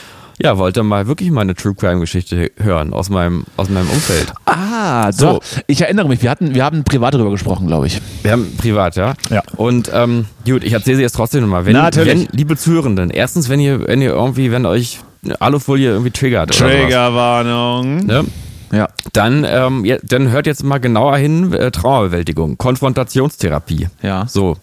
ja, 0.44 0.58
wollte 0.58 0.82
mal 0.82 1.06
wirklich 1.06 1.30
mal 1.30 1.42
eine 1.42 1.54
True 1.54 1.76
Crime 1.76 2.00
Geschichte 2.00 2.50
hören 2.58 2.94
aus 2.94 3.10
meinem, 3.10 3.44
aus 3.58 3.70
meinem 3.70 3.88
Umfeld. 3.90 4.34
Ah, 4.46 5.12
So. 5.12 5.34
doch. 5.34 5.42
Ich 5.68 5.82
erinnere 5.82 6.08
mich, 6.08 6.24
wir 6.24 6.32
hatten, 6.32 6.56
wir 6.56 6.64
haben 6.64 6.84
privat 6.84 7.14
darüber 7.14 7.30
gesprochen, 7.30 7.68
glaube 7.68 7.86
ich. 7.86 8.02
Wir 8.24 8.32
haben 8.32 8.48
privat, 8.58 8.96
ja? 8.96 9.14
Ja. 9.30 9.44
Und 9.58 9.92
ähm, 9.94 10.26
gut, 10.44 10.64
ich 10.64 10.74
erzähle 10.74 10.96
sie 10.98 11.04
jetzt 11.04 11.16
trotzdem 11.16 11.42
nochmal. 11.42 11.68
Wenn, 11.68 11.74
Natürlich. 11.74 12.28
wenn, 12.28 12.28
liebe 12.32 12.58
Zuhörenden, 12.58 13.12
erstens, 13.12 13.50
wenn 13.50 13.60
ihr, 13.60 13.86
wenn 13.88 14.02
ihr 14.02 14.10
irgendwie, 14.12 14.52
wenn 14.52 14.66
euch 14.66 15.00
Alufolie 15.40 15.90
irgendwie 15.90 16.12
triggert 16.12 16.52
Triggerwarnung. 16.52 18.06
ne? 18.06 18.26
Ja. 18.72 18.88
dann, 19.14 19.46
ähm, 19.48 19.84
ja, 19.84 19.98
dann 20.02 20.32
hört 20.32 20.48
jetzt 20.48 20.64
mal 20.64 20.78
genauer 20.80 21.18
hin, 21.18 21.52
äh, 21.52 21.72
Traumabewältigung, 21.72 22.58
Konfrontationstherapie. 22.58 23.90
Ja. 24.02 24.26
So. 24.28 24.56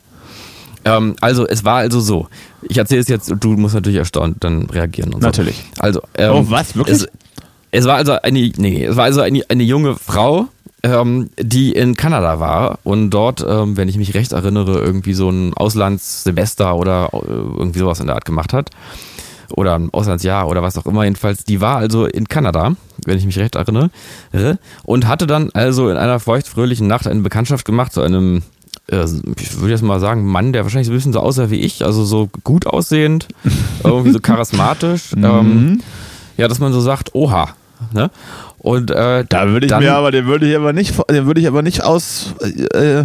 Ähm, 0.85 1.15
also, 1.21 1.47
es 1.47 1.65
war 1.65 1.77
also 1.77 2.01
so. 2.01 2.29
Ich 2.63 2.79
erzähle 2.79 3.03
es 3.03 3.09
jetzt 3.09 3.33
du 3.39 3.49
musst 3.51 3.75
natürlich 3.75 3.99
erstaunt 3.99 4.37
dann 4.41 4.65
reagieren. 4.71 5.13
Und 5.13 5.23
Natürlich. 5.23 5.57
So. 5.77 5.83
Also, 5.83 6.03
ähm, 6.15 6.33
Oh, 6.33 6.45
was? 6.49 6.75
Wirklich? 6.75 6.97
Es, 7.03 7.09
es 7.71 7.85
war 7.85 7.97
also 7.97 8.13
eine, 8.13 8.51
nee, 8.57 8.85
es 8.85 8.97
war 8.97 9.05
also 9.05 9.21
eine, 9.21 9.43
eine 9.51 9.63
junge 9.63 9.95
Frau, 9.97 10.47
ähm, 10.83 11.29
die 11.39 11.73
in 11.73 11.95
Kanada 11.95 12.41
war 12.41 12.79
und 12.85 13.11
dort, 13.11 13.45
ähm, 13.47 13.77
wenn 13.77 13.89
ich 13.89 13.99
mich 13.99 14.15
recht 14.15 14.33
erinnere, 14.33 14.79
irgendwie 14.79 15.13
so 15.13 15.29
ein 15.29 15.53
Auslandssemester 15.55 16.77
oder 16.77 17.11
äh, 17.13 17.19
irgendwie 17.27 17.81
sowas 17.81 18.01
in 18.01 18.07
der 18.07 18.15
Art 18.15 18.25
gemacht 18.25 18.53
hat. 18.55 18.71
Oder 19.57 19.75
ein 19.79 19.89
Auslandsjahr 19.93 20.49
oder 20.49 20.63
was 20.63 20.77
auch 20.77 20.87
immer. 20.87 21.05
Jedenfalls, 21.05 21.45
die 21.45 21.61
war 21.61 21.77
also 21.77 22.07
in 22.07 22.29
Kanada, 22.29 22.75
wenn 23.05 23.19
ich 23.19 23.25
mich 23.27 23.39
recht 23.39 23.55
erinnere, 23.55 23.91
und 24.85 25.07
hatte 25.07 25.27
dann 25.27 25.51
also 25.55 25.89
in 25.89 25.97
einer 25.97 26.21
feuchtfröhlichen 26.21 26.87
Nacht 26.87 27.07
eine 27.07 27.21
Bekanntschaft 27.21 27.65
gemacht 27.65 27.93
zu 27.93 28.03
einem, 28.03 28.43
äh, 28.91 29.05
ich 29.41 29.59
würde 29.59 29.71
jetzt 29.71 29.83
mal 29.83 30.01
sagen, 30.01 30.27
Mann, 30.27 30.53
der 30.53 30.65
wahrscheinlich 30.65 30.87
so 30.87 30.93
ein 30.93 30.97
bisschen 30.97 31.13
so 31.13 31.21
aussah 31.21 31.51
wie 31.51 31.61
ich, 31.61 31.85
also 31.85 32.05
so 32.05 32.29
gut 32.45 32.67
aussehend, 32.67 33.29
irgendwie 33.85 34.11
so 34.11 34.21
charismatisch. 34.21 35.13
ähm, 35.17 35.81
ja, 36.37 36.47
dass 36.49 36.59
man 36.59 36.73
so 36.73 36.81
sagt, 36.81 37.15
oha. 37.15 37.49
Ne? 37.93 38.11
Und 38.59 38.91
äh, 38.91 39.25
Da 39.29 39.49
würde 39.49 39.67
ich 39.67 39.71
dann, 39.71 39.83
mir 39.83 39.95
aber, 39.95 40.11
den 40.11 40.27
würde 40.27 40.49
ich 40.49 40.57
aber 40.57 40.73
nicht, 40.73 40.95
den 41.11 41.27
würde 41.27 41.41
ich 41.41 41.47
aber 41.47 41.63
nicht 41.63 41.85
aus, 41.85 42.35
äh, 42.75 43.05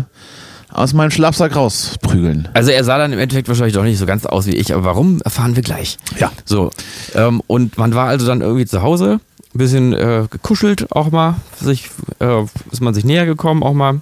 aus 0.74 0.94
meinem 0.94 1.12
Schlafsack 1.12 1.56
rausprügeln. 1.56 2.50
Also 2.54 2.72
er 2.72 2.84
sah 2.84 2.98
dann 2.98 3.14
im 3.14 3.20
Endeffekt 3.20 3.48
wahrscheinlich 3.48 3.76
doch 3.76 3.84
nicht 3.84 4.00
so 4.00 4.06
ganz 4.06 4.26
aus 4.26 4.48
wie 4.48 4.56
ich, 4.56 4.74
aber 4.74 4.84
warum, 4.84 5.22
erfahren 5.22 5.56
wir 5.56 5.64
gleich. 5.64 5.98
Ja. 6.20 6.32
So. 6.46 6.72
Ähm, 7.14 7.42
und 7.48 7.78
man 7.78 7.94
war 7.94 8.08
also 8.08 8.26
dann 8.26 8.42
irgendwie 8.42 8.66
zu 8.66 8.82
Hause, 8.82 9.20
ein 9.54 9.58
bisschen 9.58 9.94
äh, 9.94 10.26
gekuschelt 10.30 10.92
auch 10.92 11.12
mal, 11.12 11.36
sich, 11.62 11.90
äh, 12.20 12.44
ist 12.72 12.82
man 12.82 12.94
sich 12.94 13.06
näher 13.06 13.26
gekommen, 13.26 13.62
auch 13.64 13.74
mal, 13.74 14.02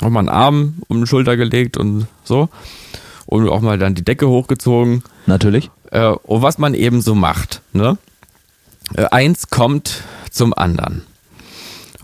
auch 0.00 0.08
mal 0.08 0.20
einen 0.20 0.28
Arm 0.28 0.74
um 0.86 1.00
die 1.00 1.06
Schulter 1.06 1.36
gelegt 1.36 1.76
und 1.76 2.06
so. 2.24 2.48
Und 3.26 3.48
auch 3.48 3.60
mal 3.60 3.78
dann 3.78 3.94
die 3.94 4.04
Decke 4.04 4.28
hochgezogen. 4.28 5.02
Natürlich. 5.26 5.70
Äh, 5.90 6.06
und 6.06 6.42
was 6.42 6.58
man 6.58 6.74
eben 6.74 7.02
so 7.02 7.14
macht, 7.14 7.60
ne? 7.72 7.98
Äh, 8.94 9.04
eins 9.10 9.50
kommt 9.50 10.02
zum 10.30 10.54
anderen. 10.54 11.02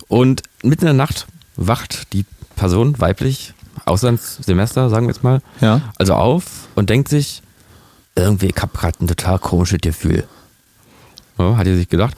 Und 0.09 0.43
mitten 0.63 0.83
in 0.83 0.89
der 0.89 1.07
Nacht 1.07 1.27
wacht 1.57 2.13
die 2.13 2.27
Person, 2.57 3.01
weiblich, 3.01 3.54
Auslandssemester, 3.85 4.89
sagen 4.91 5.07
wir 5.07 5.15
jetzt 5.15 5.23
mal, 5.25 5.41
Ja. 5.61 5.81
also 5.99 6.15
auf 6.15 6.45
und 6.75 6.91
denkt 6.91 7.09
sich, 7.09 7.43
irgendwie, 8.17 8.47
ich 8.55 8.63
hab 8.63 8.73
gerade 8.75 9.03
ein 9.05 9.09
total 9.09 9.39
komisches 9.39 9.81
Gefühl. 9.81 10.25
So, 11.37 11.57
hat 11.57 11.67
sie 11.67 11.77
sich 11.77 11.89
gedacht. 11.89 12.15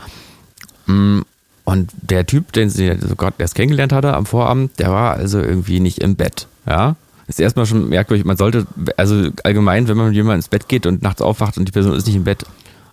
Mm, 0.87 1.21
Und 1.65 1.91
der 2.01 2.27
Typ, 2.27 2.53
den 2.53 2.71
sie 2.71 2.87
gerade 3.17 3.35
erst 3.39 3.55
kennengelernt 3.57 3.93
hatte 3.93 4.15
am 4.15 4.25
Vorabend, 4.27 4.79
der 4.79 4.91
war 4.93 5.15
also 5.15 5.41
irgendwie 5.41 5.81
nicht 5.81 5.99
im 5.99 6.15
Bett. 6.15 6.47
Ja. 6.67 6.95
Ist 7.27 7.41
erstmal 7.41 7.67
schon 7.67 7.89
merkwürdig. 7.89 8.25
Man 8.25 8.37
sollte, 8.37 8.67
also 8.97 9.31
allgemein, 9.43 9.89
wenn 9.89 9.97
man 9.97 10.07
mit 10.09 10.15
jemandem 10.15 10.37
ins 10.39 10.49
Bett 10.49 10.69
geht 10.69 10.87
und 10.87 11.03
nachts 11.03 11.21
aufwacht 11.23 11.59
und 11.59 11.67
die 11.67 11.73
Person 11.73 11.95
ist 11.95 12.07
nicht 12.07 12.15
im 12.15 12.23
Bett, 12.23 12.45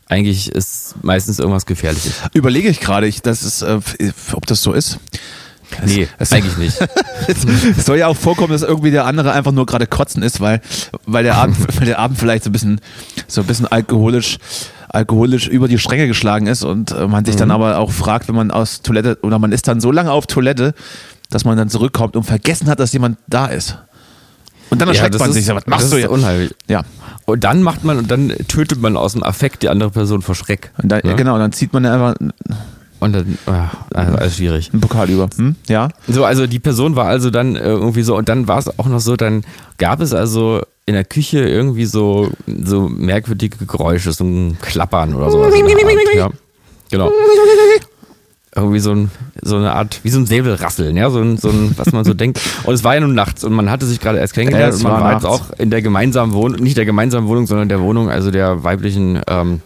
eigentlich 0.08 0.50
ist 0.52 0.96
meistens 1.04 1.38
irgendwas 1.38 1.68
Gefährliches. 1.68 2.16
Überlege 2.34 2.68
ich 2.70 2.80
gerade, 2.80 3.06
ich, 3.06 3.22
das 3.22 3.44
ist, 3.44 3.62
äh, 3.62 3.80
ob 4.34 4.46
das 4.48 4.62
so 4.64 4.74
ist. 4.74 4.98
Nee, 5.86 6.08
es- 6.20 6.32
eigentlich 6.32 6.58
nicht. 6.58 6.78
es 7.78 7.86
soll 7.86 7.98
ja 7.98 8.08
auch 8.08 8.18
vorkommen, 8.18 8.52
dass 8.54 8.62
irgendwie 8.62 8.92
der 8.92 9.06
andere 9.06 9.32
einfach 9.32 9.52
nur 9.52 9.66
gerade 9.66 9.88
kotzen 9.88 10.24
ist, 10.24 10.40
weil, 10.42 10.62
weil, 11.06 11.24
der 11.24 11.36
Abend, 11.36 11.58
weil 11.80 11.86
der 11.86 12.00
Abend 12.00 12.18
vielleicht 12.18 12.44
so 12.44 12.50
ein 12.50 12.54
bisschen, 12.54 12.82
so 13.28 13.42
ein 13.42 13.48
bisschen 13.48 13.68
alkoholisch, 13.68 14.38
alkoholisch 14.90 15.48
über 15.48 15.68
die 15.68 15.80
Stränge 15.80 16.08
geschlagen 16.08 16.48
ist 16.48 16.64
und 16.64 16.92
äh, 16.92 17.08
man 17.08 17.26
sich 17.26 17.36
dann 17.36 17.52
aber 17.52 17.78
auch 17.80 17.92
fragt, 17.92 18.28
wenn 18.28 18.36
man 18.36 18.52
aus 18.52 18.82
Toilette 18.82 19.18
oder 19.24 19.40
man 19.40 19.52
ist 19.52 19.68
dann 19.68 19.82
so 19.82 19.92
lange 19.92 20.12
auf 20.12 20.28
Toilette, 20.28 20.74
dass 21.30 21.46
man 21.46 21.58
dann 21.58 21.70
zurückkommt 21.70 22.16
und 22.16 22.24
vergessen 22.24 22.70
hat, 22.70 22.80
dass 22.80 22.94
jemand 22.94 23.18
da 23.28 23.48
ist. 23.48 23.78
Und 24.70 24.82
dann 24.82 24.88
erschreckt 24.90 25.14
das 25.16 25.20
man 25.20 25.30
ist- 25.32 25.36
sich, 25.36 25.48
was 25.56 25.66
machst 25.68 25.86
das 25.86 25.92
du 25.92 25.98
jetzt? 25.98 26.10
unheimlich. 26.10 26.54
Ja. 26.68 26.84
Und 27.26 27.44
dann 27.44 27.62
macht 27.64 27.84
man, 27.84 27.98
und 28.00 28.12
dann 28.12 28.30
tötet 28.48 28.82
man 28.82 28.98
aus 28.98 29.14
dem 29.14 29.24
Affekt 29.24 29.64
die 29.64 29.70
andere 29.70 29.90
Person 29.92 30.22
vor 30.22 30.36
Schreck. 30.36 30.72
Und 30.82 30.90
dann, 30.92 31.02
Ne? 31.04 31.16
Genau, 31.16 31.38
dann 31.38 31.52
zieht 31.54 31.72
man 31.74 31.86
einfach 31.86 32.16
Und 33.04 33.12
dann, 33.12 33.38
ah, 33.48 33.70
also 33.94 34.16
alles 34.16 34.38
schwierig. 34.38 34.70
einen 34.72 34.80
Pokal 34.80 35.10
über. 35.10 35.28
Hm? 35.36 35.58
Ja. 35.68 35.90
So, 36.08 36.24
also 36.24 36.48
die 36.48 36.60
Person 36.60 36.96
war 36.96 37.08
also 37.08 37.32
dann 37.32 37.58
äh, 37.58 37.64
irgendwie 37.64 38.02
so, 38.02 38.16
und 38.16 38.30
dann 38.30 38.48
war 38.48 38.60
es 38.60 38.80
auch 38.80 38.86
noch 38.86 39.02
so, 39.02 39.18
dann 39.18 39.44
gab 39.78 40.00
es 40.00 40.14
also 40.14 40.62
in 40.86 40.94
der 40.94 41.04
Küche 41.04 41.40
irgendwie 41.40 41.84
so, 41.84 42.30
so 42.48 42.88
merkwürdige 42.88 43.66
Geräusche, 43.66 44.14
so 44.14 44.24
ein 44.24 44.58
Klappern 44.62 45.16
oder 45.16 45.32
Art, 45.44 45.54
ja. 46.16 46.30
Genau. 46.92 47.12
Irgendwie 48.56 48.80
so, 48.80 48.92
ein, 48.92 49.12
so 49.42 49.58
eine 49.58 49.74
Art, 49.74 50.00
wie 50.04 50.10
so 50.10 50.20
ein 50.20 50.26
Säbelrasseln, 50.26 50.96
ja, 50.96 51.10
so 51.10 51.20
ein, 51.20 51.36
so 51.36 51.50
ein, 51.50 51.74
was 51.76 51.92
man 51.92 52.06
so 52.06 52.14
denkt. 52.14 52.40
Und 52.64 52.74
es 52.74 52.86
war 52.86 52.94
ja 52.94 53.02
nun 53.02 53.16
nachts 53.16 53.44
und 53.44 53.52
man 53.52 53.70
hatte 53.70 53.86
sich 53.86 54.00
gerade 54.00 54.20
erst 54.20 54.34
kennengelernt 54.34 54.76
Es 54.76 54.80
und 54.80 54.84
man 54.84 54.94
war 54.94 55.02
war 55.02 55.14
jetzt 55.16 55.26
auch 55.26 55.50
in 55.58 55.72
der 55.72 55.82
gemeinsamen 55.82 56.32
Wohnung, 56.32 56.62
nicht 56.62 56.78
der 56.78 56.86
gemeinsamen 56.86 57.28
Wohnung, 57.28 57.48
sondern 57.48 57.68
der 57.68 57.82
Wohnung, 57.82 58.10
also 58.10 58.32
der 58.32 58.64
weiblichen 58.64 59.20
ähm, 59.28 59.62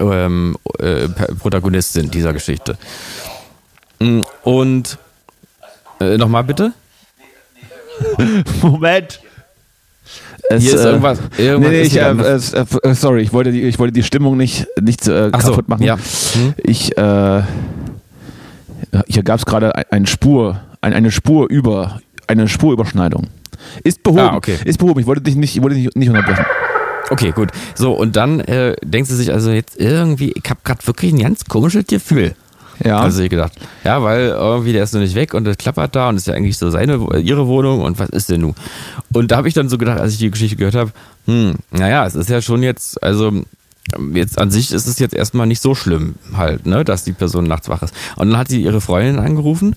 ähm, 0.00 0.56
äh, 0.78 1.08
Protagonistin 1.38 2.10
dieser 2.10 2.32
Geschichte. 2.32 2.76
Mm, 4.00 4.20
Und 4.42 4.98
äh, 6.00 6.16
nochmal 6.18 6.44
bitte? 6.44 6.72
Moment. 8.62 9.20
Es, 10.48 10.62
Hier 10.62 10.74
ist 10.74 10.80
äh, 10.84 10.88
irgendwas. 10.88 11.18
irgendwas 11.38 11.70
Nee, 11.72 11.76
nee, 11.78 11.82
ich, 11.82 11.96
äh, 11.96 12.88
äh, 12.90 12.94
sorry, 12.94 13.22
ich 13.22 13.32
wollte 13.32 13.50
die, 13.52 13.62
ich 13.62 13.78
wollte 13.78 13.92
die 13.92 14.02
Stimmung 14.04 14.36
nicht, 14.36 14.66
nicht 14.80 15.08
äh, 15.08 15.30
Ach 15.32 15.40
so, 15.40 15.50
kaputt 15.50 15.68
machen. 15.68 15.82
ja. 15.82 15.96
Hm? 16.34 16.54
Ich, 16.58 16.96
äh, 16.96 17.42
Hier 19.08 19.22
gab 19.24 19.38
es 19.40 19.46
gerade 19.46 19.74
ein- 19.74 19.84
eine 19.90 20.06
Spur, 20.06 20.60
ein, 20.82 20.92
eine 20.92 21.10
Spur 21.10 21.48
über, 21.50 22.00
eine 22.28 22.46
Spurüberschneidung. 22.48 23.26
Ist 23.82 24.02
behoben. 24.04 24.20
Ah, 24.20 24.36
okay. 24.36 24.56
Ist 24.64 24.78
behoben. 24.78 25.00
Ich 25.00 25.06
wollte 25.06 25.22
dich 25.22 25.34
nicht, 25.34 25.56
ich 25.56 25.62
wollte 25.62 25.74
dich 25.76 25.88
nicht 25.94 26.08
unterbrechen. 26.08 26.44
Okay, 27.10 27.32
gut. 27.32 27.50
So, 27.74 27.92
und 27.92 28.16
dann 28.16 28.40
äh, 28.40 28.74
denkt 28.82 29.08
sie 29.08 29.16
sich 29.16 29.32
also 29.32 29.50
jetzt 29.50 29.78
irgendwie, 29.78 30.32
ich 30.32 30.50
habe 30.50 30.60
gerade 30.64 30.86
wirklich 30.86 31.12
ein 31.12 31.20
ganz 31.20 31.44
komisches 31.44 31.86
Gefühl. 31.86 32.34
Ja. 32.84 33.00
Also 33.00 33.22
ich 33.22 33.30
gedacht, 33.30 33.52
ja, 33.84 34.02
weil 34.02 34.28
irgendwie 34.28 34.72
der 34.72 34.84
ist 34.84 34.92
noch 34.92 35.00
nicht 35.00 35.14
weg 35.14 35.32
und 35.32 35.44
das 35.44 35.56
klappert 35.56 35.96
da 35.96 36.08
und 36.08 36.16
ist 36.16 36.26
ja 36.26 36.34
eigentlich 36.34 36.58
so 36.58 36.70
seine, 36.70 36.98
ihre 37.20 37.46
Wohnung 37.46 37.80
und 37.80 37.98
was 37.98 38.10
ist 38.10 38.28
denn 38.28 38.42
nun? 38.42 38.54
Und 39.12 39.30
da 39.30 39.38
habe 39.38 39.48
ich 39.48 39.54
dann 39.54 39.68
so 39.68 39.78
gedacht, 39.78 39.98
als 39.98 40.12
ich 40.12 40.18
die 40.18 40.30
Geschichte 40.30 40.56
gehört 40.56 40.74
habe, 40.74 40.90
hm, 41.26 41.54
naja, 41.70 42.04
es 42.04 42.14
ist 42.14 42.28
ja 42.28 42.42
schon 42.42 42.62
jetzt, 42.62 43.02
also 43.02 43.32
jetzt 44.12 44.38
an 44.38 44.50
sich 44.50 44.72
ist 44.72 44.86
es 44.86 44.98
jetzt 44.98 45.14
erstmal 45.14 45.46
nicht 45.46 45.62
so 45.62 45.74
schlimm 45.74 46.16
halt, 46.34 46.66
ne, 46.66 46.84
dass 46.84 47.04
die 47.04 47.12
Person 47.12 47.44
nachts 47.44 47.68
wach 47.68 47.82
ist. 47.82 47.94
Und 48.16 48.30
dann 48.30 48.38
hat 48.38 48.48
sie 48.48 48.62
ihre 48.62 48.80
Freundin 48.80 49.18
angerufen, 49.18 49.74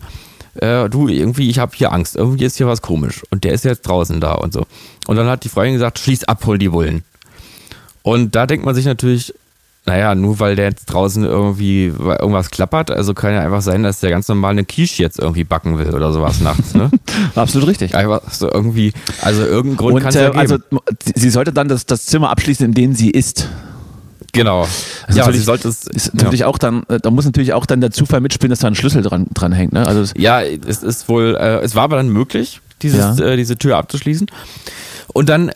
äh, 0.56 0.90
du, 0.90 1.08
irgendwie, 1.08 1.50
ich 1.50 1.60
habe 1.60 1.72
hier 1.76 1.94
Angst, 1.94 2.16
irgendwie 2.16 2.44
ist 2.44 2.58
hier 2.58 2.68
was 2.68 2.82
komisch 2.82 3.22
und 3.30 3.44
der 3.44 3.54
ist 3.54 3.64
jetzt 3.64 3.84
draußen 3.84 4.20
da 4.20 4.34
und 4.34 4.52
so. 4.52 4.66
Und 5.08 5.16
dann 5.16 5.28
hat 5.28 5.44
die 5.44 5.50
Freundin 5.50 5.76
gesagt, 5.76 6.00
schließ 6.00 6.26
ab, 6.26 6.46
hol 6.46 6.58
die 6.58 6.70
Bullen. 6.70 7.04
Und 8.04 8.36
da 8.36 8.46
denkt 8.48 8.66
man 8.66 8.76
sich 8.76 8.86
natürlich, 8.86 9.34
naja, 9.86 10.14
nur 10.14 10.40
weil 10.40 10.56
der 10.56 10.66
jetzt 10.66 10.86
draußen 10.86 11.24
irgendwie 11.24 11.86
irgendwas 11.86 12.50
klappert, 12.52 12.92
also 12.92 13.14
kann 13.14 13.34
ja 13.34 13.42
einfach 13.42 13.62
sein, 13.62 13.82
dass 13.84 14.00
der 14.02 14.10
ganz 14.12 14.28
normal 14.28 14.52
eine 14.52 14.64
Quiche 14.66 15.02
jetzt 15.02 15.20
irgendwie 15.20 15.44
backen 15.44 15.78
will 15.78 15.94
oder 15.96 16.12
sowas 16.14 16.42
nachts, 16.42 16.74
ne? 16.76 16.92
Absolut 17.36 17.68
richtig. 17.68 17.96
Einfach 17.96 18.22
so 18.32 18.52
irgendwie, 18.52 18.94
also 19.22 19.42
irgendeinen 19.42 19.78
Grund 19.78 19.96
Und 19.96 20.02
kann 20.02 20.10
es 20.10 20.16
ja 20.16 20.28
äh, 20.28 20.32
geben. 20.32 20.40
also 20.40 20.58
sie- 21.16 21.30
sollte 21.30 21.54
dann 21.54 21.68
das, 21.70 21.86
das 21.86 22.06
Zimmer 22.06 22.30
abschließen, 22.30 22.66
in 22.66 22.74
dem 22.74 22.94
sie 22.94 23.10
ist. 23.10 23.50
genau. 24.32 24.62
Also 24.62 24.78
ja, 25.10 25.16
natürlich- 25.18 25.40
sie 25.40 25.46
sollte 25.46 25.68
es, 25.70 25.88
Ist 25.88 26.08
ja. 26.08 26.12
natürlich 26.16 26.46
auch 26.46 26.58
dann, 26.60 26.84
äh, 26.90 27.00
da 27.00 27.10
muss 27.10 27.26
natürlich 27.26 27.54
auch 27.54 27.66
dann 27.66 27.82
der 27.82 27.92
Zufall 27.92 28.22
mitspielen, 28.22 28.52
dass 28.52 28.60
da 28.60 28.68
ein 28.68 28.76
Schlüssel 28.76 29.02
dran, 29.02 29.28
dran 29.34 29.54
hängt. 29.54 29.74
Ne? 29.74 29.88
Also 29.88 30.14
Ja, 30.18 30.42
es 30.42 30.84
ist 30.84 31.10
wohl, 31.10 31.36
äh, 31.40 31.60
es 31.62 31.74
war 31.76 31.84
aber 31.84 31.96
dann 31.96 32.10
möglich, 32.10 32.62
dieses, 32.84 33.18
Ja. 33.18 33.26
äh, 33.26 33.38
diese 33.38 33.58
Tür 33.58 33.78
abzuschließen. 33.78 34.28
Und 35.14 35.30
dann 35.30 35.52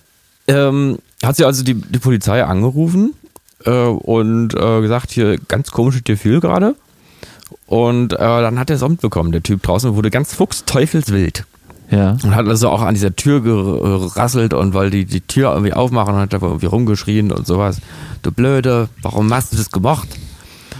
ähm, 0.48 0.98
hat 1.26 1.36
sie 1.36 1.46
also 1.46 1.64
die, 1.64 1.76
die 1.76 2.00
Polizei 2.00 2.44
angerufen 2.44 3.14
äh, 3.66 3.72
und 3.72 4.54
äh, 4.56 4.82
gesagt, 4.82 5.12
hier 5.12 5.38
ganz 5.48 5.72
komisches 5.72 6.04
Gefühl 6.04 6.40
gerade. 6.40 6.76
Und 7.68 8.14
äh, 8.14 8.18
dann 8.18 8.60
hat 8.60 8.70
er 8.70 8.76
es 8.76 8.84
auch 8.84 8.90
mitbekommen. 8.90 9.32
Der 9.32 9.44
Typ 9.44 9.64
draußen 9.64 9.96
wurde 9.96 10.10
ganz 10.12 10.34
fuchsteufelswild. 10.34 11.46
ja. 11.90 12.18
Und 12.24 12.36
hat 12.36 12.48
also 12.48 12.70
auch 12.70 12.82
an 12.82 12.94
dieser 12.94 13.16
Tür 13.16 13.42
gerasselt 13.42 14.54
und 14.54 14.74
wollte 14.74 14.98
die, 14.98 15.06
die 15.06 15.22
Tür 15.22 15.52
irgendwie 15.54 15.74
aufmachen 15.74 16.14
und 16.16 16.20
hat 16.22 16.34
da 16.34 16.38
irgendwie 16.42 16.66
rumgeschrien 16.66 17.32
und 17.32 17.48
sowas. 17.48 17.78
Du 18.22 18.32
Blöde, 18.32 18.90
warum 19.02 19.34
hast 19.34 19.54
du 19.54 19.58
das 19.58 19.72
gemacht? 19.72 20.08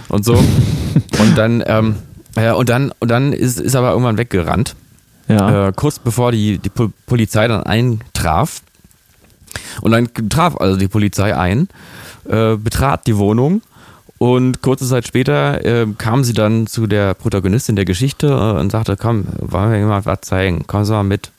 Und 0.08 0.24
so. 0.24 0.34
und 1.18 1.36
dann, 1.38 1.62
ähm, 1.66 1.96
ja, 2.36 2.52
und 2.54 2.68
dann, 2.68 2.92
und 3.00 3.10
dann 3.10 3.32
ist, 3.32 3.60
ist 3.60 3.76
aber 3.76 3.90
irgendwann 3.92 4.18
weggerannt. 4.18 4.76
Ja. 5.28 5.68
Äh, 5.68 5.72
kurz 5.74 5.98
bevor 5.98 6.32
die, 6.32 6.58
die 6.58 6.68
Po- 6.68 6.92
Polizei 7.06 7.48
dann 7.48 7.62
eintraf. 7.62 8.60
Und 9.80 9.92
dann 9.92 10.08
traf 10.28 10.56
also 10.56 10.76
die 10.76 10.88
Polizei 10.88 11.36
ein, 11.36 11.68
äh, 12.28 12.56
betrat 12.56 13.06
die 13.06 13.16
Wohnung 13.16 13.62
und 14.18 14.62
kurze 14.62 14.88
Zeit 14.88 15.06
später 15.06 15.64
äh, 15.64 15.86
kam 15.98 16.24
sie 16.24 16.32
dann 16.32 16.66
zu 16.66 16.86
der 16.86 17.14
Protagonistin 17.14 17.76
der 17.76 17.84
Geschichte 17.84 18.28
äh, 18.28 18.60
und 18.60 18.70
sagte, 18.70 18.96
komm, 18.96 19.26
wollen 19.40 19.72
wir 19.72 19.86
mal 19.86 20.06
was 20.06 20.22
zeigen, 20.22 20.64
komm 20.66 20.84
so 20.84 20.94
mal 20.94 21.02
mit. 21.02 21.30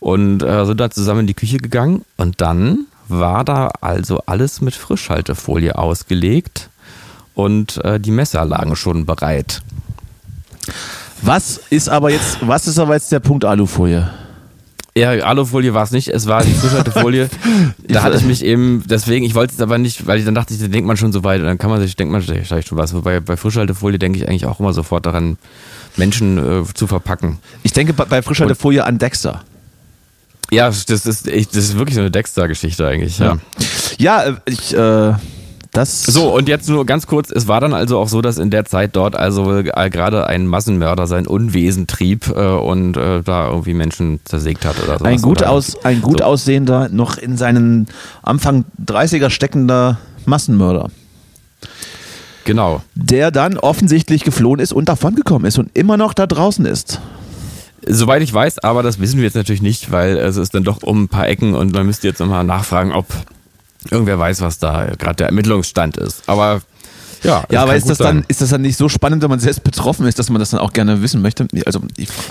Und 0.00 0.42
äh, 0.42 0.64
sind 0.66 0.78
da 0.78 0.90
zusammen 0.90 1.20
in 1.20 1.26
die 1.26 1.34
Küche 1.34 1.58
gegangen 1.58 2.04
und 2.16 2.40
dann 2.40 2.86
war 3.08 3.44
da 3.44 3.70
also 3.80 4.20
alles 4.26 4.60
mit 4.60 4.74
Frischhaltefolie 4.74 5.76
ausgelegt 5.76 6.68
und 7.34 7.82
äh, 7.84 7.98
die 7.98 8.10
Messer 8.10 8.44
lagen 8.44 8.76
schon 8.76 9.06
bereit. 9.06 9.62
Was 11.22 11.60
ist 11.70 11.88
aber 11.88 12.10
jetzt, 12.10 12.38
was 12.42 12.66
ist 12.66 12.78
aber 12.78 12.94
jetzt 12.94 13.10
der 13.10 13.20
Punkt 13.20 13.44
Alufolie? 13.44 14.08
Ja, 14.98 15.10
Alufolie 15.10 15.72
war 15.74 15.84
es 15.84 15.90
nicht, 15.92 16.08
es 16.08 16.26
war 16.26 16.42
die 16.44 16.52
Frischhaltefolie. 16.52 17.28
da 17.88 18.02
hatte 18.02 18.16
ich 18.16 18.24
mich 18.24 18.44
eben, 18.44 18.82
deswegen, 18.86 19.24
ich 19.24 19.34
wollte 19.34 19.54
es 19.54 19.60
aber 19.60 19.78
nicht, 19.78 20.06
weil 20.06 20.18
ich 20.18 20.24
dann 20.24 20.34
dachte, 20.34 20.54
ich, 20.54 20.60
da 20.60 20.66
denkt 20.68 20.86
man 20.86 20.96
schon 20.96 21.12
so 21.12 21.22
weit 21.24 21.40
und 21.40 21.46
dann 21.46 21.58
kann 21.58 21.70
man 21.70 21.80
sich, 21.80 21.94
denkt 21.96 22.12
man 22.12 22.20
vielleicht 22.22 22.68
schon 22.68 22.78
was. 22.78 22.94
Wobei 22.94 23.20
bei 23.20 23.36
Frischhaltefolie 23.36 23.98
denke 23.98 24.18
ich 24.18 24.28
eigentlich 24.28 24.46
auch 24.46 24.58
immer 24.60 24.72
sofort 24.72 25.06
daran, 25.06 25.38
Menschen 25.96 26.38
äh, 26.38 26.64
zu 26.74 26.86
verpacken. 26.86 27.38
Ich 27.62 27.72
denke 27.72 27.92
bei- 27.92 28.22
Frischhaltefolie 28.22 28.84
an 28.84 28.98
Dexter. 28.98 29.42
Ja, 30.50 30.68
das 30.68 31.06
ist, 31.06 31.26
ich, 31.28 31.48
das 31.48 31.56
ist 31.64 31.76
wirklich 31.78 31.94
so 31.94 32.00
eine 32.00 32.10
Dexter-Geschichte 32.10 32.86
eigentlich, 32.86 33.18
ja. 33.18 33.38
Ja, 33.98 34.24
äh, 34.24 34.34
ich, 34.46 34.74
äh, 34.74 35.12
das. 35.78 36.02
So, 36.02 36.34
und 36.34 36.48
jetzt 36.48 36.68
nur 36.68 36.84
ganz 36.84 37.06
kurz, 37.06 37.30
es 37.30 37.48
war 37.48 37.60
dann 37.60 37.72
also 37.72 37.98
auch 37.98 38.08
so, 38.08 38.20
dass 38.20 38.38
in 38.38 38.50
der 38.50 38.64
Zeit 38.64 38.96
dort 38.96 39.16
also 39.16 39.56
äh, 39.58 39.90
gerade 39.90 40.26
ein 40.26 40.46
Massenmörder 40.46 41.06
sein 41.06 41.26
Unwesen 41.26 41.86
trieb 41.86 42.28
äh, 42.28 42.40
und 42.40 42.96
äh, 42.96 43.22
da 43.22 43.48
irgendwie 43.48 43.74
Menschen 43.74 44.20
zersägt 44.24 44.64
hat 44.64 44.76
oder 44.82 44.98
so. 44.98 45.04
Ein 45.04 45.22
gut, 45.22 45.42
aus, 45.42 45.76
ein 45.84 46.02
gut 46.02 46.18
So. 46.18 46.24
aussehender, 46.24 46.88
noch 46.90 47.16
in 47.16 47.36
seinen 47.36 47.86
Anfang 48.22 48.64
30er 48.84 49.30
steckender 49.30 49.98
Massenmörder, 50.26 50.90
Genau. 52.44 52.82
der 52.94 53.30
dann 53.30 53.58
offensichtlich 53.58 54.24
geflohen 54.24 54.60
ist 54.60 54.72
und 54.72 54.88
davongekommen 54.88 55.46
ist 55.46 55.58
und 55.58 55.70
immer 55.74 55.96
noch 55.96 56.14
da 56.14 56.26
draußen 56.26 56.64
ist. 56.66 57.00
Soweit 57.86 58.22
ich 58.22 58.34
weiß, 58.34 58.58
aber 58.64 58.82
das 58.82 58.98
wissen 59.00 59.18
wir 59.18 59.24
jetzt 59.24 59.36
natürlich 59.36 59.62
nicht, 59.62 59.92
weil 59.92 60.16
es 60.16 60.36
ist 60.36 60.54
dann 60.54 60.64
doch 60.64 60.82
um 60.82 61.04
ein 61.04 61.08
paar 61.08 61.28
Ecken 61.28 61.54
und 61.54 61.72
man 61.72 61.86
müsste 61.86 62.08
jetzt 62.08 62.18
nochmal 62.18 62.44
nachfragen, 62.44 62.92
ob 62.92 63.06
irgendwer 63.90 64.18
weiß, 64.18 64.40
was 64.40 64.58
da 64.58 64.86
gerade 64.98 65.16
der 65.16 65.26
Ermittlungsstand 65.28 65.96
ist. 65.96 66.22
Aber 66.26 66.60
ja, 67.24 67.42
Ja, 67.50 67.62
aber 67.62 67.74
ist 67.74 67.88
das, 67.90 67.98
dann, 67.98 68.18
sein. 68.18 68.24
ist 68.28 68.40
das 68.42 68.50
dann 68.50 68.62
nicht 68.62 68.76
so 68.76 68.88
spannend, 68.88 69.22
wenn 69.24 69.30
man 69.30 69.40
selbst 69.40 69.64
betroffen 69.64 70.06
ist, 70.06 70.20
dass 70.20 70.30
man 70.30 70.38
das 70.38 70.50
dann 70.50 70.60
auch 70.60 70.72
gerne 70.72 71.02
wissen 71.02 71.20
möchte? 71.20 71.48
Also, 71.66 71.80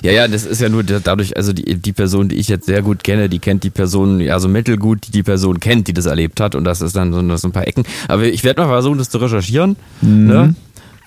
Ja, 0.02 0.12
ja, 0.14 0.28
das 0.30 0.46
ist 0.46 0.62
ja 0.62 0.70
nur 0.70 0.84
da- 0.84 1.00
dadurch, 1.00 1.36
also 1.36 1.52
die, 1.52 1.76
die 1.76 1.92
Person, 1.92 2.30
die 2.30 2.38
ich 2.38 2.48
jetzt 2.48 2.68
sehr 2.68 2.82
gut 2.82 3.04
kenne, 3.04 3.28
die 3.28 3.40
kennt 3.40 3.64
die 3.66 3.70
Person 3.70 4.22
ja 4.22 4.40
so 4.40 4.48
mittelgut, 4.48 5.08
die 5.08 5.12
die 5.12 5.24
Person 5.24 5.60
kennt, 5.60 5.90
die 5.90 5.94
das 5.94 6.06
erlebt 6.06 6.40
hat 6.40 6.56
und 6.56 6.64
das 6.64 6.80
ist 6.80 6.96
dann 6.96 7.12
so, 7.12 7.20
ein 7.48 7.52
paar 7.52 7.68
Ecken. 7.68 7.84
Aber 8.08 8.24
ich 8.24 8.46
werde 8.46 8.62
mal 8.62 8.68
versuchen, 8.70 8.98
das 8.98 9.10
zu 9.10 9.18
recherchieren. 9.18 9.76
Ne? 10.02 10.56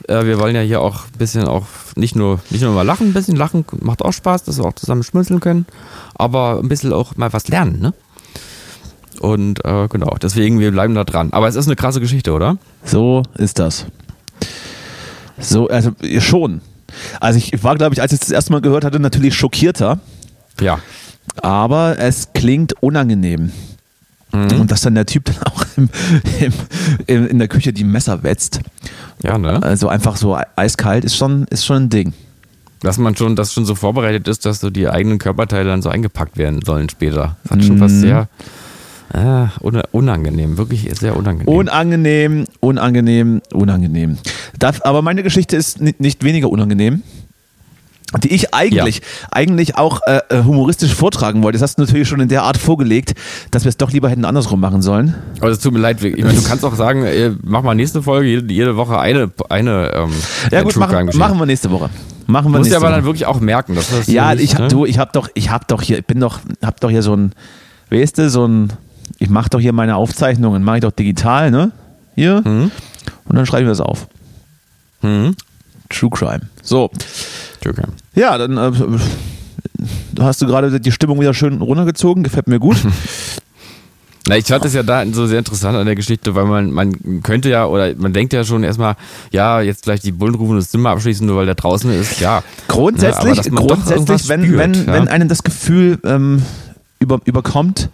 Äh, 0.08 0.26
wir 0.26 0.38
wollen 0.38 0.54
ja 0.54 0.60
hier 0.62 0.82
auch 0.82 1.04
ein 1.06 1.18
bisschen 1.18 1.44
auch 1.44 1.64
nicht 1.96 2.16
nur, 2.16 2.40
nicht 2.50 2.60
nur 2.62 2.74
mal 2.74 2.82
lachen, 2.82 3.08
ein 3.08 3.12
bisschen 3.14 3.36
lachen 3.36 3.64
macht 3.80 4.02
auch 4.02 4.12
Spaß, 4.12 4.44
dass 4.44 4.58
wir 4.58 4.64
auch 4.66 4.74
zusammen 4.74 5.02
schmunzeln 5.04 5.40
können, 5.40 5.64
aber 6.14 6.58
ein 6.62 6.68
bisschen 6.68 6.92
auch 6.92 7.16
mal 7.16 7.32
was 7.32 7.48
lernen, 7.48 7.80
ne? 7.80 7.94
Und 9.20 9.64
äh, 9.64 9.86
genau, 9.88 10.16
deswegen, 10.20 10.58
wir 10.58 10.72
bleiben 10.72 10.94
da 10.94 11.04
dran. 11.04 11.28
Aber 11.32 11.46
es 11.46 11.54
ist 11.54 11.66
eine 11.66 11.76
krasse 11.76 12.00
Geschichte, 12.00 12.32
oder? 12.32 12.56
so 12.84 13.22
ist 13.36 13.58
das. 13.58 13.86
So, 15.38 15.68
also 15.68 15.92
schon. 16.18 16.60
Also 17.20 17.38
ich 17.38 17.62
war, 17.62 17.76
glaube 17.76 17.94
ich, 17.94 18.02
als 18.02 18.12
ich 18.12 18.20
das 18.20 18.30
erste 18.30 18.52
Mal 18.52 18.60
gehört 18.60 18.84
hatte, 18.84 18.98
natürlich 18.98 19.34
schockierter, 19.34 20.00
Ja. 20.60 20.80
aber 21.42 21.98
es 21.98 22.32
klingt 22.34 22.74
unangenehm. 22.82 23.52
Und 24.32 24.70
dass 24.70 24.82
dann 24.82 24.94
der 24.94 25.06
Typ 25.06 25.24
dann 25.24 25.36
auch 25.52 25.64
im, 25.76 25.88
im, 26.40 26.52
im, 27.06 27.26
in 27.26 27.38
der 27.38 27.48
Küche 27.48 27.72
die 27.72 27.84
Messer 27.84 28.22
wetzt. 28.22 28.60
Ja, 29.22 29.38
ne? 29.38 29.60
Also 29.62 29.88
einfach 29.88 30.16
so 30.16 30.38
eiskalt 30.56 31.04
ist 31.04 31.16
schon, 31.16 31.44
ist 31.50 31.64
schon 31.66 31.84
ein 31.84 31.90
Ding. 31.90 32.12
Dass 32.80 32.96
man 32.96 33.16
schon, 33.16 33.34
dass 33.36 33.52
schon 33.52 33.64
so 33.66 33.74
vorbereitet 33.74 34.28
ist, 34.28 34.46
dass 34.46 34.60
so 34.60 34.70
die 34.70 34.88
eigenen 34.88 35.18
Körperteile 35.18 35.68
dann 35.68 35.82
so 35.82 35.90
eingepackt 35.90 36.38
werden 36.38 36.62
sollen 36.64 36.88
später. 36.88 37.36
Das 37.42 37.52
hat 37.52 37.64
schon 37.64 37.80
was 37.80 37.92
sehr 37.92 38.28
äh, 39.12 39.46
una- 39.60 39.82
unangenehm, 39.92 40.56
wirklich 40.58 40.88
sehr 40.98 41.16
unangenehm. 41.16 41.48
Unangenehm, 41.54 42.44
unangenehm, 42.60 43.42
unangenehm. 43.52 44.18
Das, 44.58 44.80
aber 44.82 45.02
meine 45.02 45.22
Geschichte 45.22 45.56
ist 45.56 45.80
ni- 45.80 45.94
nicht 45.98 46.22
weniger 46.24 46.48
unangenehm. 46.50 47.02
Die 48.24 48.32
ich 48.34 48.52
eigentlich, 48.52 49.02
eigentlich 49.30 49.76
auch 49.78 50.00
äh, 50.04 50.18
äh, 50.30 50.42
humoristisch 50.42 50.92
vortragen 50.92 51.44
wollte. 51.44 51.58
Das 51.60 51.62
hast 51.70 51.78
du 51.78 51.82
natürlich 51.82 52.08
schon 52.08 52.18
in 52.18 52.28
der 52.28 52.42
Art 52.42 52.56
vorgelegt, 52.56 53.14
dass 53.52 53.62
wir 53.62 53.68
es 53.68 53.76
doch 53.76 53.92
lieber 53.92 54.10
hätten 54.10 54.24
andersrum 54.24 54.58
machen 54.58 54.82
sollen. 54.82 55.14
Aber 55.40 55.50
es 55.50 55.60
tut 55.60 55.72
mir 55.72 55.78
leid, 55.78 56.02
ich 56.02 56.16
meine, 56.24 56.34
du 56.36 56.42
kannst 56.42 56.64
auch 56.64 56.74
sagen, 56.74 57.04
äh, 57.04 57.30
mach 57.44 57.62
mal 57.62 57.74
nächste 57.76 58.02
Folge, 58.02 58.26
jede, 58.28 58.52
jede 58.52 58.76
Woche 58.76 58.98
eine, 58.98 59.30
eine 59.48 59.92
ähm, 59.94 60.10
Ja 60.50 60.62
gut, 60.62 60.74
machen, 60.76 61.08
machen 61.14 61.38
wir 61.38 61.46
nächste 61.46 61.70
Woche. 61.70 61.88
Machen 62.26 62.50
wir 62.50 62.58
Muss 62.58 62.68
ja 62.68 62.78
aber 62.78 62.86
Woche. 62.86 62.94
dann 62.96 63.04
wirklich 63.04 63.26
auch 63.26 63.38
merken, 63.38 63.76
dass 63.76 63.90
das 63.90 64.08
Ja, 64.08 64.34
nicht, 64.34 64.42
ich 64.42 64.54
hab, 64.54 64.62
ne? 64.62 64.68
du, 64.68 64.86
ich 64.86 64.98
hab 64.98 65.12
doch, 65.12 65.28
ich 65.34 65.50
hab 65.50 65.68
doch 65.68 65.80
hier, 65.80 65.98
ich 65.98 66.06
bin 66.06 66.18
doch, 66.18 66.40
hab 66.64 66.80
doch 66.80 66.90
hier 66.90 67.02
so 67.04 67.14
ein, 67.14 67.30
weißt 67.90 68.18
du, 68.18 68.28
so 68.28 68.44
ein, 68.44 68.72
ich 69.18 69.28
mach 69.28 69.48
doch 69.48 69.60
hier 69.60 69.72
meine 69.72 69.96
Aufzeichnungen, 69.96 70.62
mache 70.62 70.78
ich 70.78 70.82
doch 70.82 70.92
digital, 70.92 71.50
ne? 71.50 71.72
Hier. 72.14 72.42
Und 72.44 73.36
dann 73.36 73.46
schreiben 73.46 73.66
wir 73.66 73.70
das 73.70 73.80
auf. 73.80 74.08
Mhm. 75.02 75.34
True 75.88 76.10
Crime. 76.10 76.42
So. 76.62 76.90
True 77.62 77.74
Crime. 77.74 77.92
Ja, 78.14 78.38
dann 78.38 78.56
äh, 78.56 78.72
hast 80.20 80.42
du 80.42 80.46
gerade 80.46 80.80
die 80.80 80.92
Stimmung 80.92 81.20
wieder 81.20 81.34
schön 81.34 81.60
runtergezogen, 81.60 82.22
gefällt 82.22 82.48
mir 82.48 82.58
gut. 82.58 82.76
Na, 84.28 84.36
ich 84.36 84.44
fand 84.44 84.64
das 84.64 84.74
ja 84.74 84.82
da 84.82 85.04
so 85.06 85.26
sehr 85.26 85.38
interessant 85.38 85.76
an 85.76 85.86
der 85.86 85.94
Geschichte, 85.96 86.34
weil 86.34 86.44
man, 86.44 86.70
man 86.70 87.22
könnte 87.22 87.48
ja, 87.48 87.66
oder 87.66 87.94
man 87.96 88.12
denkt 88.12 88.32
ja 88.32 88.44
schon 88.44 88.62
erstmal, 88.62 88.96
ja, 89.32 89.60
jetzt 89.60 89.84
gleich 89.84 90.00
die 90.00 90.12
Bullen 90.12 90.34
rufen 90.34 90.52
und 90.52 90.58
das 90.58 90.70
Zimmer 90.70 90.90
abschließen, 90.90 91.26
nur 91.26 91.36
weil 91.36 91.46
der 91.46 91.54
draußen 91.54 91.90
ist, 91.90 92.20
ja. 92.20 92.36
Ne, 92.36 92.42
Grundsätzlich, 92.68 93.50
man 93.50 93.66
doch 93.66 93.74
grundsätzlich 93.74 94.28
wenn, 94.28 94.44
spürt, 94.44 94.58
wenn, 94.58 94.74
ja. 94.74 94.92
wenn 94.92 95.08
einem 95.08 95.28
das 95.28 95.42
Gefühl 95.42 95.98
ähm, 96.04 96.42
über, 96.98 97.20
überkommt, 97.24 97.88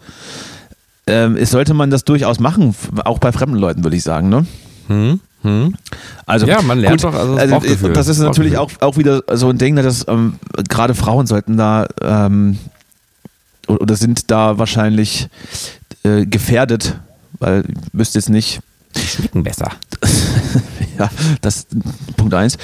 ähm, 1.07 1.43
sollte 1.45 1.73
man 1.73 1.89
das 1.89 2.03
durchaus 2.03 2.39
machen, 2.39 2.75
auch 3.05 3.19
bei 3.19 3.31
fremden 3.31 3.57
Leuten, 3.57 3.83
würde 3.83 3.95
ich 3.95 4.03
sagen. 4.03 4.29
Ne? 4.29 4.45
Hm? 4.87 5.19
Also, 6.25 6.45
Ja, 6.45 6.61
man 6.61 6.79
lernt 6.79 7.03
doch, 7.03 7.13
also 7.13 7.35
das 7.35 7.49
Bauchgefühl. 7.49 7.93
das 7.93 8.07
ist 8.07 8.19
natürlich 8.19 8.57
auch, 8.57 8.69
auch 8.81 8.97
wieder 8.97 9.23
so 9.33 9.49
ein 9.49 9.57
Ding, 9.57 9.75
ne, 9.75 9.83
dass 9.83 10.05
ähm, 10.07 10.35
gerade 10.67 10.93
Frauen 10.93 11.25
sollten 11.25 11.57
da 11.57 11.87
ähm, 12.01 12.57
oder 13.67 13.95
sind 13.95 14.29
da 14.31 14.57
wahrscheinlich 14.57 15.29
äh, 16.03 16.25
gefährdet, 16.25 16.99
weil 17.39 17.63
ich 17.67 17.75
wüsste 17.93 18.19
jetzt 18.19 18.29
nicht, 18.29 18.59
Die 18.95 19.01
schmecken 19.07 19.43
besser. 19.43 19.71
ja, 20.99 21.09
das 21.41 21.67
Punkt 22.15 22.33
eins. 22.33 22.57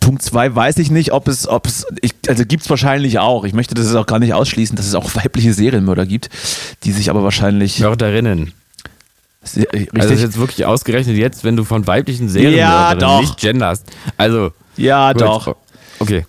Punkt 0.00 0.22
zwei 0.22 0.54
weiß 0.54 0.78
ich 0.78 0.90
nicht, 0.90 1.12
ob 1.12 1.28
es, 1.28 1.48
ob 1.48 1.66
es, 1.66 1.86
ich, 2.00 2.12
also 2.28 2.44
gibt 2.44 2.62
es 2.62 2.70
wahrscheinlich 2.70 3.18
auch. 3.18 3.44
Ich 3.44 3.52
möchte 3.52 3.74
das 3.74 3.94
auch 3.94 4.06
gar 4.06 4.18
nicht 4.18 4.34
ausschließen, 4.34 4.76
dass 4.76 4.86
es 4.86 4.94
auch 4.94 5.14
weibliche 5.14 5.52
Serienmörder 5.52 6.06
gibt, 6.06 6.28
die 6.84 6.92
sich 6.92 7.10
aber 7.10 7.22
wahrscheinlich 7.22 7.80
Mörderinnen. 7.80 8.52
sehr- 9.42 9.66
richtig, 9.72 9.94
Also 9.94 10.08
das 10.08 10.18
ist 10.18 10.22
jetzt 10.24 10.38
wirklich 10.38 10.64
ausgerechnet 10.66 11.16
jetzt, 11.16 11.44
wenn 11.44 11.56
du 11.56 11.64
von 11.64 11.86
weiblichen 11.86 12.28
Serienmörderinnen 12.28 12.98
doch. 13.00 13.20
nicht 13.20 13.36
genderst. 13.38 13.86
Also 14.16 14.52
ja 14.76 15.12
gut. 15.12 15.22
doch, 15.22 15.56
Okay. 15.98 16.24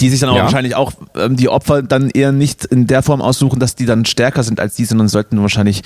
Die 0.00 0.10
sich 0.10 0.20
dann 0.20 0.30
auch 0.30 0.36
Ja. 0.36 0.42
wahrscheinlich 0.42 0.74
auch 0.74 0.92
ähm, 1.16 1.36
die 1.36 1.48
Opfer 1.48 1.82
dann 1.82 2.10
eher 2.10 2.32
nicht 2.32 2.64
in 2.64 2.86
der 2.86 3.02
Form 3.02 3.22
aussuchen, 3.22 3.58
dass 3.60 3.74
die 3.74 3.86
dann 3.86 4.04
stärker 4.04 4.42
sind 4.42 4.60
als 4.60 4.74
die, 4.76 4.84
sondern 4.84 5.08
sollten 5.08 5.40
wahrscheinlich. 5.40 5.82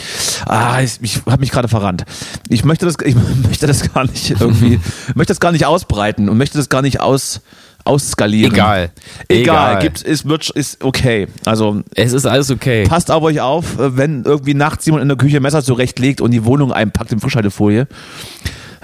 Ah, 0.47 0.81
ich, 0.81 0.99
ich 1.03 1.21
habe 1.27 1.41
mich 1.41 1.51
gerade 1.51 1.69
verrannt. 1.69 2.05
Ich 2.49 2.65
möchte 2.65 2.87
das, 2.87 2.97
ich 3.05 3.15
möchte 3.47 3.67
das 3.67 3.93
gar 3.93 4.05
nicht 4.05 4.31
irgendwie, 4.41 4.81
möchte 5.15 5.33
das 5.33 5.41
gar 5.41 5.53
nicht 5.53 5.67
ausbreiten 5.67 6.29
und 6.29 6.39
möchte 6.39 6.59
das 6.59 6.69
gar 6.69 6.83
nicht 6.83 7.01
aus 7.01 7.41
ausskalieren. 7.85 8.53
Egal. 8.53 8.91
Egal, 9.29 9.71
Egal. 9.73 9.83
gibt 9.83 10.03
ist 10.03 10.29
wird 10.29 10.51
ist 10.51 10.85
okay. 10.85 11.29
Also 11.47 11.83
Es 11.95 12.13
ist 12.13 12.27
alles 12.27 12.51
okay. 12.51 12.85
passt 12.85 13.11
auf 13.11 13.23
euch 13.23 13.41
auf, 13.41 13.79
äh, 13.79 13.97
wenn 13.97 14.25
irgendwie 14.25 14.53
nachts 14.55 14.85
jemand 14.85 15.03
in 15.03 15.09
der 15.09 15.17
Küche 15.17 15.41
Messer 15.41 15.63
zurechtlegt 15.65 16.21
und 16.21 16.31
die 16.31 16.45
Wohnung 16.45 16.73
einpackt 16.73 17.11
in 17.13 17.21
Frischhaltefolie. 17.21 17.87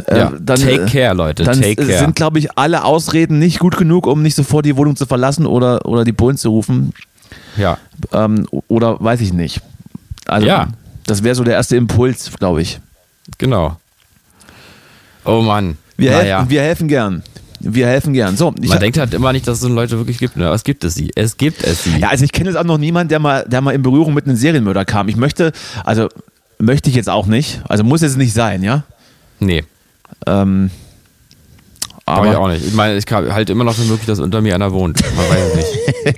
Äh, 0.07 0.18
Ja, 0.18 0.32
dann, 0.38 0.59
take 0.61 0.82
äh, 0.84 0.86
care, 0.90 1.14
Leute. 1.14 1.44
Dann 1.44 1.61
take 1.61 1.76
care. 1.76 1.99
sind, 1.99 2.14
glaube 2.16 2.38
ich, 2.38 2.57
alle 2.59 2.84
Ausreden 2.84 3.38
nicht 3.38 3.59
gut 3.59 3.76
genug, 3.76 4.07
um 4.07 4.22
nicht 4.22 4.34
sofort 4.34 4.66
die 4.66 4.76
Wohnung 4.76 4.97
zu 4.97 5.07
verlassen 5.07 5.47
oder, 5.47 5.84
oder 5.86 6.05
die 6.05 6.12
Bullen 6.12 6.36
zu 6.36 6.51
rufen. 6.51 6.92
ja. 7.57 7.78
Ähm, 8.12 8.47
oder 8.68 9.03
weiß 9.03 9.20
ich 9.22 9.32
nicht. 9.32 9.61
Also, 10.26 10.47
Ja. 10.47 10.68
das 11.07 11.22
wäre 11.22 11.34
so 11.34 11.44
der 11.44 11.55
erste 11.55 11.76
Impuls, 11.76 12.30
glaube 12.38 12.61
ich. 12.62 12.78
Genau. 13.38 13.76
Oh 15.24 15.40
Mann. 15.40 15.76
Wir, 15.97 16.12
helfen, 16.12 16.51
wir 16.51 16.61
helfen 16.62 16.88
gern. 16.88 17.22
Wir 17.59 17.86
helfen 17.86 18.12
gern. 18.12 18.36
So, 18.36 18.53
Man 18.59 18.78
denkt 18.80 18.99
halt 18.99 19.14
immer 19.14 19.32
nicht, 19.32 19.49
dass 19.49 19.55
es 19.57 19.61
so 19.62 19.68
Leute 19.68 19.97
wirklich 19.97 20.18
gibt. 20.18 20.36
Ne? 20.36 20.44
Aber 20.47 20.55
es 20.55 20.62
gibt 20.62 20.84
es 20.84 20.94
sie. 20.94 21.11
Es 21.16 21.36
gibt 21.38 21.64
es 21.64 21.84
sie. 21.84 21.97
Ja, 21.99 22.09
also 22.11 22.22
ich 22.22 22.32
kenne 22.32 22.51
jetzt 22.51 22.59
auch 22.59 22.64
noch 22.64 22.76
niemanden, 22.78 23.09
der 23.09 23.18
mal, 23.18 23.44
der 23.49 23.61
mal 23.62 23.74
in 23.74 23.82
Berührung 23.82 24.12
mit 24.14 24.26
einem 24.26 24.36
Serienmörder 24.36 24.84
kam. 24.84 25.09
Ich 25.09 25.16
möchte, 25.16 25.53
also 25.84 26.09
möchte 26.59 26.90
ich 26.90 26.97
jetzt 26.97 27.09
auch 27.09 27.26
nicht. 27.26 27.62
Also 27.68 27.82
muss 27.82 28.03
es 28.03 28.16
nicht 28.16 28.34
sein, 28.34 28.62
ja. 28.62 28.82
Nee, 29.40 29.64
Ähm, 30.26 30.70
aber 32.08 32.30
ich 32.30 32.36
auch 32.36 32.48
nicht. 32.48 32.64
Ich 32.64 32.72
meine, 32.74 32.96
ich 32.96 33.04
halte 33.10 33.50
immer 33.50 33.64
noch 33.64 33.74
für 33.74 33.82
möglich, 33.82 34.06
dass 34.06 34.20
unter 34.20 34.40
mir 34.40 34.54
einer 34.54 34.72
wohnt. 34.72 35.00
Man 35.16 35.28
weiß 35.28 35.52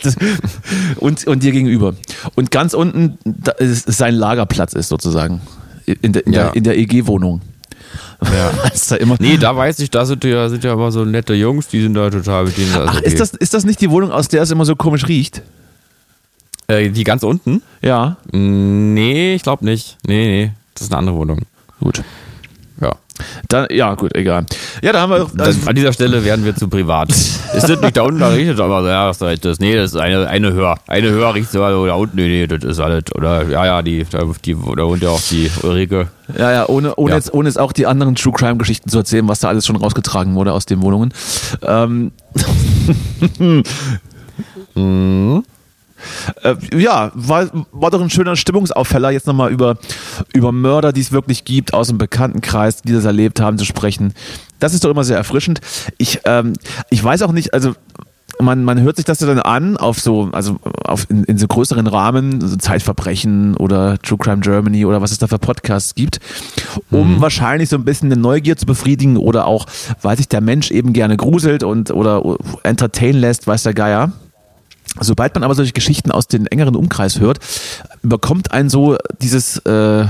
es 0.03 0.17
nicht. 0.17 0.33
und, 0.97 1.27
und 1.27 1.43
dir 1.43 1.53
gegenüber. 1.53 1.95
Und 2.35 2.51
ganz 2.51 2.75
unten 2.75 3.17
ist, 3.59 3.91
sein 3.91 4.15
Lagerplatz 4.15 4.75
ist 4.75 4.89
sozusagen. 4.89 5.41
In 6.03 6.13
der, 6.13 6.27
in 6.27 6.33
Ja. 6.35 6.43
der, 6.45 6.57
in 6.57 6.65
der 6.65 6.77
EG-Wohnung. 6.79 7.41
Ja. 8.23 8.53
da 8.91 8.97
immer. 8.97 9.17
Nee, 9.19 9.39
da 9.39 9.57
weiß 9.57 9.79
ich, 9.79 9.89
da 9.91 10.05
sind 10.05 10.25
ja, 10.25 10.51
sind 10.51 10.63
ja 10.63 10.73
aber 10.73 10.93
so 10.93 11.07
nette 11.07 11.33
Jungs, 11.33 11.69
die 11.69 11.81
sind 11.81 11.95
da 11.95 12.11
total 12.11 12.45
mit 12.45 12.59
denen. 12.59 12.75
Also 12.75 12.89
Ach, 12.95 13.01
ist 13.01 13.19
das, 13.19 13.31
ist 13.31 13.55
das 13.55 13.65
nicht 13.65 13.81
die 13.81 13.91
Wohnung, 13.91 14.11
aus 14.13 14.29
der 14.29 14.43
es 14.43 14.51
immer 14.51 14.67
so 14.67 14.77
komisch 14.77 15.09
riecht? 15.09 15.41
Äh, 16.67 16.91
die 16.91 17.05
ganz 17.05 17.23
unten? 17.23 17.63
Ja. 17.81 18.19
Mm, 18.33 18.93
Nee, 18.93 19.35
ich 19.35 19.43
glaube 19.43 19.65
nicht. 19.65 19.97
Nee, 20.07 20.27
nee. 20.27 20.53
Das 20.75 20.83
ist 20.83 20.93
eine 20.93 20.99
andere 20.99 21.17
Wohnung. 21.17 21.41
Gut. 21.81 22.03
Ja. 23.19 23.25
Dann, 23.49 23.67
ja, 23.71 23.95
gut, 23.95 24.15
egal. 24.15 24.47
Ja, 24.83 24.93
da 24.93 25.01
haben 25.01 25.11
wir. 25.13 25.27
Das, 25.35 25.49
Also, 25.49 25.69
an 25.69 25.75
dieser 25.75 25.93
Stelle 25.93 26.25
werden 26.25 26.45
wir 26.45 26.55
zu 26.55 26.69
privat. 26.69 27.11
es 27.55 27.69
wird 27.69 27.83
nicht 27.83 27.97
da 27.97 28.03
unten, 28.03 28.21
da 28.21 28.29
riecht 28.29 28.53
es 28.53 28.61
aber, 28.61 28.87
ja, 28.89 29.09
das 29.09 29.21
ist 29.21 29.45
das, 29.45 29.59
nee, 29.59 29.75
das 29.75 29.91
ist 29.93 29.97
eine, 29.97 30.29
eine 30.29 30.53
Hör. 30.53 30.79
Eine 30.87 31.11
Hör 31.11 31.35
riecht 31.35 31.51
so, 31.51 31.63
also 31.63 31.87
da 31.87 31.95
unten, 31.95 32.17
nee, 32.17 32.29
nee, 32.29 32.47
das 32.47 32.65
ist 32.65 32.81
alles, 32.81 33.05
oder, 33.15 33.49
ja, 33.49 33.67
ja, 33.67 33.83
die, 33.83 34.05
da, 34.11 34.25
die, 34.45 34.55
da 34.55 34.85
wohnt 34.85 35.03
ja 35.03 35.11
auch 35.11 35.21
die 35.21 35.51
Ulrike. 35.63 36.09
ja, 36.37 36.53
ja, 36.53 36.69
ohne, 36.69 36.95
ohne, 36.97 37.11
Ja. 37.11 37.17
Jetzt, 37.17 37.33
ohne 37.35 37.49
jetzt 37.49 37.59
auch 37.59 37.73
die 37.73 37.87
anderen 37.87 38.15
True 38.15 38.33
Crime-Geschichten 38.33 38.89
zu 38.91 38.99
erzählen, 38.99 39.27
was 39.29 39.41
da 39.41 39.49
alles 39.49 39.67
schon 39.67 39.77
rausgetragen 39.77 40.35
wurde 40.35 40.53
aus 40.53 40.67
den 40.67 40.83
Wohnungen. 40.83 41.13
Ähm, 41.63 42.13
Äh, 46.43 46.55
ja, 46.77 47.11
war, 47.15 47.49
war 47.73 47.91
doch 47.91 48.01
ein 48.01 48.11
schöner 48.11 48.37
Stimmungsauffäller, 48.37 49.11
jetzt 49.11 49.27
nochmal 49.27 49.51
über, 49.51 49.77
über 50.33 50.53
Mörder, 50.53 50.93
die 50.93 51.01
es 51.01 51.13
wirklich 51.13 51.45
gibt, 51.45 51.75
aus 51.75 51.89
dem 51.89 51.99
Bekanntenkreis, 51.99 52.83
die 52.83 52.93
das 52.93 53.05
erlebt 53.05 53.41
haben, 53.41 53.59
zu 53.59 53.65
sprechen. 53.65 54.15
Das 54.61 54.75
ist 54.75 54.85
doch 54.85 54.91
immer 54.91 55.05
sehr 55.05 55.17
erfrischend. 55.17 55.61
Ich, 55.99 56.21
ähm, 56.25 56.55
ich 56.91 57.03
weiß 57.03 57.23
auch 57.23 57.33
nicht, 57.33 57.55
also 57.55 57.75
man, 58.41 58.65
man 58.65 58.81
hört 58.81 58.97
sich 58.97 59.05
das 59.05 59.21
ja 59.21 59.27
dann 59.27 59.41
an 59.41 59.77
auf 59.77 60.01
so, 60.01 60.29
also 60.33 60.59
auf 60.85 61.07
in, 61.11 61.25
in 61.25 61.39
so 61.39 61.47
größeren 61.47 61.87
Rahmen, 61.87 62.41
so 62.41 62.57
Zeitverbrechen 62.57 63.57
oder 63.57 63.99
True 63.99 64.19
Crime 64.19 64.41
Germany 64.41 64.85
oder 64.85 65.01
was 65.03 65.13
es 65.13 65.19
da 65.19 65.27
für 65.27 65.39
Podcasts 65.39 65.95
gibt, 65.95 66.21
um 66.91 67.21
wahrscheinlich 67.21 67.69
so 67.69 67.77
ein 67.77 67.85
bisschen 67.85 68.13
eine 68.13 68.21
Neugier 68.21 68.57
zu 68.57 68.67
befriedigen 68.67 69.17
oder 69.17 69.47
auch, 69.47 69.67
weil 70.03 70.17
sich 70.17 70.29
der 70.29 70.41
Mensch 70.41 70.71
eben 70.71 70.93
gerne 70.93 71.17
gruselt 71.17 71.63
und 71.63 71.91
oder 71.91 72.37
entertain 72.63 73.15
lässt, 73.15 73.47
weiß 73.47 73.65
der 73.65 73.75
Geier. 73.75 74.13
Sobald 75.01 75.35
man 75.35 75.45
aber 75.45 75.55
solche 75.55 75.73
Geschichten 75.73 76.11
aus 76.11 76.27
dem 76.29 76.47
engeren 76.47 76.77
Umkreis 76.77 77.21
hört, 77.21 77.39
bekommt 78.03 78.53
ein 78.53 78.69
so 78.69 78.97
dieses 79.21 79.59
äh, 79.59 80.07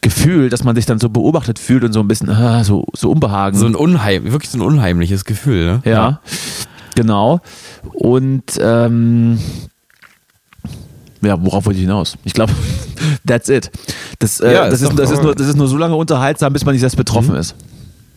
Gefühl, 0.00 0.48
dass 0.48 0.64
man 0.64 0.76
sich 0.76 0.86
dann 0.86 0.98
so 0.98 1.08
beobachtet 1.08 1.58
fühlt 1.58 1.84
und 1.84 1.92
so 1.92 2.00
ein 2.00 2.08
bisschen 2.08 2.30
ah, 2.30 2.62
so, 2.64 2.86
so 2.94 3.10
Unbehagen. 3.10 3.58
So 3.58 3.66
ein 3.66 3.74
Unheim, 3.74 4.30
wirklich 4.30 4.50
so 4.50 4.58
ein 4.58 4.62
unheimliches 4.62 5.24
Gefühl, 5.24 5.64
ne? 5.64 5.82
ja, 5.84 6.20
genau. 6.94 7.40
Und 7.94 8.44
ähm, 8.60 9.38
ja, 11.20 11.36
worauf 11.42 11.66
wollte 11.66 11.78
ich 11.78 11.84
hinaus? 11.84 12.16
Ich 12.24 12.32
glaube, 12.32 12.52
that's 13.26 13.48
it. 13.48 13.70
Das, 14.18 14.40
äh, 14.40 14.52
Ja, 14.52 14.70
das, 14.70 14.82
ist 14.82 14.96
das, 14.96 15.10
ist 15.10 15.22
nur, 15.22 15.34
das 15.34 15.48
ist 15.48 15.56
nur 15.56 15.68
so 15.68 15.76
lange 15.76 15.96
unterhaltsam, 15.96 16.52
bis 16.52 16.64
man 16.64 16.74
nicht 16.74 16.80
selbst 16.80 16.96
betroffen 16.96 17.34
ist. 17.34 17.54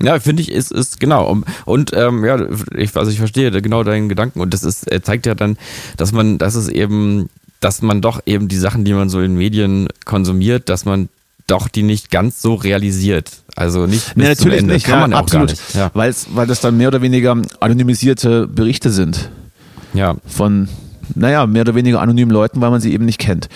Ja, 0.04 0.20
finde 0.20 0.42
ich, 0.42 0.52
ist, 0.52 0.72
ist 0.72 1.00
genau. 1.00 1.42
Und 1.66 1.92
ähm, 1.94 2.26
ja, 2.26 2.40
ich, 2.76 2.96
also 2.96 3.12
ich 3.12 3.18
verstehe 3.18 3.52
genau 3.62 3.84
deinen 3.84 4.10
Gedanken 4.10 4.42
und 4.42 4.54
das 4.54 4.64
ist, 4.64 4.88
er 4.88 5.04
zeigt 5.04 5.26
ja 5.26 5.36
dann, 5.36 5.58
dass 5.98 6.12
man, 6.12 6.38
dass 6.38 6.56
es 6.56 6.68
eben, 6.68 7.30
dass 7.60 7.82
man 7.82 8.02
doch 8.02 8.22
eben 8.26 8.48
die 8.48 8.58
Sachen, 8.58 8.86
die 8.86 8.94
man 8.94 9.10
so 9.10 9.22
in 9.22 9.36
Medien 9.36 9.88
konsumiert, 10.06 10.70
dass 10.70 10.86
man 10.86 11.10
doch 11.48 11.68
die 11.68 11.84
nicht 11.84 12.12
ganz 12.12 12.42
so 12.42 12.56
realisiert. 12.56 13.30
Also 13.56 13.86
nicht 13.86 14.16
Nee, 14.16 14.30
natürlich 14.30 14.62
nicht. 14.64 14.86
Kann 14.86 14.96
ja, 14.96 15.02
man 15.02 15.12
ja 15.12 15.18
auch 15.18 15.22
absolut. 15.22 15.48
gar 15.48 15.54
nicht. 15.54 15.76
Ja. 15.76 15.92
Weil's, 15.94 16.28
weil 16.34 16.48
das 16.48 16.62
dann 16.62 16.78
mehr 16.78 16.88
oder 16.88 17.02
weniger 17.02 17.36
anonymisierte 17.60 18.48
Berichte 18.48 18.90
sind. 18.90 19.30
ja. 19.94 20.16
von, 20.26 20.70
naja, 21.16 21.46
mehr 21.48 21.62
oder 21.62 21.76
weniger 21.76 22.02
anonymen 22.02 22.32
Leuten, 22.32 22.62
weil 22.62 22.70
man 22.72 22.82
sie 22.82 22.94
eben 22.94 23.06
nicht 23.06 23.20
kennt. 23.20 23.50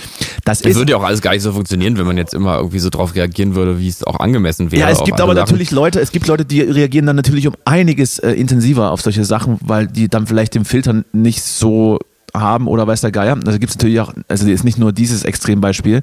Das 0.44 0.62
Es 0.62 0.68
ist. 0.68 0.76
würde 0.76 0.92
ja 0.92 0.98
auch 0.98 1.04
alles 1.04 1.22
gar 1.22 1.32
nicht 1.32 1.44
so 1.44 1.52
funktionieren, 1.52 1.98
wenn 1.98 2.06
man 2.06 2.18
jetzt 2.18 2.34
immer 2.34 2.58
irgendwie 2.58 2.80
so 2.80 2.90
drauf 2.90 3.16
reagieren 3.16 3.56
würde, 3.56 3.80
wie 3.80 3.88
es 3.88 4.04
auch 4.04 4.20
angemessen 4.20 4.72
wäre. 4.72 4.82
Ja, 4.82 4.90
es 4.90 5.04
gibt 5.04 5.20
aber 5.22 5.34
Sachen. 5.34 5.46
natürlich 5.46 5.72
Leute, 5.72 6.00
es 6.00 6.12
gibt 6.12 6.28
Leute, 6.28 6.46
die 6.46 6.62
reagieren 6.62 7.06
dann 7.06 7.16
natürlich 7.16 7.48
um 7.48 7.56
einiges 7.66 8.20
äh, 8.20 8.32
intensiver 8.32 8.92
auf 8.92 9.02
solche 9.02 9.26
Sachen, 9.26 9.58
weil 9.62 9.88
die 9.88 10.08
dann 10.08 10.28
vielleicht 10.28 10.56
den 10.56 10.66
Filter 10.66 11.04
nicht 11.14 11.42
so 11.44 12.00
haben 12.34 12.68
oder 12.68 12.86
weiß 12.86 13.02
der 13.02 13.12
Geier. 13.12 13.38
Also 13.46 13.60
gibt 13.60 13.72
es 13.72 13.78
natürlich 13.78 14.00
auch, 14.00 14.14
also 14.28 14.48
ist 14.48 14.64
nicht 14.64 14.78
nur 14.78 14.92
dieses 14.92 15.24
Extrembeispiel. 15.24 16.02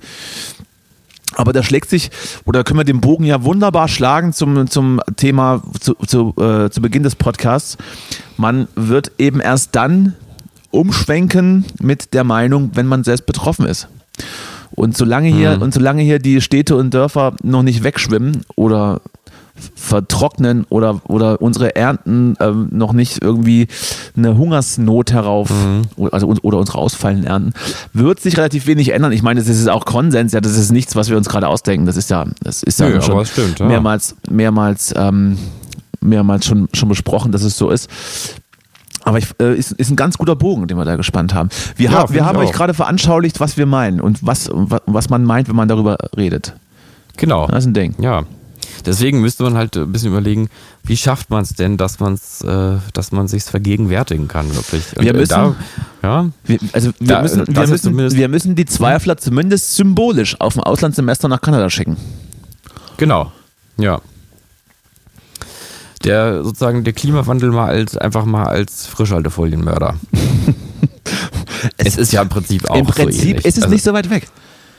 Aber 1.34 1.52
da 1.52 1.62
schlägt 1.62 1.88
sich, 1.88 2.10
oder 2.44 2.62
können 2.62 2.78
wir 2.80 2.84
den 2.84 3.00
Bogen 3.00 3.24
ja 3.24 3.42
wunderbar 3.42 3.88
schlagen 3.88 4.32
zum, 4.32 4.68
zum 4.68 5.00
Thema 5.16 5.62
zu, 5.80 5.94
zu, 6.06 6.34
äh, 6.38 6.68
zu 6.70 6.82
Beginn 6.82 7.02
des 7.02 7.16
Podcasts. 7.16 7.78
Man 8.36 8.68
wird 8.74 9.12
eben 9.18 9.40
erst 9.40 9.74
dann 9.74 10.14
umschwenken 10.72 11.64
mit 11.80 12.12
der 12.14 12.24
Meinung, 12.24 12.70
wenn 12.74 12.86
man 12.86 13.04
selbst 13.04 13.26
betroffen 13.26 13.66
ist. 13.66 13.88
Und 14.74 14.96
solange 14.96 15.28
hier, 15.28 15.58
und 15.60 15.72
solange 15.74 16.02
hier 16.02 16.18
die 16.18 16.40
Städte 16.40 16.76
und 16.76 16.92
Dörfer 16.94 17.34
noch 17.42 17.62
nicht 17.62 17.84
wegschwimmen 17.84 18.42
oder 18.56 19.00
vertrocknen 19.76 20.64
oder, 20.70 21.02
oder 21.08 21.40
unsere 21.42 21.76
Ernten 21.76 22.36
ähm, 22.40 22.68
noch 22.72 22.92
nicht 22.94 23.22
irgendwie 23.22 23.68
eine 24.16 24.36
Hungersnot 24.36 25.12
herauf, 25.12 25.52
oder- 25.96 26.14
also 26.14 26.26
oder 26.42 26.58
unsere 26.58 26.78
ausfallenden 26.78 27.26
Ernten, 27.26 27.52
wird 27.92 28.18
sich 28.20 28.36
relativ 28.38 28.66
wenig 28.66 28.88
ändern. 28.92 29.12
Ich 29.12 29.22
meine, 29.22 29.40
das 29.40 29.48
ist 29.48 29.68
auch 29.68 29.84
Konsens, 29.84 30.32
ja, 30.32 30.40
das 30.40 30.56
ist 30.56 30.72
nichts, 30.72 30.96
was 30.96 31.10
wir 31.10 31.16
uns 31.18 31.28
gerade 31.28 31.48
ausdenken. 31.48 31.84
Das 31.86 31.96
ist 31.98 32.10
ja, 32.10 32.24
das 32.42 32.62
ist 32.62 32.80
ja 32.80 32.88
Nö, 32.88 33.02
schon 33.02 33.24
stimmt, 33.26 33.60
ja. 33.60 33.66
mehrmals, 33.66 34.16
mehrmals, 34.30 34.94
ähm, 34.96 35.36
mehrmals 36.00 36.46
schon, 36.46 36.68
schon 36.72 36.88
besprochen, 36.88 37.30
dass 37.30 37.42
es 37.42 37.56
so 37.58 37.68
ist. 37.70 37.88
Aber 39.04 39.18
ich, 39.18 39.26
äh, 39.40 39.54
ist, 39.56 39.72
ist 39.72 39.90
ein 39.90 39.96
ganz 39.96 40.16
guter 40.18 40.36
Bogen, 40.36 40.66
den 40.68 40.76
wir 40.76 40.84
da 40.84 40.96
gespannt 40.96 41.34
haben. 41.34 41.48
Wir, 41.76 41.90
Ja, 41.90 42.08
wir 42.10 42.24
haben 42.24 42.38
euch 42.38 42.50
auch. 42.50 42.52
gerade 42.52 42.74
veranschaulicht, 42.74 43.40
was 43.40 43.56
wir 43.56 43.66
meinen 43.66 44.00
und 44.00 44.24
was, 44.24 44.48
wa- 44.52 44.80
was 44.86 45.10
man 45.10 45.24
meint, 45.24 45.48
wenn 45.48 45.56
man 45.56 45.68
darüber 45.68 45.96
redet. 46.16 46.54
Genau. 47.16 47.46
Das 47.48 47.60
ist 47.64 47.66
ein 47.66 47.74
Ding. 47.74 47.94
Ja. 47.98 48.22
Deswegen 48.86 49.20
müsste 49.20 49.42
man 49.42 49.56
halt 49.56 49.76
ein 49.76 49.90
bisschen 49.92 50.10
überlegen, 50.10 50.48
wie 50.84 50.96
schafft 50.96 51.30
man 51.30 51.42
es 51.42 51.50
denn, 51.54 51.76
dass 51.76 52.00
man 52.00 52.14
es, 52.14 52.40
äh, 52.42 52.78
dass 52.94 53.12
man 53.12 53.28
sich's 53.28 53.50
vergegenwärtigen 53.50 54.28
kann, 54.28 54.54
wirklich. 54.54 54.96
Und, 54.96 55.04
Wir 55.04 55.12
müssen- 55.14 55.28
da, 55.30 55.54
ja, 56.02 56.30
Wir, 56.44 56.58
also 56.72 56.90
wir, 56.98 57.06
Da- 57.08 57.22
müssen, 57.22 57.44
das 57.44 57.48
wir, 57.54 57.62
ist 57.64 57.70
müssen, 57.70 57.82
zumindest- 57.82 58.16
wir 58.16 58.28
müssen 58.28 58.54
die 58.54 58.64
Zweifler 58.66 59.16
zumindest 59.18 59.74
symbolisch 59.76 60.40
auf 60.40 60.56
ein 60.56 60.62
Auslandssemester 60.62 61.28
nach 61.28 61.40
Kanada 61.40 61.68
schicken. 61.70 61.96
genau. 62.96 63.32
Ja. 63.78 64.00
Der 66.04 66.42
sozusagen 66.42 66.84
der 66.84 66.92
Klimawandel 66.92 67.50
mal 67.50 67.66
als 67.66 67.96
einfach 67.96 68.24
mal 68.24 68.44
als 68.44 68.86
Frischhaltefolienmörder. 68.86 69.94
es, 71.76 71.96
ist 71.96 72.12
ja 72.12 72.22
im 72.22 72.28
Prinzip 72.28 72.68
auch 72.70 72.76
Im 72.76 72.86
Prinzip 72.86 73.40
so 73.40 73.48
ist 73.48 73.56
es 73.58 73.64
also, 73.64 73.74
nicht 73.74 73.84
so 73.84 73.92
weit 73.92 74.10
weg. 74.10 74.28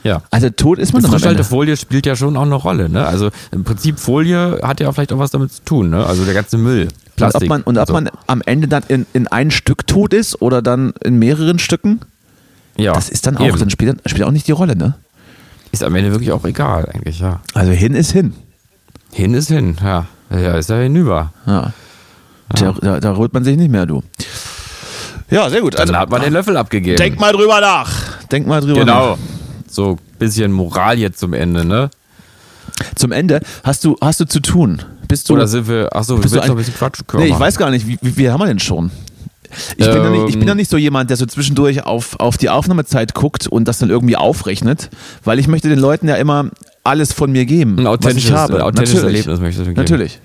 Ja. 0.03 0.21
Also 0.31 0.49
tot 0.49 0.79
ist 0.79 0.93
man 0.93 1.03
Ende. 1.03 1.17
Frischhaltefolie 1.17 1.77
spielt 1.77 2.05
ja 2.05 2.15
schon 2.15 2.35
auch 2.35 2.43
eine 2.43 2.55
Rolle. 2.55 2.89
Ne? 2.89 3.05
Also 3.05 3.29
im 3.51 3.63
Prinzip 3.63 3.99
Folie 3.99 4.59
hat 4.61 4.79
ja 4.79 4.91
vielleicht 4.91 5.13
auch 5.13 5.19
was 5.19 5.31
damit 5.31 5.51
zu 5.53 5.63
tun. 5.63 5.89
Ne? 5.89 6.05
Also 6.05 6.25
der 6.25 6.33
ganze 6.33 6.57
Müll, 6.57 6.83
Und 6.83 7.15
Plastik. 7.15 7.43
ob 7.43 7.49
man, 7.49 7.61
und 7.63 7.77
ob 7.77 7.87
so. 7.87 7.93
man 7.93 8.09
am 8.27 8.41
Ende 8.45 8.67
dann 8.67 8.83
in, 8.89 9.05
in 9.13 9.27
ein 9.27 9.51
Stück 9.51 9.87
tot 9.87 10.13
ist 10.13 10.41
oder 10.41 10.61
dann 10.61 10.93
in 11.03 11.19
mehreren 11.19 11.59
Stücken, 11.59 12.01
ja, 12.75 12.93
das 12.93 13.09
ist 13.09 13.27
dann 13.27 13.37
auch, 13.37 13.45
eben. 13.45 13.59
dann 13.59 13.69
spielt, 13.69 14.01
spielt 14.09 14.25
auch 14.25 14.31
nicht 14.31 14.47
die 14.47 14.51
Rolle, 14.51 14.75
ne? 14.75 14.95
ist 15.73 15.83
am 15.83 15.95
Ende 15.95 16.11
wirklich 16.11 16.31
auch 16.31 16.45
egal 16.45 16.85
eigentlich. 16.85 17.19
Ja. 17.19 17.41
Also 17.53 17.71
hin 17.71 17.95
ist 17.95 18.11
hin. 18.11 18.33
Hin 19.11 19.33
ist 19.33 19.49
hin. 19.49 19.75
Ja, 19.83 20.05
ja 20.29 20.57
ist 20.57 20.69
ja 20.69 20.77
hinüber. 20.77 21.33
Ja. 21.45 21.73
Da, 22.49 22.71
da, 22.81 22.99
da 22.99 23.15
rührt 23.17 23.33
man 23.33 23.43
sich 23.43 23.57
nicht 23.57 23.71
mehr, 23.71 23.85
du. 23.85 24.03
Ja, 25.29 25.49
sehr 25.49 25.61
gut. 25.61 25.73
Dann 25.75 25.81
Also, 25.81 25.95
hat 25.95 26.09
man 26.09 26.21
den 26.21 26.33
Löffel 26.33 26.55
abgegeben. 26.57 26.97
denk 26.97 27.19
mal 27.19 27.31
drüber 27.33 27.59
nach. 27.61 27.91
Denk 28.31 28.45
mal 28.45 28.61
drüber 28.61 28.81
genau. 28.81 29.11
nach. 29.11 29.17
So 29.69 29.97
bisschen 30.19 30.51
Moral 30.51 30.99
jetzt 30.99 31.19
zum 31.19 31.33
Ende, 31.33 31.65
ne? 31.65 31.89
Zum 32.95 33.11
Ende 33.11 33.41
hast 33.63 33.83
du, 33.83 33.97
hast 34.01 34.19
du 34.19 34.25
zu 34.25 34.39
tun. 34.39 34.81
Bist 35.07 35.29
du, 35.29 35.33
Oder 35.33 35.47
sind 35.47 35.67
wir, 35.67 35.95
achso, 35.95 36.15
wir 36.17 36.23
willst 36.23 36.35
noch 36.35 36.43
ein- 36.43 36.51
ein 36.51 36.57
bisschen 36.57 36.75
Quatsch 36.75 36.99
nee, 37.13 37.25
ich 37.25 37.39
weiß 37.39 37.57
gar 37.57 37.69
nicht, 37.69 37.87
wie, 37.87 37.97
wie, 38.01 38.17
wie 38.17 38.29
haben 38.29 38.39
wir 38.39 38.47
denn 38.47 38.59
schon? 38.59 38.91
Ich 39.77 39.85
bin, 39.85 39.95
ja 40.03 40.09
nicht, 40.09 40.29
ich 40.29 40.39
bin 40.39 40.47
ja 40.47 40.55
nicht 40.55 40.69
so 40.71 40.77
jemand, 40.77 41.11
der 41.11 41.17
so 41.17 41.25
zwischendurch 41.27 41.83
auf, 41.85 42.19
auf 42.19 42.37
die 42.37 42.49
Aufnahmezeit 42.49 43.13
guckt 43.13 43.45
und 43.47 43.67
das 43.67 43.77
dann 43.77 43.89
irgendwie 43.91 44.15
aufrechnet, 44.17 44.89
weil 45.23 45.37
ich 45.37 45.47
möchte 45.47 45.69
den 45.69 45.77
Leuten 45.77 46.07
ja 46.07 46.15
immer 46.15 46.49
alles 46.83 47.13
von 47.13 47.31
mir 47.31 47.45
geben, 47.45 47.77
Ein 47.79 47.85
was 47.85 47.93
authentisches, 47.93 48.29
ich 48.29 48.35
habe. 48.35 48.63
authentisches 48.63 49.01
Natürlich. 49.01 49.19
Erlebnis 49.25 49.39
möchtest 49.39 49.61
du 49.61 49.69
geben. 49.73 49.81
Natürlich. 49.81 50.19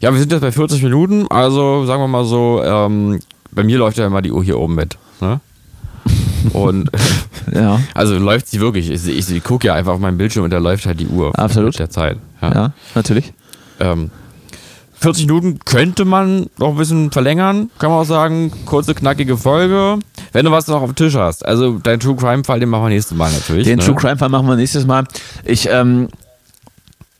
Ja, 0.00 0.12
wir 0.12 0.20
sind 0.20 0.32
jetzt 0.32 0.40
bei 0.42 0.52
40 0.52 0.82
Minuten, 0.82 1.26
also 1.30 1.86
sagen 1.86 2.02
wir 2.02 2.08
mal 2.08 2.24
so, 2.24 2.62
ähm, 2.62 3.20
bei 3.52 3.62
mir 3.64 3.78
läuft 3.78 3.96
ja 3.96 4.06
immer 4.06 4.20
die 4.20 4.32
Uhr 4.32 4.44
hier 4.44 4.58
oben 4.58 4.74
mit. 4.74 4.98
Ne? 5.20 5.40
Und 6.52 6.90
Ja, 7.54 7.80
also 7.94 8.18
läuft 8.18 8.48
sie 8.48 8.60
wirklich. 8.60 8.90
Ich, 8.90 9.06
ich, 9.06 9.30
ich 9.30 9.44
gucke 9.44 9.66
ja 9.66 9.74
einfach 9.74 9.92
auf 9.92 10.00
meinen 10.00 10.16
Bildschirm 10.18 10.44
und 10.44 10.50
da 10.50 10.58
läuft 10.58 10.86
halt 10.86 10.98
die 10.98 11.06
Uhr. 11.06 11.38
Absolut. 11.38 11.72
Mit 11.74 11.78
der 11.78 11.90
Zeit. 11.90 12.18
ja, 12.42 12.72
natürlich. 12.94 13.32
Ähm, 13.80 14.10
40 15.00 15.26
Minuten 15.26 15.58
könnte 15.64 16.04
man 16.04 16.46
noch 16.58 16.70
ein 16.70 16.76
bisschen 16.76 17.10
verlängern, 17.10 17.70
kann 17.78 17.90
man 17.90 18.00
auch 18.00 18.06
sagen. 18.06 18.52
Kurze, 18.64 18.94
knackige 18.94 19.36
Folge. 19.36 19.98
Wenn 20.32 20.44
du 20.44 20.50
was 20.50 20.66
noch 20.66 20.82
auf 20.82 20.90
dem 20.90 20.96
Tisch 20.96 21.14
hast. 21.14 21.44
Also 21.44 21.78
dein 21.78 22.00
True 22.00 22.16
Crime 22.16 22.44
Fall, 22.44 22.60
den 22.60 22.68
machen 22.68 22.84
wir 22.84 22.88
nächstes 22.88 23.16
Mal 23.16 23.30
natürlich. 23.32 23.64
Den 23.64 23.78
ne? 23.78 23.84
True 23.84 23.96
Crime 23.96 24.16
Fall 24.16 24.28
machen 24.28 24.46
wir 24.46 24.56
nächstes 24.56 24.86
Mal. 24.86 25.04
Ich, 25.44 25.68
ähm, 25.70 26.08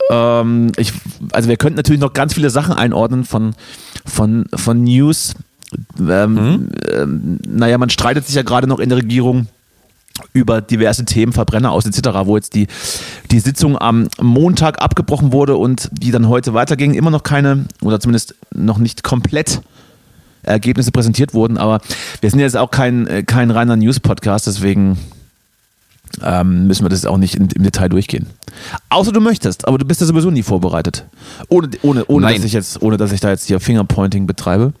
ähm, 0.09 0.71
ich, 0.77 0.93
also 1.31 1.49
wir 1.49 1.57
könnten 1.57 1.77
natürlich 1.77 2.01
noch 2.01 2.13
ganz 2.13 2.33
viele 2.33 2.49
Sachen 2.49 2.73
einordnen 2.73 3.23
von, 3.23 3.55
von, 4.05 4.45
von 4.53 4.83
News. 4.83 5.33
Ähm, 5.99 6.69
ähm, 6.91 7.39
naja, 7.47 7.77
man 7.77 7.89
streitet 7.89 8.25
sich 8.25 8.35
ja 8.35 8.43
gerade 8.43 8.67
noch 8.67 8.79
in 8.79 8.89
der 8.89 8.97
Regierung 8.99 9.47
über 10.33 10.61
diverse 10.61 11.05
Themen, 11.05 11.33
Verbrenner 11.33 11.71
aus 11.71 11.85
etc., 11.85 12.09
wo 12.23 12.35
jetzt 12.35 12.55
die, 12.55 12.67
die 13.31 13.39
Sitzung 13.39 13.77
am 13.77 14.07
Montag 14.21 14.81
abgebrochen 14.81 15.31
wurde 15.31 15.55
und 15.57 15.89
die 15.91 16.11
dann 16.11 16.29
heute 16.29 16.53
weiterging, 16.53 16.93
immer 16.93 17.11
noch 17.11 17.23
keine, 17.23 17.65
oder 17.81 17.99
zumindest 17.99 18.35
noch 18.53 18.77
nicht 18.77 19.03
komplett 19.03 19.61
Ergebnisse 20.43 20.91
präsentiert 20.91 21.33
wurden, 21.33 21.57
aber 21.57 21.81
wir 22.21 22.29
sind 22.29 22.39
jetzt 22.39 22.55
auch 22.55 22.71
kein, 22.71 23.07
äh, 23.07 23.23
kein 23.23 23.51
reiner 23.51 23.75
News-Podcast, 23.75 24.47
deswegen 24.47 24.97
ähm, 26.23 26.67
müssen 26.67 26.85
wir 26.85 26.89
das 26.89 27.05
auch 27.05 27.17
nicht 27.17 27.35
in, 27.35 27.49
im 27.49 27.63
Detail 27.63 27.89
durchgehen. 27.89 28.27
Außer 28.89 29.11
du 29.11 29.19
möchtest, 29.19 29.67
aber 29.67 29.77
du 29.77 29.85
bist 29.85 30.01
ja 30.01 30.07
sowieso 30.07 30.31
nie 30.31 30.43
vorbereitet. 30.43 31.05
Ohne, 31.49 31.69
ohne, 31.81 32.05
ohne, 32.05 32.27
Nein. 32.27 32.35
dass 32.35 32.45
ich 32.45 32.53
jetzt, 32.53 32.81
ohne 32.81 32.97
dass 32.97 33.11
ich 33.11 33.19
da 33.19 33.29
jetzt 33.29 33.47
hier 33.47 33.59
Fingerpointing 33.59 34.27
betreibe. 34.27 34.73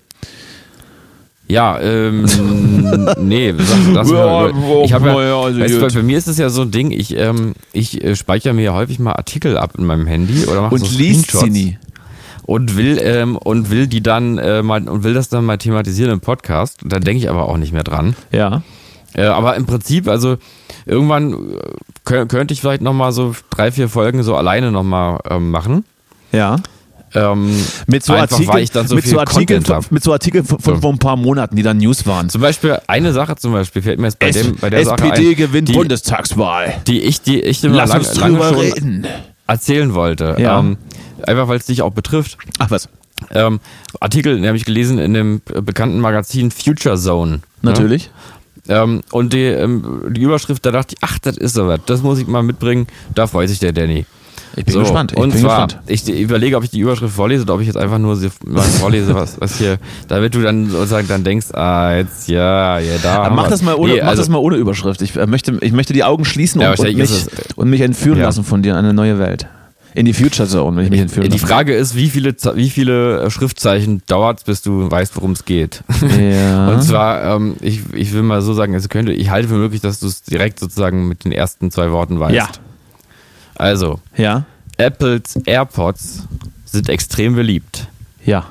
Ja, 1.47 1.79
ähm, 1.79 2.25
nee, 3.19 3.53
lass 3.93 4.09
Ja, 4.09 4.47
ich 4.83 4.93
habe 4.93 5.09
ja, 5.09 5.37
also 5.39 5.59
weißt 5.59 5.79
gut. 5.79 5.93
bei 5.93 6.01
mir 6.03 6.17
ist 6.17 6.27
es 6.27 6.37
ja 6.39 6.49
so 6.49 6.63
ein 6.63 6.71
Ding, 6.71 6.89
ich, 6.91 7.15
ähm, 7.15 7.53
ich 7.71 8.03
äh, 8.03 8.15
speichere 8.15 8.53
mir 8.53 8.63
ja 8.63 8.73
häufig 8.73 8.97
mal 8.99 9.13
Artikel 9.13 9.57
ab 9.57 9.73
in 9.77 9.85
meinem 9.85 10.07
Handy 10.07 10.45
oder 10.45 10.61
mache 10.63 10.73
Und 10.75 10.85
so 10.85 10.97
liest 10.97 11.31
sie 11.37 11.49
nie. 11.51 11.77
und 12.47 12.75
will 12.77 12.99
ähm, 13.01 13.35
und 13.37 13.69
will 13.69 13.85
die 13.87 14.01
dann 14.01 14.39
äh, 14.39 14.63
mal 14.63 14.87
und 14.87 15.03
will 15.03 15.13
das 15.13 15.29
dann 15.29 15.45
mal 15.45 15.57
thematisieren 15.57 16.11
im 16.13 16.19
Podcast. 16.19 16.79
Da 16.83 16.99
denke 16.99 17.19
ich 17.23 17.29
aber 17.29 17.47
auch 17.47 17.57
nicht 17.57 17.73
mehr 17.73 17.83
dran. 17.83 18.15
Ja. 18.31 18.63
Äh, 19.13 19.25
aber 19.27 19.55
im 19.55 19.65
Prinzip, 19.67 20.07
also 20.09 20.37
irgendwann 20.87 21.33
äh, 21.33 22.09
kö- 22.09 22.25
könnte 22.25 22.53
ich 22.55 22.59
vielleicht 22.61 22.81
noch 22.81 22.93
mal 22.93 23.11
so 23.11 23.35
drei, 23.51 23.71
vier 23.71 23.87
Folgen 23.87 24.23
so 24.23 24.35
alleine 24.35 24.71
noch 24.71 24.83
mal 24.83 25.19
ähm, 25.29 25.51
machen. 25.51 25.85
Ja. 26.31 26.57
Ähm, 27.15 27.49
Mit 27.87 28.03
so 28.03 28.13
Artikeln, 28.13 28.67
so 28.87 28.95
mit 28.95 29.05
so 29.05 29.19
hab. 29.19 29.91
mit 29.91 30.03
so 30.03 30.11
Artikeln 30.11 30.43
von, 30.43 30.59
von 30.59 30.81
vor 30.81 30.91
ein 30.91 30.99
paar 30.99 31.15
Monaten, 31.15 31.55
die 31.55 31.63
dann 31.63 31.77
News 31.77 32.05
waren. 32.05 32.29
Zum 32.29 32.41
Beispiel 32.41 32.77
eine 32.87 33.13
Sache 33.13 33.35
zum 33.37 33.53
Beispiel 33.53 33.81
fällt 33.81 33.99
mir 33.99 34.07
jetzt 34.07 34.19
bei, 34.19 34.31
dem, 34.31 34.55
bei 34.57 34.69
der 34.69 34.83
Sache 34.83 35.05
SPD 35.05 35.29
ein, 35.29 35.35
gewinnt 35.35 35.69
die, 35.69 35.73
Bundestagswahl. 35.73 36.73
die 36.87 37.01
ich, 37.01 37.21
die 37.21 37.39
ich 37.41 37.63
immer 37.63 37.77
Lass 37.77 37.89
lang, 37.91 37.99
uns 37.99 38.15
lange 38.15 38.33
drüber 38.37 38.49
schon 38.49 38.59
reden. 38.59 39.07
erzählen 39.47 39.93
wollte. 39.93 40.35
Ja. 40.39 40.59
Ähm, 40.59 40.77
einfach 41.25 41.47
weil 41.47 41.57
es 41.57 41.65
dich 41.65 41.81
auch 41.81 41.91
betrifft. 41.93 42.37
Ach 42.59 42.69
was, 42.69 42.89
Ähm, 43.31 43.59
Artikel, 44.01 44.35
den 44.35 44.45
habe 44.45 44.57
ich 44.57 44.65
gelesen 44.65 44.99
in 44.99 45.13
dem 45.13 45.41
bekannten 45.45 45.99
Magazin 45.99 46.51
Future 46.51 46.97
Zone. 46.97 47.39
natürlich. 47.61 48.07
Ne? 48.07 48.75
Ähm, 48.75 49.03
und 49.11 49.31
die, 49.33 49.43
ähm, 49.43 50.01
die 50.09 50.21
Überschrift, 50.21 50.65
da 50.65 50.71
dachte 50.71 50.95
ich, 50.95 51.03
ach, 51.03 51.19
das 51.19 51.37
ist 51.37 51.53
so 51.53 51.67
was, 51.67 51.79
das 51.85 52.01
muss 52.01 52.17
ich 52.19 52.25
mal 52.27 52.41
mitbringen, 52.43 52.87
da 53.13 53.27
freut 53.27 53.47
sich 53.49 53.59
der 53.59 53.73
Danny. 53.73 54.05
Ich 54.55 54.65
bin 54.65 54.73
so, 54.73 54.79
gespannt. 54.81 55.11
Ich 55.11 55.17
und 55.17 55.31
bin 55.31 55.41
zwar, 55.41 55.67
gespannt. 55.67 55.83
ich 55.87 56.07
überlege, 56.09 56.57
ob 56.57 56.63
ich 56.63 56.69
die 56.69 56.79
Überschrift 56.79 57.13
vorlese 57.13 57.43
oder 57.43 57.55
ob 57.55 57.61
ich 57.61 57.67
jetzt 57.67 57.77
einfach 57.77 57.97
nur 57.97 58.15
vorlese, 58.79 59.13
was, 59.13 59.39
was 59.39 59.57
hier, 59.57 59.77
damit 60.07 60.33
du 60.33 60.41
dann 60.41 60.69
sozusagen 60.69 61.07
dann 61.07 61.23
denkst, 61.23 61.47
ah, 61.53 61.95
jetzt, 61.95 62.27
ja, 62.27 62.79
ja, 62.79 62.97
da. 63.01 63.29
Mach 63.29 63.47
das, 63.49 63.61
mal 63.61 63.75
ohne, 63.75 63.93
Nee, 63.93 63.99
mach 64.01 64.09
also, 64.09 64.21
das 64.21 64.29
mal 64.29 64.37
ohne 64.37 64.55
Überschrift. 64.55 65.01
Ich, 65.01 65.15
äh, 65.15 65.27
möchte, 65.27 65.57
ich 65.61 65.71
möchte 65.73 65.93
die 65.93 66.03
Augen 66.03 66.25
schließen 66.25 66.61
Ja, 66.61 66.71
und, 66.71 66.79
und, 66.79 66.95
mich, 66.95 67.25
und 67.55 67.69
mich 67.69 67.81
entführen 67.81 68.19
Ja. 68.19 68.25
lassen 68.25 68.43
von 68.43 68.63
dir 68.63 68.71
in 68.71 68.77
eine 68.77 68.93
neue 68.93 69.19
Welt. 69.19 69.47
In 69.93 70.05
die 70.05 70.13
Future 70.13 70.45
Zone, 70.47 70.75
wenn 70.75 70.83
ich 70.83 70.91
mich 70.91 70.99
entführen 70.99 71.29
Die. 71.29 71.39
Frage 71.39 71.73
ist, 71.73 71.95
wie 71.95 72.09
viele, 72.09 72.35
wie 72.55 72.69
viele 72.69 73.21
äh, 73.21 73.29
Schriftzeichen 73.29 74.01
dauert 74.07 74.39
es, 74.39 74.43
bis 74.43 74.61
du 74.61 74.91
weißt, 74.91 75.15
worum 75.15 75.31
es 75.31 75.45
geht? 75.45 75.83
Ja. 76.19 76.67
Und 76.73 76.81
zwar, 76.83 77.23
ähm, 77.35 77.55
ich, 77.61 77.79
ich 77.93 78.11
will 78.11 78.21
mal 78.21 78.41
so 78.41 78.53
sagen, 78.53 78.73
es 78.73 78.89
könnte, 78.89 79.13
ich 79.13 79.29
halte 79.29 79.47
für 79.47 79.55
möglich, 79.55 79.79
dass 79.79 80.01
du 80.01 80.07
es 80.07 80.21
direkt 80.23 80.59
sozusagen 80.59 81.07
mit 81.07 81.23
den 81.23 81.31
ersten 81.31 81.71
zwei 81.71 81.91
Worten 81.91 82.19
weißt. 82.19 82.35
Ja. 82.35 82.49
Also, 83.55 83.99
Ja. 84.15 84.45
Apples 84.77 85.37
AirPods 85.45 86.23
sind 86.65 86.89
extrem 86.89 87.35
beliebt. 87.35 87.87
Ja. 88.25 88.45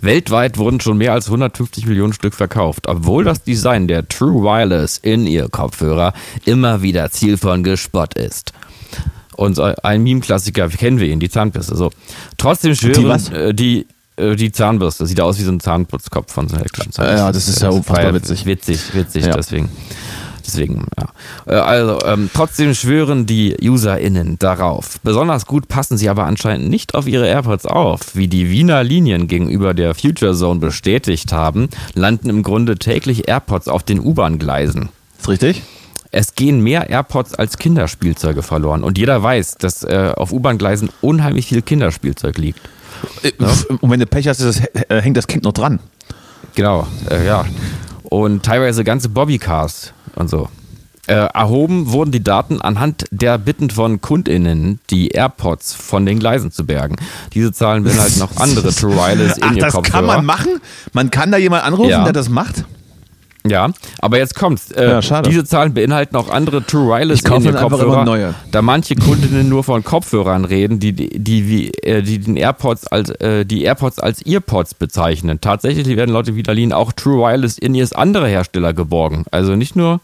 Weltweit 0.00 0.56
wurden 0.56 0.80
schon 0.80 0.96
mehr 0.98 1.12
als 1.12 1.26
150 1.26 1.86
Millionen 1.86 2.12
Stück 2.12 2.34
verkauft, 2.34 2.86
obwohl 2.88 3.24
das 3.24 3.42
Design 3.42 3.88
der 3.88 4.08
True 4.08 4.42
Wireless 4.42 4.98
In-Ear-Kopfhörer 4.98 6.14
immer 6.44 6.80
wieder 6.82 7.10
Ziel 7.10 7.36
von 7.36 7.62
Gespott 7.62 8.14
ist. 8.14 8.52
Und 9.36 9.58
ein 9.60 10.02
Meme-Klassiker, 10.02 10.68
kennen 10.70 10.98
wir 10.98 11.08
ihn, 11.08 11.20
die 11.20 11.28
Zahnbürste. 11.28 11.76
So. 11.76 11.90
Trotzdem 12.38 12.74
schwören 12.74 13.32
äh, 13.32 13.52
die, 13.52 13.86
äh, 14.16 14.34
die 14.34 14.50
Zahnbürste, 14.50 15.06
sieht 15.06 15.20
aus 15.20 15.38
wie 15.38 15.42
so 15.42 15.52
ein 15.52 15.60
Zahnputzkopf 15.60 16.32
von 16.32 16.48
so 16.48 16.54
einer 16.54 16.62
elektrischen 16.62 16.92
Zahnbürste. 16.92 17.22
Ja, 17.22 17.32
das 17.32 17.48
ist 17.48 17.60
ja 17.60 17.68
unfassbar 17.68 18.14
witzig. 18.14 18.46
Witzig, 18.46 18.94
witzig, 18.94 19.26
Ja. 19.26 19.32
deswegen. 19.34 19.68
Deswegen, 20.46 20.86
ja. 20.98 21.08
Äh, 21.52 21.58
Also, 21.60 21.98
ähm, 22.06 22.30
trotzdem 22.32 22.74
schwören 22.74 23.26
die 23.26 23.56
UserInnen 23.60 24.38
darauf. 24.38 25.00
Besonders 25.02 25.46
gut 25.46 25.68
passen 25.68 25.98
sie 25.98 26.08
aber 26.08 26.24
anscheinend 26.24 26.68
nicht 26.68 26.94
auf 26.94 27.06
ihre 27.06 27.26
AirPods 27.26 27.66
auf. 27.66 28.14
Wie 28.14 28.28
die 28.28 28.50
Wiener 28.50 28.84
Linien 28.84 29.26
gegenüber 29.26 29.74
der 29.74 29.94
Future 29.94 30.34
Zone 30.34 30.60
bestätigt 30.60 31.32
haben, 31.32 31.68
landen 31.94 32.30
im 32.30 32.42
Grunde 32.42 32.76
täglich 32.76 33.28
AirPods 33.28 33.68
auf 33.68 33.82
den 33.82 34.00
U-Bahn-Gleisen. 34.00 34.88
Ist 35.18 35.28
richtig? 35.28 35.62
Es 36.12 36.34
gehen 36.34 36.60
mehr 36.60 36.88
AirPods 36.88 37.34
als 37.34 37.58
Kinderspielzeuge 37.58 38.42
verloren. 38.42 38.84
Und 38.84 38.96
jeder 38.96 39.22
weiß, 39.22 39.56
dass 39.58 39.82
äh, 39.82 40.12
auf 40.16 40.32
U-Bahn-Gleisen 40.32 40.88
unheimlich 41.00 41.48
viel 41.48 41.62
Kinderspielzeug 41.62 42.38
liegt. 42.38 42.60
Und 43.80 43.90
wenn 43.90 44.00
du 44.00 44.06
Pech 44.06 44.28
hast, 44.28 44.40
das, 44.40 44.60
äh, 44.60 45.02
hängt 45.02 45.16
das 45.16 45.26
Kind 45.26 45.44
noch 45.44 45.52
dran. 45.52 45.80
Genau, 46.54 46.86
äh, 47.10 47.26
ja. 47.26 47.44
Und 48.04 48.44
teilweise 48.44 48.84
ganze 48.84 49.08
Bobbycars 49.08 49.92
und 50.16 50.28
so. 50.28 50.48
Äh, 51.06 51.14
erhoben 51.14 51.92
wurden 51.92 52.10
die 52.10 52.24
Daten 52.24 52.60
anhand 52.60 53.04
der 53.12 53.38
Bitten 53.38 53.70
von 53.70 54.00
KundInnen, 54.00 54.80
die 54.90 55.10
AirPods 55.10 55.72
von 55.72 56.04
den 56.04 56.18
Gleisen 56.18 56.50
zu 56.50 56.66
bergen. 56.66 56.96
Diese 57.32 57.52
Zahlen 57.52 57.84
beinhalten 57.84 58.18
noch 58.18 58.36
andere 58.38 58.72
True 58.74 58.96
Wireless 58.96 59.40
Ach, 59.40 59.50
in 59.52 59.56
ihr 59.56 59.62
das 59.62 59.80
kann 59.82 60.04
man 60.04 60.24
machen? 60.24 60.60
Man 60.92 61.12
kann 61.12 61.30
da 61.30 61.38
jemand 61.38 61.62
anrufen, 61.62 61.90
Ja. 61.90 62.02
der 62.02 62.12
das 62.12 62.28
macht? 62.28 62.64
Ja, 63.50 63.70
aber 64.00 64.18
jetzt 64.18 64.34
kommt's. 64.34 64.70
Äh, 64.72 65.00
Ja. 65.00 65.22
Diese 65.22 65.44
Zahlen 65.44 65.74
beinhalten 65.74 66.16
auch 66.16 66.28
andere 66.30 66.64
True 66.64 66.88
Wireless 66.88 67.18
Ich 67.20 67.24
kaufe 67.24 67.52
Kopfhörer, 67.52 68.04
neue. 68.04 68.34
da 68.52 68.62
manche 68.62 68.94
Kundinnen 68.94 69.48
nur 69.48 69.64
von 69.64 69.84
Kopfhörern 69.84 70.44
reden, 70.44 70.78
die 70.80 70.92
die 70.92 71.18
die, 71.18 71.48
wie, 71.48 71.70
äh, 71.82 72.02
die 72.02 72.18
den 72.18 72.36
AirPods 72.36 72.86
als 72.86 73.10
äh, 73.10 73.44
die 73.44 73.62
AirPods 73.64 73.98
als 73.98 74.24
Earpods 74.24 74.74
bezeichnen. 74.74 75.40
Tatsächlich 75.40 75.86
werden 75.96 76.12
laut 76.12 76.26
Vidalin 76.34 76.72
auch 76.72 76.92
True 76.92 77.18
Wireless 77.22 77.58
in 77.58 77.74
ihres 77.74 77.92
andere 77.92 78.28
Hersteller 78.28 78.72
geborgen. 78.74 79.24
Also 79.30 79.56
nicht 79.56 79.76
nur 79.76 80.00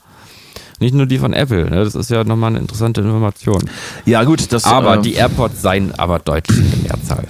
Nicht 0.81 0.95
nur 0.95 1.07
die 1.07 1.19
von 1.19 1.33
Apple. 1.33 1.71
Ne? 1.71 1.85
Das 1.85 1.95
ist 1.95 2.11
ja 2.11 2.25
nochmal 2.25 2.51
eine 2.51 2.59
interessante 2.59 3.03
Information. 3.03 3.63
Ja, 4.05 4.25
gut, 4.25 4.53
das. 4.53 4.65
Aber 4.65 4.97
äh, 4.97 5.01
die 5.01 5.15
AirPods 5.15 5.63
seien 5.63 5.93
aber 5.97 6.19
deutlich 6.19 6.59
in 6.59 6.71
der 6.71 6.97
Mehrzahl. 6.97 7.25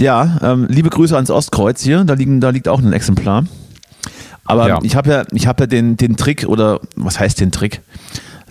Ja, 0.00 0.38
ähm, 0.42 0.66
liebe 0.68 0.90
Grüße 0.90 1.14
ans 1.14 1.30
Ostkreuz 1.30 1.82
hier. 1.82 2.02
Da, 2.04 2.14
liegen, 2.14 2.40
da 2.40 2.50
liegt 2.50 2.66
auch 2.66 2.80
ein 2.80 2.92
Exemplar. 2.92 3.44
Aber 4.50 4.68
Ja. 4.68 4.78
ich 4.82 4.96
habe 4.96 5.10
ja, 5.10 5.22
ich 5.32 5.46
habe 5.46 5.62
ja 5.62 5.66
den, 5.66 5.96
den 5.96 6.16
Trick 6.16 6.46
oder 6.46 6.80
was 6.96 7.18
heißt 7.20 7.40
den 7.40 7.50
Trick? 7.52 7.80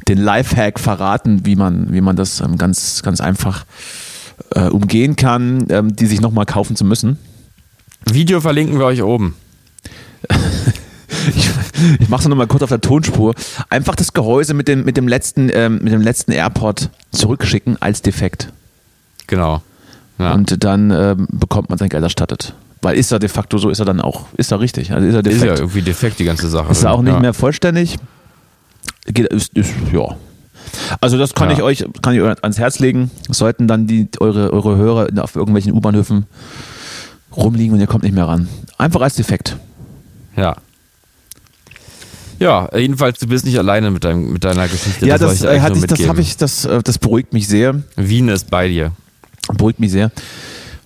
Den 0.07 0.17
Lifehack 0.17 0.79
verraten, 0.79 1.45
wie 1.45 1.55
man, 1.55 1.91
wie 1.93 2.01
man 2.01 2.15
das 2.15 2.39
ähm, 2.41 2.57
ganz, 2.57 3.03
ganz 3.03 3.21
einfach 3.21 3.65
äh, 4.55 4.67
umgehen 4.69 5.15
kann, 5.15 5.67
ähm, 5.69 5.95
die 5.95 6.05
sich 6.07 6.21
nochmal 6.21 6.45
kaufen 6.45 6.75
zu 6.75 6.85
müssen. 6.85 7.17
Video 8.09 8.39
verlinken 8.41 8.79
wir 8.79 8.85
euch 8.85 9.03
oben. 9.03 9.35
Ich, 11.35 11.49
ich 11.99 12.09
mache 12.09 12.21
es 12.21 12.27
nochmal 12.27 12.47
kurz 12.47 12.63
auf 12.63 12.69
der 12.69 12.81
Tonspur. 12.81 13.33
Einfach 13.69 13.95
das 13.95 14.13
Gehäuse 14.13 14.53
mit 14.53 14.67
dem, 14.67 14.85
mit 14.85 14.95
dem 14.95 15.07
letzten, 15.07 15.49
ähm, 15.53 15.79
mit 15.81 15.91
dem 15.91 16.01
letzten 16.01 16.31
AirPod 16.31 16.89
zurückschicken 17.11 17.77
als 17.81 18.01
defekt. 18.01 18.49
Genau. 19.27 19.61
Ja. 20.17 20.33
Und 20.33 20.63
dann 20.63 20.91
ähm, 20.91 21.27
bekommt 21.31 21.69
man 21.69 21.77
sein 21.77 21.89
Geld 21.89 22.03
erstattet. 22.03 22.53
Weil 22.82 22.97
ist 22.97 23.11
er 23.11 23.19
de 23.19 23.30
facto 23.30 23.57
so, 23.57 23.69
ist 23.69 23.80
er 23.80 23.86
dann 23.86 23.99
auch, 23.99 24.27
ist 24.38 24.51
er 24.51 24.59
richtig. 24.59 24.91
Also 24.93 25.05
ist 25.05 25.13
er 25.13 25.19
ist 25.19 25.25
ja 25.25 25.41
defekt. 25.41 25.59
irgendwie 25.59 25.82
defekt, 25.82 26.19
die 26.19 26.23
ganze 26.23 26.47
Sache. 26.49 26.71
Ist 26.71 26.84
er 26.84 26.93
auch 26.93 27.01
nicht 27.01 27.13
ja. 27.13 27.19
mehr 27.19 27.34
vollständig. 27.34 27.97
Geht, 29.05 29.27
ist, 29.27 29.53
ist, 29.57 29.73
ja. 29.91 30.15
Also 31.01 31.17
das 31.17 31.34
kann 31.34 31.49
Ja. 31.49 31.55
ich 31.55 31.61
euch, 31.63 31.86
kann 32.01 32.13
ich 32.13 32.21
euch 32.21 32.41
ans 32.41 32.57
Herz 32.57 32.80
legen. 32.80 33.11
Sollten 33.30 33.67
dann 33.67 33.88
die, 33.88 34.07
eure, 34.19 34.53
eure 34.53 34.77
Hörer 34.77 35.07
auf 35.21 35.36
irgendwelchen 35.36 35.73
U-Bahnhöfen 35.73 36.25
rumliegen 37.36 37.73
und 37.73 37.82
ihr 37.82 37.88
kommt 37.88 38.03
nicht 38.03 38.15
mehr 38.15 38.27
ran. 38.27 38.47
Einfach 38.77 39.01
als 39.01 39.15
defekt. 39.15 39.57
Ja. 40.36 40.55
Ja, 42.39 42.69
jedenfalls, 42.73 43.19
du 43.19 43.27
bist 43.27 43.43
nicht 43.43 43.57
alleine 43.57 43.91
mit, 43.91 44.05
deinem, 44.05 44.32
mit 44.32 44.45
deiner 44.45 44.67
Geschichte. 44.69 45.05
ja, 45.05 45.17
das, 45.17 45.41
äh, 45.41 45.57
ich, 45.57 45.86
das 45.86 46.07
habe 46.07 46.21
ich, 46.21 46.38
das, 46.38 46.63
äh, 46.63 46.82
das 46.82 46.97
beruhigt 46.97 47.34
mich 47.34 47.49
sehr. 47.49 47.82
Wien 47.97 48.30
ist 48.30 48.49
bei 48.49 48.69
dir. 48.69 48.93
Beruhigt 49.53 49.82
mich 49.82 49.91
sehr. 49.91 50.11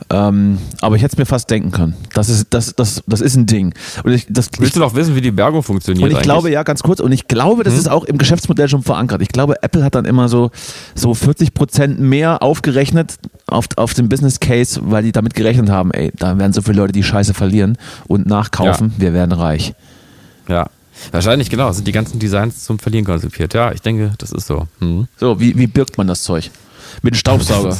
Ähm, 0.10 0.58
aber 0.82 0.96
ich 0.96 1.02
hätte 1.02 1.14
es 1.14 1.18
mir 1.18 1.26
fast 1.26 1.50
denken 1.50 1.72
können. 1.72 1.96
Das 2.14 2.30
ist, 2.30 2.48
das, 2.52 2.76
das, 2.76 3.04
das 3.08 3.22
ist 3.22 3.36
ein 3.36 3.46
Ding. 3.46 3.74
Und 4.04 4.12
ich, 4.14 4.28
das, 4.30 4.48
ich, 4.54 4.60
Willst 4.60 4.76
du 4.76 4.80
noch 4.80 4.96
wissen, 4.96 5.16
wie 5.16 5.22
die 5.22 5.32
Bergung 5.32 5.64
funktioniert? 5.64 6.04
und 6.04 6.10
ich 6.12 6.16
eigentlich? 6.18 6.24
glaube, 6.24 6.52
ja, 6.52 6.64
ganz 6.64 6.84
kurz, 6.84 7.00
und 7.00 7.12
ich 7.12 7.28
glaube, 7.28 7.60
Hm? 7.60 7.64
das 7.66 7.76
ist 7.78 7.90
auch 7.90 8.04
im 8.04 8.18
Geschäftsmodell 8.18 8.70
schon 8.70 8.84
verankert. 8.84 9.22
Ich 9.22 9.30
glaube, 9.30 9.62
Apple 9.64 9.84
hat 9.84 9.96
dann 9.96 10.06
immer 10.06 10.30
so, 10.30 10.52
so 10.96 11.14
40 11.14 11.54
Prozent 11.54 12.00
mehr 12.00 12.42
aufgerechnet 12.44 13.16
auf, 13.48 13.66
auf 13.76 13.94
den 13.94 14.10
Business 14.10 14.40
Case, 14.40 14.80
weil 14.84 15.04
die 15.04 15.12
damit 15.12 15.34
gerechnet 15.36 15.70
haben, 15.70 15.92
ey, 15.92 16.12
da 16.18 16.38
werden 16.38 16.54
so 16.54 16.62
viele 16.62 16.78
Leute 16.78 16.94
die 16.94 17.04
Scheiße 17.04 17.34
verlieren 17.34 17.78
und 18.08 18.26
nachkaufen, 18.26 18.94
wir 18.98 19.14
werden 19.14 19.32
reich. 19.32 19.74
Ja. 20.48 20.68
Wahrscheinlich, 21.12 21.50
genau. 21.50 21.72
Sind 21.72 21.88
die 21.88 21.92
ganzen 21.92 22.20
Designs 22.20 22.64
zum 22.64 22.78
Verlieren 22.78 23.06
konzipiert. 23.06 23.54
Ja, 23.56 23.72
ich 23.72 23.82
denke, 23.82 24.14
das 24.20 24.32
ist 24.32 24.46
so. 24.46 24.68
Hm. 24.80 25.08
So, 25.18 25.40
wie, 25.40 25.58
wie 25.58 25.66
birgt 25.68 25.98
man 25.98 26.06
das 26.08 26.22
Zeug? 26.24 26.52
Mit 27.02 27.14
einem 27.14 27.20
Staubsauger. 27.20 27.78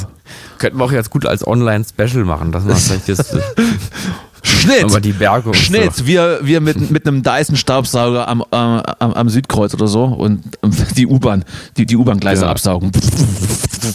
Könnten 0.58 0.78
wir 0.78 0.84
auch 0.84 0.92
jetzt 0.92 1.10
gut 1.10 1.26
als 1.26 1.46
Online-Special 1.46 2.24
machen, 2.24 2.52
dass 2.52 2.64
man 2.64 2.76
vielleicht 2.76 3.08
jetzt 3.08 3.36
Schnitt! 4.42 4.84
aber 4.84 5.00
die 5.00 5.12
Bergung. 5.12 5.54
Schnitt, 5.54 6.06
wir, 6.06 6.40
wir 6.42 6.60
mit, 6.60 6.90
mit 6.90 7.06
einem 7.06 7.22
Dyson-Staubsauger 7.22 8.28
am, 8.28 8.40
äh, 8.42 8.44
am, 8.56 8.82
am 9.14 9.28
Südkreuz 9.28 9.72
oder 9.74 9.86
so 9.86 10.04
und 10.04 10.42
die 10.96 11.06
U-Bahn, 11.06 11.44
die, 11.76 11.86
die 11.86 11.96
U-Bahn-Gleise 11.96 12.44
Ja. 12.44 12.50
absaugen. 12.50 12.92
So. 13.80 13.90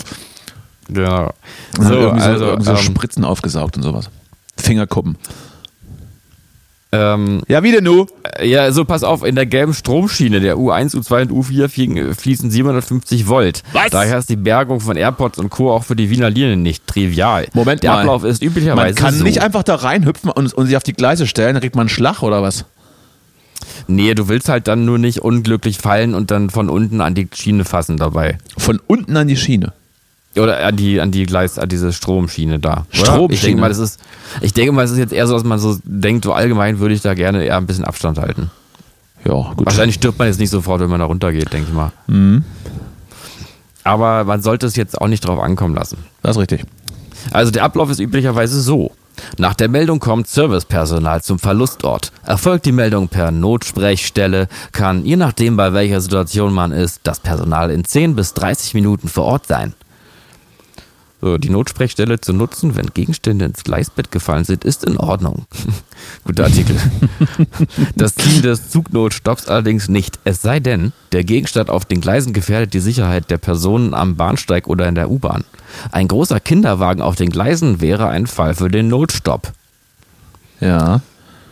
Genau. 0.94 1.32
So, 1.78 1.84
So, 1.84 1.94
irgendwie 1.94 2.20
so, 2.22 2.26
also, 2.28 2.60
so 2.62 2.72
ähm, 2.72 2.78
Spritzen 2.78 3.24
aufgesaugt 3.26 3.78
und 3.78 3.84
sowas. 3.84 4.10
Fingerkuppen. 4.58 5.18
Ähm, 6.92 7.42
Ja, 7.48 7.62
wie 7.64 7.72
denn 7.72 7.86
du? 7.86 8.08
ja, 8.42 8.72
so 8.72 8.84
pass 8.86 9.04
auf, 9.04 9.24
in 9.24 9.36
der 9.36 9.46
gelben 9.46 9.74
Stromschiene 9.74 10.40
der 10.40 10.58
U1, 10.58 10.96
U2 10.96 11.22
und 11.24 11.32
U4 11.32 11.68
fliegen- 11.70 12.16
fließen 12.16 12.50
750 12.50 13.28
Volt. 13.28 13.64
Was? 13.74 13.90
Daher 13.92 14.18
ist 14.18 14.30
die 14.30 14.36
Bergung 14.36 14.80
von 14.80 14.98
AirPods 14.98 15.38
und 15.40 15.50
Co. 15.50 15.72
auch 15.72 15.84
für 15.84 15.96
die 15.96 16.10
Wiener 16.10 16.30
Linien 16.30 16.64
nicht 16.64 16.88
trivial. 16.88 17.48
Moment 17.54 17.84
der 17.84 17.92
mal. 17.92 18.00
Ablauf 18.00 18.24
ist 18.24 18.42
üblicherweise 18.44 18.86
Man 18.94 18.96
kann 18.96 19.14
so. 19.14 19.24
nicht 19.24 19.42
einfach 19.42 19.64
da 19.64 19.76
reinhüpfen 19.76 20.32
und, 20.32 20.54
und 20.54 20.66
sich 20.66 20.78
auf 20.78 20.84
die 20.84 20.94
Gleise 20.94 21.28
stellen, 21.28 21.54
dann 21.54 21.62
kriegt 21.62 21.76
man 21.76 21.84
einen 21.84 21.90
Schlag 21.90 22.24
oder 22.24 22.42
was? 22.42 22.66
Nee, 23.88 24.14
du 24.14 24.28
willst 24.28 24.50
halt 24.50 24.68
dann 24.68 24.86
nur 24.86 24.98
nicht 24.98 25.20
unglücklich 25.20 25.78
fallen 25.80 26.14
und 26.16 26.32
dann 26.32 26.50
von 26.50 26.70
unten 26.70 27.02
an 27.02 27.14
die 27.16 27.28
Schiene 27.34 27.66
fassen 27.66 27.98
dabei. 27.98 28.38
Von 28.58 28.80
unten 28.88 29.18
an 29.18 29.28
die 29.28 29.36
Schiene. 29.38 29.74
Oder 30.40 30.66
an 30.66 30.76
die, 30.76 31.00
an 31.00 31.12
die 31.12 31.26
Gleis, 31.26 31.60
an 31.60 31.70
diese 31.70 31.94
Stromschiene 31.94 32.60
da. 32.60 32.86
oder? 32.94 33.06
Stromschiene? 33.06 33.34
Ich 33.34 33.42
denke 33.42 33.62
mal, 33.62 33.70
das 33.70 33.80
ist, 33.80 34.00
ich 34.42 34.54
denke 34.54 34.72
mal, 34.72 34.82
das 34.84 34.92
ist 34.92 34.98
jetzt 34.98 35.14
eher 35.14 35.28
so, 35.28 35.34
dass 35.34 35.44
man 35.44 35.60
so 35.60 35.78
denkt, 35.84 36.26
so 36.26 36.34
allgemein 36.34 36.80
würde 36.80 36.94
ich 36.96 37.02
da 37.02 37.14
gerne 37.14 37.44
eher 37.44 37.58
ein 37.58 37.66
bisschen 37.66 37.86
Abstand 37.86 38.18
halten. 38.18 38.50
Ja, 39.26 39.54
gut. 39.56 39.66
Wahrscheinlich 39.66 39.96
stirbt 39.96 40.18
man 40.18 40.28
jetzt 40.28 40.40
nicht 40.40 40.50
sofort, 40.50 40.82
wenn 40.82 40.90
man 40.90 41.00
da 41.00 41.06
runtergeht, 41.06 41.52
denke 41.52 41.68
ich 41.70 41.74
mal. 41.76 41.92
Mhm. 42.08 42.44
Aber 43.84 44.24
man 44.24 44.42
sollte 44.42 44.66
es 44.68 44.76
jetzt 44.76 45.00
auch 45.00 45.08
nicht 45.08 45.26
drauf 45.26 45.40
ankommen 45.40 45.76
lassen. 45.76 45.98
Das 46.22 46.36
ist 46.36 46.42
richtig. 46.42 46.66
Also 47.32 47.52
der 47.52 47.64
Ablauf 47.64 47.90
ist 47.90 48.00
üblicherweise 48.00 48.62
so. 48.62 48.92
Nach 49.38 49.54
der 49.54 49.68
Meldung 49.68 50.00
kommt 50.00 50.28
Servicepersonal 50.28 51.22
zum 51.22 51.40
Verlustort. 51.40 52.12
Erfolgt 52.26 52.66
die 52.66 52.72
Meldung 52.72 53.10
per 53.10 53.32
Notsprechstelle, 53.32 54.48
kann, 54.72 55.06
je 55.06 55.18
nachdem 55.18 55.58
bei 55.58 55.74
welcher 55.74 56.02
Situation 56.02 56.54
man 56.54 56.72
ist, 56.72 57.02
das 57.04 57.20
Personal 57.20 57.72
in 57.72 57.84
10 57.84 58.16
bis 58.16 58.34
30 58.34 58.74
Minuten 58.74 59.08
vor 59.10 59.26
Ort 59.26 59.48
sein. 59.48 59.74
So, 61.22 61.38
die 61.38 61.50
Notsprechstelle 61.50 62.22
zu 62.22 62.32
nutzen, 62.32 62.78
wenn 62.78 62.94
Gegenstände 62.94 63.44
ins 63.44 63.66
Gleisbett 63.66 64.10
gefallen 64.10 64.46
sind, 64.46 64.64
ist 64.64 64.86
in 64.86 64.98
Ordnung. 64.98 65.46
Guter 66.24 66.46
Artikel. 66.46 66.78
Das 67.96 68.16
Ziel 68.16 68.42
des 68.42 68.70
Zugnotstopps 68.70 69.50
allerdings 69.50 69.90
nicht. 69.90 70.20
Es 70.24 70.42
sei 70.42 70.62
denn, 70.62 70.94
der 71.12 71.26
Gegenstand 71.26 71.70
auf 71.70 71.84
den 71.84 72.00
Gleisen 72.00 72.32
gefährdet 72.32 72.74
die 72.74 72.80
Sicherheit 72.80 73.30
der 73.30 73.38
Personen 73.38 73.94
am 73.94 74.16
Bahnsteig 74.16 74.68
oder 74.68 74.88
in 74.88 74.96
der 74.96 75.12
U-Bahn. 75.12 75.44
Ein 75.92 76.08
großer 76.08 76.40
Kinderwagen 76.40 77.02
auf 77.02 77.16
den 77.16 77.30
Gleisen 77.30 77.82
wäre 77.82 78.08
ein 78.08 78.26
Fall 78.26 78.56
für 78.56 78.70
den 78.70 78.88
Notstopp. 78.88 79.52
Ja. 80.62 81.02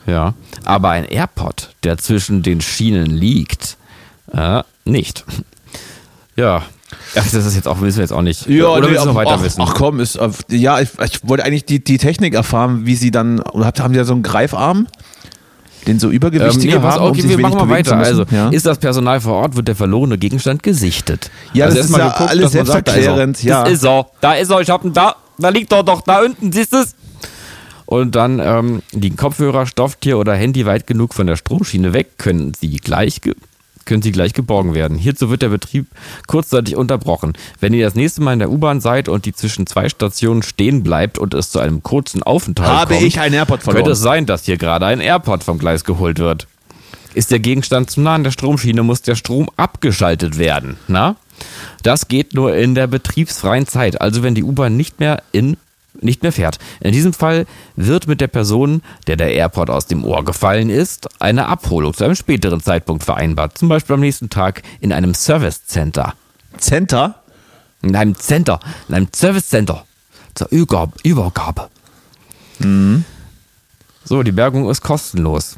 Ja. 0.05 0.33
Aber 0.63 0.91
ein 0.91 1.03
AirPod, 1.03 1.71
der 1.83 1.97
zwischen 1.97 2.41
den 2.41 2.61
Schienen 2.61 3.07
liegt, 3.07 3.75
äh, 4.31 4.63
nicht. 4.85 5.25
Ja. 6.37 6.63
Ach, 7.15 7.23
das 7.31 7.33
ist 7.33 7.55
jetzt 7.55 7.67
auch, 7.67 7.81
wissen 7.81 7.97
wir 7.97 8.03
jetzt 8.03 8.13
auch 8.13 8.21
nicht. 8.21 8.47
Oder 8.47 8.81
nee, 8.81 8.87
willst 8.87 9.03
du 9.03 9.09
noch 9.09 9.15
weiter 9.15 9.35
ach, 9.39 9.43
wissen? 9.43 9.61
Ach 9.61 9.73
komm, 9.75 9.99
ist, 9.99 10.15
äh, 10.15 10.29
ja, 10.49 10.79
ich, 10.79 10.89
ich 11.03 11.27
wollte 11.27 11.43
eigentlich 11.43 11.65
die, 11.65 11.83
die 11.83 11.97
Technik 11.97 12.33
erfahren, 12.33 12.85
wie 12.85 12.95
sie 12.95 13.11
dann, 13.11 13.41
haben 13.41 13.91
die 13.91 13.99
da 13.99 14.05
so 14.05 14.13
einen 14.13 14.23
Greifarm, 14.23 14.87
den 15.85 15.99
so 15.99 16.07
Ähm, 16.07 16.13
übergewichtige 16.13 16.75
nee, 16.75 16.79
pass 16.79 16.95
haben, 16.95 17.03
auf, 17.03 17.17
um 17.17 17.29
wir 17.29 17.37
machen 17.39 17.57
mal 17.57 17.69
weiter. 17.69 17.97
Also, 17.97 18.25
ja, 18.31 18.49
ist 18.49 18.65
das 18.65 18.77
Personal 18.77 19.21
vor 19.21 19.33
Ort, 19.33 19.55
wird 19.55 19.67
der 19.67 19.75
verlorene 19.75 20.17
Gegenstand 20.17 20.63
gesichtet. 20.63 21.29
ja 21.53 21.65
also 21.65 21.77
das 21.77 21.89
ist 21.89 21.97
ja 21.97 22.09
geguckt, 22.09 22.29
alles 22.29 22.43
er. 22.45 22.49
selbsterklärend. 22.49 23.43
Ja. 23.43 23.63
Das 23.63 23.73
ist 23.73 23.85
er. 23.85 24.07
Da 24.21 24.33
ist 24.33 24.49
er. 24.49 24.61
Ich 24.61 24.69
hab 24.69 24.83
ihn 24.83 24.93
da. 24.93 25.15
Da 25.37 25.49
liegt 25.49 25.71
er 25.71 25.83
doch 25.83 26.01
da 26.01 26.21
unten. 26.21 26.51
Siehst 26.51 26.73
du 26.73 26.77
es? 26.77 26.95
Und 27.85 28.15
dann 28.15 28.39
ähm, 28.39 28.81
liegen 28.91 29.15
Kopfhörer, 29.15 29.65
Stofftier 29.65 30.17
oder 30.17 30.35
Handy 30.35 30.65
weit 30.65 30.87
genug 30.87 31.13
von 31.13 31.25
der 31.25 31.37
Stromschiene 31.37 31.93
weg, 31.93 32.17
können 32.17 32.53
sie 32.59 32.77
gleich 32.77 33.21
können 33.87 34.03
sie 34.03 34.11
gleich 34.11 34.33
geborgen 34.33 34.75
werden. 34.75 34.97
Hierzu 34.97 35.31
wird 35.31 35.41
der 35.41 35.49
Betrieb 35.49 35.87
kurzzeitig 36.27 36.75
unterbrochen. 36.75 37.33
Wenn 37.59 37.73
ihr 37.73 37.83
das 37.83 37.95
nächste 37.95 38.21
Mal 38.21 38.33
in 38.33 38.39
der 38.39 38.51
U-Bahn 38.51 38.81
seid 38.81 39.09
und 39.09 39.25
die 39.25 39.33
zwischen 39.33 39.65
zwei 39.65 39.89
Stationen 39.89 40.43
stehen 40.43 40.83
bleibt 40.83 41.17
und 41.17 41.33
es 41.33 41.49
zu 41.49 41.59
einem 41.59 41.81
kurzen 41.81 42.21
Aufenthalt 42.21 42.69
Habe 42.69 42.93
kommt, 42.95 43.07
ich 43.07 43.19
einen 43.19 43.33
AirPod 43.33 43.63
verloren. 43.63 43.77
könnte 43.77 43.93
es 43.93 44.01
sein, 44.01 44.27
dass 44.27 44.45
hier 44.45 44.57
gerade 44.57 44.85
ein 44.85 44.99
AirPod 44.99 45.43
vom 45.43 45.57
Gleis 45.57 45.83
geholt 45.83 46.19
wird. 46.19 46.47
Ist 47.15 47.31
der 47.31 47.39
Gegenstand 47.39 47.89
zu 47.89 48.01
nah 48.01 48.13
an 48.13 48.23
der 48.23 48.31
Stromschiene, 48.31 48.83
muss 48.83 49.01
der 49.01 49.15
Strom 49.15 49.49
abgeschaltet 49.57 50.37
werden. 50.37 50.77
Na? 50.87 51.15
Das 51.81 52.07
geht 52.07 52.33
nur 52.33 52.55
in 52.55 52.75
der 52.75 52.87
betriebsfreien 52.87 53.65
Zeit, 53.65 54.01
also 54.01 54.21
wenn 54.21 54.35
die 54.35 54.43
U-Bahn 54.43 54.77
nicht 54.77 54.99
mehr 54.99 55.23
in 55.31 55.57
nicht 56.01 56.23
mehr 56.23 56.31
fährt. 56.31 56.59
In 56.79 56.91
diesem 56.91 57.13
Fall 57.13 57.45
wird 57.75 58.07
mit 58.07 58.21
der 58.21 58.27
Person, 58.27 58.81
der 59.07 59.15
der 59.15 59.33
AirPod 59.33 59.69
aus 59.69 59.85
dem 59.87 60.03
Ohr 60.03 60.23
gefallen 60.25 60.69
ist, 60.69 61.07
eine 61.19 61.47
Abholung 61.47 61.93
zu 61.93 62.03
einem 62.03 62.15
späteren 62.15 62.61
Zeitpunkt 62.61 63.03
vereinbart. 63.03 63.57
Zum 63.57 63.69
Beispiel 63.69 63.95
am 63.95 63.99
nächsten 64.01 64.29
Tag 64.29 64.63
in 64.79 64.93
einem 64.93 65.13
Service 65.13 65.65
Center. 65.65 66.13
Center? 66.57 67.15
In 67.81 67.95
einem 67.95 68.15
Center, 68.15 68.59
in 68.89 68.95
einem 68.95 69.07
Service 69.15 69.49
Center. 69.49 69.85
Zur 70.35 70.47
Übergabe. 70.49 70.93
Übergabe. 71.03 71.69
So, 74.03 74.23
die 74.23 74.31
Bergung 74.31 74.69
ist 74.69 74.81
kostenlos. 74.81 75.57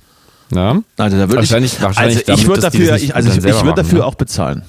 Ja? 0.51 0.81
Also 0.97 1.17
da 1.17 1.29
würde 1.29 1.43
ich, 1.43 1.51
Wahrscheinlich- 1.51 1.81
wahrscheinlich 1.81 2.27
also 2.29 2.41
ich 2.41 2.47
würde 2.47 2.61
dafür, 2.61 2.95
ich, 2.95 3.15
also 3.15 3.29
ich, 3.29 3.37
ich 3.37 3.43
würde 3.63 3.83
dafür 3.83 3.99
ne? 3.99 4.05
auch 4.05 4.15
bezahlen. 4.15 4.63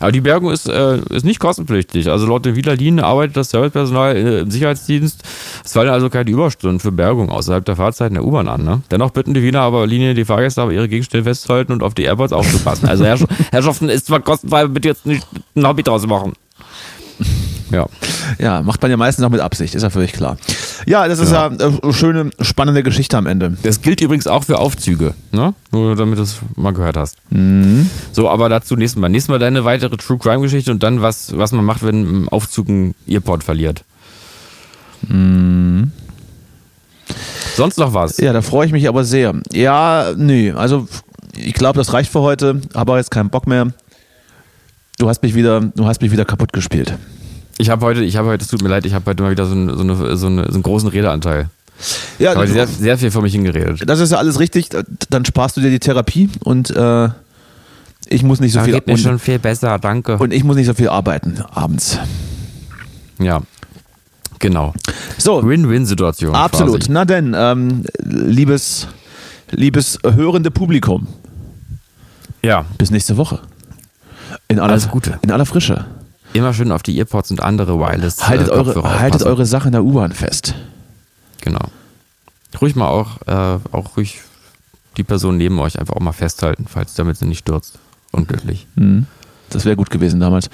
Aber 0.00 0.12
die 0.12 0.20
Bergung 0.20 0.50
ist, 0.50 0.68
äh, 0.68 0.98
ist 1.10 1.24
nicht 1.24 1.40
kostenpflichtig. 1.40 2.10
Also 2.10 2.26
laut 2.26 2.44
den 2.44 2.56
Wieler 2.56 2.76
arbeitet 3.04 3.36
das 3.36 3.50
Servicepersonal 3.50 4.16
äh, 4.16 4.40
im 4.40 4.50
Sicherheitsdienst. 4.50 5.22
Es 5.64 5.72
fallen 5.72 5.88
also 5.88 6.10
keine 6.10 6.30
Überstunden 6.30 6.80
für 6.80 6.92
Bergung 6.92 7.30
außerhalb 7.30 7.64
der 7.64 7.76
Fahrzeiten 7.76 8.14
der 8.14 8.24
U-Bahn 8.24 8.48
an. 8.48 8.64
Ne? 8.64 8.82
Dennoch 8.90 9.10
bitten 9.10 9.34
die 9.34 9.42
Wiener 9.42 9.60
aber 9.60 9.86
Linien 9.86 10.16
die 10.16 10.24
Fahrgäste 10.24 10.62
aber 10.62 10.72
ihre 10.72 10.88
Gegenstände 10.88 11.24
festzuhalten 11.24 11.72
und 11.72 11.82
auf 11.82 11.94
die 11.94 12.04
AirPods 12.04 12.32
aufzupassen. 12.32 12.88
Also 12.88 13.04
Herrsch 13.04 13.24
Herrschaften, 13.50 13.88
ist 13.88 14.06
zwar 14.06 14.20
kostenfrei, 14.20 14.66
bitte 14.66 14.88
jetzt 14.88 15.06
nicht 15.06 15.26
ein 15.54 15.66
Hobby 15.66 15.82
draus 15.82 16.06
machen. 16.06 16.34
Ja. 17.70 17.86
Ja, 18.38 18.62
macht 18.62 18.82
man 18.82 18.90
ja 18.90 18.96
meistens 18.96 19.24
auch 19.24 19.30
mit 19.30 19.40
Absicht, 19.40 19.74
ist 19.74 19.82
ja 19.82 19.90
völlig 19.90 20.12
klar. 20.12 20.36
Ja, 20.86 21.08
das 21.08 21.18
ist 21.18 21.32
ja, 21.32 21.46
eine 21.46 21.92
schöne, 21.92 22.30
spannende 22.40 22.82
Geschichte 22.82 23.16
am 23.16 23.26
Ende. 23.26 23.56
Das 23.62 23.82
gilt 23.82 24.00
übrigens 24.00 24.26
auch 24.26 24.44
für 24.44 24.58
Aufzüge, 24.58 25.14
ne? 25.32 25.54
Nur 25.72 25.96
damit 25.96 26.18
du 26.18 26.22
es 26.22 26.38
mal 26.54 26.72
gehört 26.72 26.96
hast. 26.96 27.18
So, 28.12 28.28
aber 28.28 28.48
dazu 28.48 28.76
nächstes 28.76 29.00
Mal. 29.00 29.08
Nächstes 29.08 29.28
Mal 29.28 29.38
deine 29.38 29.64
weitere 29.64 29.96
True 29.96 30.18
Crime 30.18 30.42
Geschichte 30.42 30.70
und 30.70 30.82
dann 30.82 31.02
was, 31.02 31.36
was 31.36 31.52
man 31.52 31.64
macht, 31.64 31.82
wenn 31.82 32.04
im 32.04 32.28
Aufzug 32.28 32.68
ein 32.68 32.94
Earpod 33.06 33.44
verliert. 33.44 33.84
Sonst 37.56 37.78
noch 37.78 37.94
was? 37.94 38.18
Ja, 38.18 38.32
da 38.32 38.42
freue 38.42 38.66
ich 38.66 38.72
mich 38.72 38.88
aber 38.88 39.04
sehr. 39.04 39.34
Ja, 39.52 40.12
nö, 40.16 40.54
also 40.54 40.88
ich 41.36 41.54
glaube, 41.54 41.78
das 41.78 41.92
reicht 41.92 42.10
für 42.10 42.20
heute, 42.20 42.60
habe 42.74 42.92
auch 42.92 42.96
jetzt 42.96 43.10
keinen 43.10 43.30
Bock 43.30 43.46
mehr. 43.46 43.72
Du 44.98 45.08
hast 45.08 45.22
mich 45.22 45.34
wieder, 45.34 45.60
du 45.60 45.86
hast 45.86 46.00
mich 46.00 46.10
wieder 46.10 46.24
kaputt 46.24 46.52
gespielt. 46.52 46.94
Ich 47.58 47.70
habe 47.70 47.84
heute, 47.84 48.04
ich 48.04 48.16
habe 48.16 48.28
heute, 48.28 48.44
es 48.44 48.50
tut 48.50 48.62
mir 48.62 48.68
leid, 48.68 48.84
ich 48.84 48.92
habe 48.94 49.06
heute 49.06 49.22
mal 49.22 49.30
wieder 49.30 49.46
so, 49.46 49.54
ein, 49.54 49.68
so, 49.68 49.80
eine, 49.80 50.16
so, 50.16 50.26
eine, 50.26 50.44
so 50.44 50.54
einen 50.54 50.62
großen 50.62 50.88
Redeanteil. 50.88 51.48
Ja, 52.18 52.32
Ich 52.32 52.36
habe 52.38 52.46
sehr, 52.46 52.66
sehr 52.66 52.98
viel 52.98 53.10
vor 53.10 53.22
mich 53.22 53.32
hingeredet. 53.32 53.82
das 53.88 54.00
ist 54.00 54.12
ja 54.12 54.18
alles 54.18 54.38
richtig. 54.40 54.70
Dann 55.10 55.24
sparst 55.24 55.56
du 55.56 55.60
dir 55.60 55.70
die 55.70 55.78
Therapie 55.78 56.30
und 56.40 56.70
äh, 56.70 57.08
ich 58.08 58.22
muss 58.22 58.40
nicht 58.40 58.52
so 58.52 58.60
viel 58.60 58.74
geht 58.74 58.86
mir 58.86 58.94
und, 58.94 58.98
schon 58.98 59.18
viel 59.18 59.38
besser, 59.38 59.78
danke. 59.78 60.16
und 60.18 60.32
ich 60.32 60.44
muss 60.44 60.56
nicht 60.56 60.66
so 60.66 60.74
viel 60.74 60.88
arbeiten 60.88 61.42
abends. 61.52 61.98
ja, 63.18 63.42
genau. 64.38 64.72
So, 65.18 65.46
Win-Win-Situation. 65.46 66.34
absolut. 66.34 66.80
Quasi. 66.80 66.92
Na 66.92 67.04
denn, 67.04 67.34
ähm, 67.36 67.84
liebes, 68.02 68.86
liebes 69.50 69.98
hörende 70.04 70.50
Publikum, 70.50 71.08
Ja, 72.42 72.64
bis 72.78 72.90
nächste 72.90 73.16
Woche. 73.16 73.40
In 74.48 74.60
aller, 74.60 74.72
Alles 74.72 74.88
Gute. 74.88 75.18
In 75.22 75.30
aller 75.32 75.46
Frische. 75.46 75.84
Immer 76.36 76.54
schön 76.54 76.72
auf 76.72 76.82
die 76.82 76.98
Earpods 76.98 77.30
und 77.30 77.40
andere 77.40 77.78
Wireless. 77.78 78.28
Haltet, 78.28 78.48
äh, 78.48 78.52
eure, 78.52 78.74
Kopfhörer 78.74 79.00
haltet 79.00 79.22
eure 79.22 79.46
Sache 79.46 79.68
in 79.68 79.72
der 79.72 79.84
U-Bahn 79.84 80.12
fest. 80.12 80.54
Genau. 81.40 81.68
Ruhig 82.60 82.74
mal 82.76 82.88
auch, 82.88 83.20
äh, 83.26 83.58
auch 83.72 83.96
ruhig 83.96 84.20
die 84.96 85.04
Person 85.04 85.36
neben 85.36 85.58
euch 85.58 85.78
einfach 85.78 85.94
auch 85.94 86.00
mal 86.00 86.12
festhalten, 86.12 86.66
falls 86.68 86.94
damit 86.94 87.18
sie 87.18 87.26
nicht 87.26 87.40
stürzt. 87.40 87.78
Unglücklich. 88.12 88.66
Das 89.50 89.64
wäre 89.64 89.76
gut 89.76 89.90
gewesen 89.90 90.20
damals. 90.20 90.48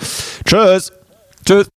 Tschüss. 0.44 0.92
Tschüss. 1.44 1.70